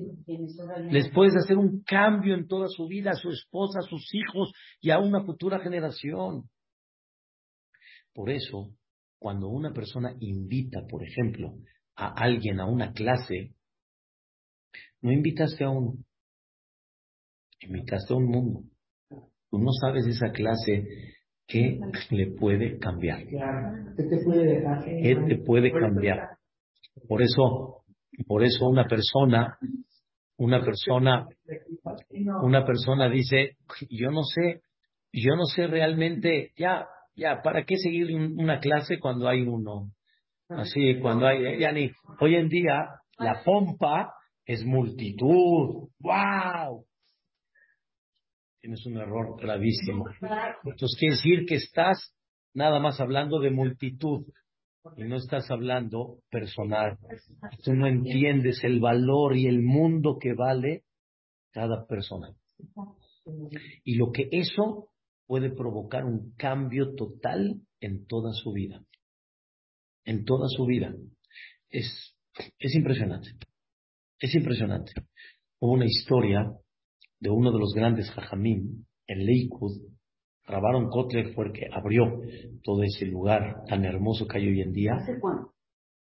Les 0.91 1.11
puedes 1.11 1.35
hacer 1.37 1.59
un 1.59 1.83
cambio 1.83 2.35
en 2.35 2.47
toda 2.47 2.69
su 2.69 2.87
vida, 2.87 3.11
a 3.11 3.17
su 3.17 3.31
esposa, 3.31 3.81
a 3.81 3.89
sus 3.89 4.15
hijos 4.15 4.53
y 4.81 4.91
a 4.91 4.99
una 4.99 5.25
futura 5.25 5.61
generación. 5.61 6.45
Por 8.15 8.31
eso, 8.31 8.71
cuando 9.23 9.49
una 9.49 9.73
persona 9.73 10.13
invita, 10.19 10.81
por 10.89 11.05
ejemplo, 11.05 11.55
a 11.95 12.09
alguien 12.09 12.59
a 12.59 12.67
una 12.67 12.93
clase, 12.93 13.55
no 15.01 15.13
invitaste 15.13 15.63
a 15.63 15.71
uno, 15.71 15.95
invitaste 17.61 18.13
a 18.13 18.17
un 18.17 18.27
mundo. 18.27 18.65
Tú 19.51 19.59
no 19.59 19.71
sabes 19.81 20.07
esa 20.07 20.33
clase 20.33 20.89
qué 21.47 21.79
le 22.11 22.33
puede 22.33 22.79
cambiar. 22.79 23.25
¿Qué 23.97 24.03
te 24.03 24.25
puede 24.25 24.45
dejar? 24.45 24.85
¿Qué 24.85 25.17
te 25.29 25.45
puede 25.45 25.71
cambiar? 25.71 26.39
Por 27.07 27.23
eso 27.23 27.83
por 28.27 28.45
eso 28.45 28.69
una 28.69 28.87
persona, 28.87 29.59
una 30.37 30.63
persona, 30.63 31.27
una 32.43 32.65
persona 32.65 33.09
dice, 33.09 33.57
yo 33.89 34.11
no 34.11 34.23
sé, 34.23 34.63
yo 35.13 35.35
no 35.37 35.45
sé 35.45 35.67
realmente, 35.67 36.53
ya, 36.57 36.87
ya, 37.15 37.43
¿para 37.43 37.65
qué 37.65 37.77
seguir 37.77 38.15
una 38.15 38.61
clase 38.61 38.99
cuando 38.99 39.29
hay 39.29 39.43
uno? 39.43 39.93
Así, 40.49 40.99
cuando 41.01 41.27
hay, 41.27 41.59
ya 41.59 41.73
ni, 41.73 41.91
hoy 42.21 42.37
en 42.37 42.49
día, 42.49 42.89
la 43.19 43.43
pompa 43.45 44.13
es 44.45 44.65
multitud, 44.65 45.89
wow. 46.01 46.85
Tienes 48.61 48.85
un 48.87 48.99
error 48.99 49.41
gravísimo. 49.41 50.05
Entonces 50.65 50.97
quiere 50.99 51.17
decir 51.17 51.47
que 51.47 51.57
estás 51.57 52.15
nada 52.55 52.79
más 52.81 53.01
hablando 53.01 53.41
de 53.41 53.51
multitud 53.51 54.27
y 54.97 55.05
no 55.05 55.17
estás 55.17 55.51
hablando 55.51 56.19
personal. 56.31 56.99
Tú 57.65 57.75
no 57.75 57.87
entiendes 57.87 58.63
el 58.65 58.81
valor 58.81 59.37
y 59.37 59.47
el 59.47 59.63
mundo 59.63 60.19
que 60.21 60.35
vale 60.35 60.85
cada 61.53 61.87
persona. 61.87 62.35
Y 63.85 63.97
lo 63.97 64.11
que 64.13 64.29
eso 64.31 64.92
puede 65.33 65.49
provocar 65.49 66.05
un 66.05 66.35
cambio 66.37 66.95
total 66.95 67.63
en 67.81 68.05
toda 68.05 68.35
su 68.35 68.53
vida. 68.53 68.85
En 70.05 70.27
toda 70.27 70.47
su 70.47 70.67
vida. 70.67 70.95
Es, 71.71 72.15
es 72.59 72.75
impresionante. 72.75 73.31
Es 74.21 74.35
impresionante. 74.35 74.93
Hubo 75.59 75.73
una 75.73 75.87
historia 75.87 76.53
de 77.19 77.31
uno 77.31 77.51
de 77.51 77.59
los 77.59 77.73
grandes 77.73 78.11
jajamín 78.11 78.87
en 79.07 79.25
Leikud, 79.25 79.81
Rabaron 80.45 80.91
Kotler 80.91 81.33
fue 81.33 81.47
el 81.47 81.53
que 81.55 81.67
abrió 81.73 82.21
todo 82.63 82.83
ese 82.83 83.07
lugar 83.07 83.65
tan 83.67 83.87
hermoso 83.87 84.27
que 84.27 84.37
hay 84.37 84.49
hoy 84.49 84.61
en 84.61 84.75
día. 84.75 84.97
¿Hace 84.97 85.19
cuánto? 85.19 85.55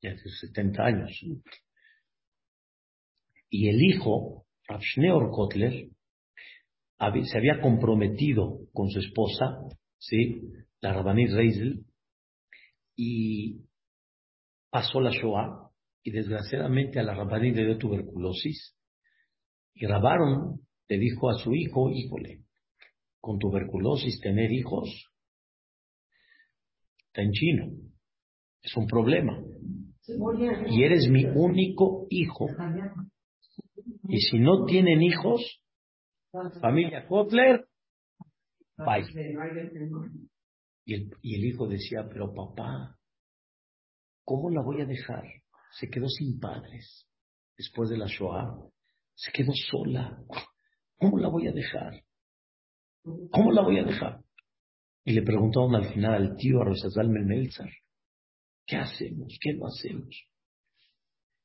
Ya 0.01 0.09
hace 0.09 0.27
70 0.47 0.83
años. 0.83 1.11
Y 3.51 3.69
el 3.69 3.79
hijo, 3.79 4.47
Rav 4.67 4.81
Kotler, 5.29 5.91
se 6.99 7.37
había 7.37 7.61
comprometido 7.61 8.59
con 8.73 8.89
su 8.89 8.99
esposa, 8.99 9.59
¿sí? 9.97 10.41
la 10.81 10.93
Rabanit 10.93 11.31
Reisel, 11.31 11.85
y 12.95 13.61
pasó 14.69 14.99
la 14.99 15.11
Shoah, 15.11 15.71
y 16.03 16.11
desgraciadamente 16.11 16.99
a 16.99 17.03
la 17.03 17.15
Rabanit 17.15 17.55
le 17.55 17.65
dio 17.65 17.77
tuberculosis, 17.77 18.75
y 19.73 19.85
Rabaron 19.85 20.59
le 20.87 20.97
dijo 20.97 21.29
a 21.29 21.35
su 21.35 21.53
hijo, 21.53 21.89
híjole, 21.89 22.43
con 23.21 23.37
tuberculosis 23.39 24.19
tener 24.19 24.51
hijos 24.51 25.09
está 27.09 27.21
en 27.21 27.31
chino. 27.31 27.65
Es 28.61 28.75
un 28.75 28.87
problema. 28.87 29.41
Y 30.69 30.83
eres 30.83 31.07
mi 31.09 31.25
único 31.25 32.07
hijo. 32.09 32.47
Y 34.07 34.19
si 34.19 34.39
no 34.39 34.65
tienen 34.65 35.01
hijos, 35.01 35.61
familia 36.61 37.07
Kotler, 37.07 37.67
bye. 38.77 39.05
Y 40.85 40.93
el, 40.93 41.11
y 41.21 41.35
el 41.35 41.45
hijo 41.45 41.67
decía, 41.67 42.07
pero 42.09 42.33
papá, 42.33 42.97
¿cómo 44.23 44.49
la 44.49 44.61
voy 44.61 44.81
a 44.81 44.85
dejar? 44.85 45.23
Se 45.71 45.89
quedó 45.89 46.07
sin 46.07 46.39
padres 46.39 47.07
después 47.57 47.89
de 47.89 47.97
la 47.97 48.07
Shoah. 48.07 48.57
Se 49.15 49.31
quedó 49.31 49.51
sola. 49.53 50.17
¿Cómo 50.97 51.17
la 51.17 51.29
voy 51.29 51.47
a 51.47 51.51
dejar? 51.51 52.03
¿Cómo 53.31 53.51
la 53.51 53.61
voy 53.61 53.79
a 53.79 53.83
dejar? 53.83 54.21
Y 55.03 55.13
le 55.13 55.21
preguntaron 55.23 55.75
al 55.75 55.93
final 55.93 56.13
al 56.13 56.35
tío 56.35 56.61
Arrozazal 56.61 57.09
Melzar, 57.09 57.69
¿qué 58.65 58.77
hacemos? 58.77 59.37
¿Qué 59.41 59.53
no 59.53 59.67
hacemos? 59.67 60.27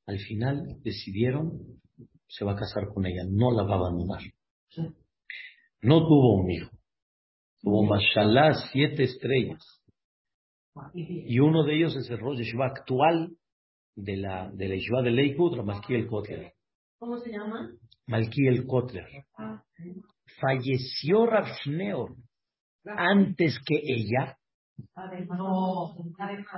Al 0.07 0.19
final 0.19 0.81
decidieron, 0.83 1.81
se 2.29 2.45
va 2.45 2.53
a 2.53 2.57
casar 2.57 2.89
con 2.93 3.07
ella, 3.07 3.25
no 3.29 3.53
la 3.53 3.63
va 3.63 3.75
a 3.75 3.79
abandonar. 3.79 4.21
No 5.83 6.01
tuvo 6.01 6.43
un 6.43 6.51
hijo. 6.51 6.71
Tuvo, 7.61 7.85
mashallah, 7.85 8.55
siete 8.73 9.05
estrellas. 9.05 9.63
Y 10.95 11.39
uno 11.39 11.65
de 11.65 11.77
ellos 11.77 11.97
es 11.97 12.11
el 12.11 12.19
Rosh 12.19 12.39
Yeshiva 12.39 12.67
actual 12.67 13.37
de 13.95 14.17
la, 14.17 14.51
de 14.51 14.69
la 14.69 14.75
Yeshiva 14.75 15.03
de 15.03 15.11
Leikud, 15.11 15.57
Malki 15.63 15.95
el 15.95 16.07
Kotler. 16.07 16.53
¿Cómo 16.99 17.19
se 17.19 17.31
llama? 17.31 17.71
Malki 18.07 18.49
el 18.49 18.67
Kotler. 18.67 19.07
Falleció 20.41 21.27
Rav 21.27 21.47
antes 22.85 23.59
que 23.65 23.77
ella. 23.83 24.37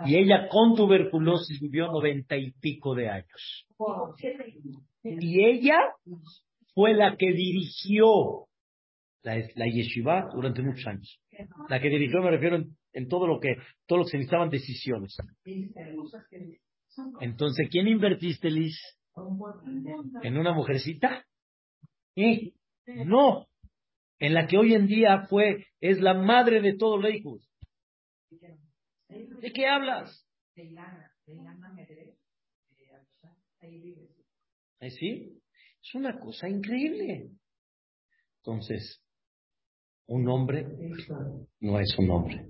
Y 0.06 0.16
ella 0.16 0.48
con 0.48 0.74
tuberculosis 0.74 1.60
vivió 1.60 1.88
noventa 1.88 2.36
y 2.36 2.52
pico 2.52 2.94
de 2.94 3.10
años. 3.10 3.66
Y 5.04 5.44
ella 5.44 5.78
fue 6.76 6.92
la 6.92 7.16
que 7.16 7.32
dirigió 7.32 8.48
la, 9.22 9.36
la 9.54 9.66
yeshiva 9.66 10.28
durante 10.34 10.60
muchos 10.60 10.86
años. 10.86 11.18
La 11.70 11.80
que 11.80 11.88
dirigió, 11.88 12.20
me 12.20 12.30
refiero 12.30 12.62
en, 12.92 13.08
todo 13.08 13.26
lo 13.26 13.40
que, 13.40 13.56
todo 13.86 14.00
lo 14.00 14.04
que 14.04 14.10
se 14.10 14.18
necesitaban 14.18 14.50
decisiones. 14.50 15.16
Entonces, 17.20 17.68
¿quién 17.70 17.88
invertiste, 17.88 18.50
Liz? 18.50 18.76
¿En 20.22 20.36
una 20.36 20.52
mujercita? 20.52 21.24
¿Eh? 22.14 22.52
No, 23.06 23.46
en 24.18 24.34
la 24.34 24.46
que 24.46 24.58
hoy 24.58 24.74
en 24.74 24.86
día 24.86 25.26
fue, 25.30 25.64
es 25.80 25.98
la 26.00 26.12
madre 26.12 26.60
de 26.60 26.76
todo 26.76 26.98
Leikus. 26.98 27.50
¿De 29.08 29.52
qué 29.54 29.66
hablas? 29.66 30.28
¿Eh, 34.80 34.90
¿Sí? 34.90 35.40
Es 35.86 35.94
una 35.94 36.18
cosa 36.18 36.48
increíble. 36.48 37.30
Entonces, 38.38 39.02
un 40.06 40.28
hombre 40.28 40.66
no 41.60 41.78
es 41.78 41.96
un 41.98 42.10
hombre. 42.10 42.48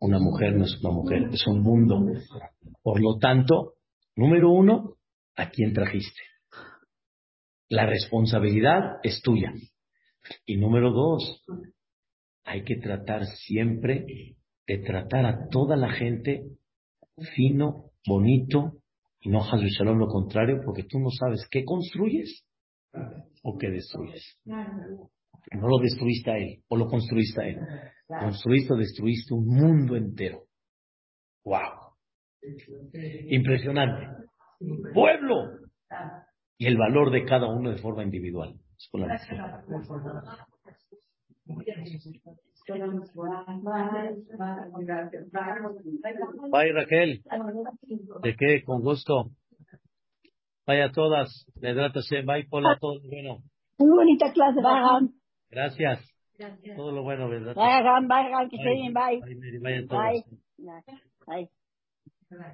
Una 0.00 0.18
mujer 0.18 0.54
no 0.54 0.64
es 0.64 0.78
una 0.82 0.90
mujer, 0.92 1.28
es 1.32 1.46
un 1.46 1.62
mundo. 1.62 2.04
Por 2.82 3.00
lo 3.00 3.18
tanto, 3.18 3.74
Número 4.16 4.52
uno, 4.52 4.96
¿a 5.34 5.50
quién 5.50 5.72
trajiste? 5.72 6.22
La 7.68 7.86
responsabilidad 7.86 8.98
es 9.02 9.20
tuya. 9.22 9.52
Y 10.46 10.56
número 10.56 10.92
dos, 10.92 11.44
hay 12.44 12.62
que 12.62 12.76
tratar 12.76 13.26
siempre 13.26 14.06
de 14.66 14.78
tratar 14.78 15.26
a 15.26 15.48
toda 15.48 15.76
la 15.76 15.90
gente 15.90 16.44
fino, 17.34 17.90
bonito, 18.06 18.74
y 19.20 19.30
no 19.30 19.40
Shalom 19.42 19.98
lo 19.98 20.06
contrario, 20.06 20.60
porque 20.64 20.84
tú 20.84 21.00
no 21.00 21.10
sabes 21.10 21.48
qué 21.50 21.64
construyes 21.64 22.43
o 23.42 23.58
qué 23.58 23.70
destruyes. 23.70 24.40
No 24.44 25.68
lo 25.68 25.78
destruiste 25.78 26.30
a 26.30 26.38
él, 26.38 26.62
o 26.68 26.76
lo 26.76 26.86
construiste 26.86 27.42
a 27.42 27.46
él. 27.46 27.58
Construiste 28.08 28.72
o 28.72 28.76
destruiste 28.76 29.34
un 29.34 29.46
mundo 29.46 29.96
entero. 29.96 30.44
¡Wow! 31.44 31.94
Impresionante. 33.28 34.06
Pueblo. 34.92 35.58
Y 36.58 36.66
el 36.66 36.76
valor 36.76 37.10
de 37.10 37.24
cada 37.24 37.48
uno 37.48 37.70
de 37.70 37.78
forma 37.78 38.02
individual. 38.02 38.54
Bye 46.50 46.72
Raquel. 46.72 47.22
¿De 48.22 48.36
qué? 48.36 48.64
Con 48.64 48.80
gusto. 48.80 49.30
Vaya 50.66 50.90
todas. 50.92 51.46
Le 51.60 51.74
Bye 52.22 52.44
Pola. 52.48 52.78
Todo 52.80 52.96
lo 52.96 53.08
bueno. 53.08 53.42
Muy 53.78 53.90
bonita 53.90 54.32
clase. 54.32 54.60
Bye. 54.60 55.10
Gracias. 55.50 56.14
Todo 56.76 56.90
lo 56.90 57.02
bueno, 57.02 57.28
¿verdad? 57.28 57.54
Bye, 57.54 58.08
bye, 58.08 58.30
bye, 58.32 58.48
que 58.50 58.56
se 58.56 58.68
bien, 58.70 58.92
bye. 58.92 59.20
Bye, 59.20 59.34
Bye, 59.60 59.86
Bye. 59.88 61.48
Bye. 62.30 62.50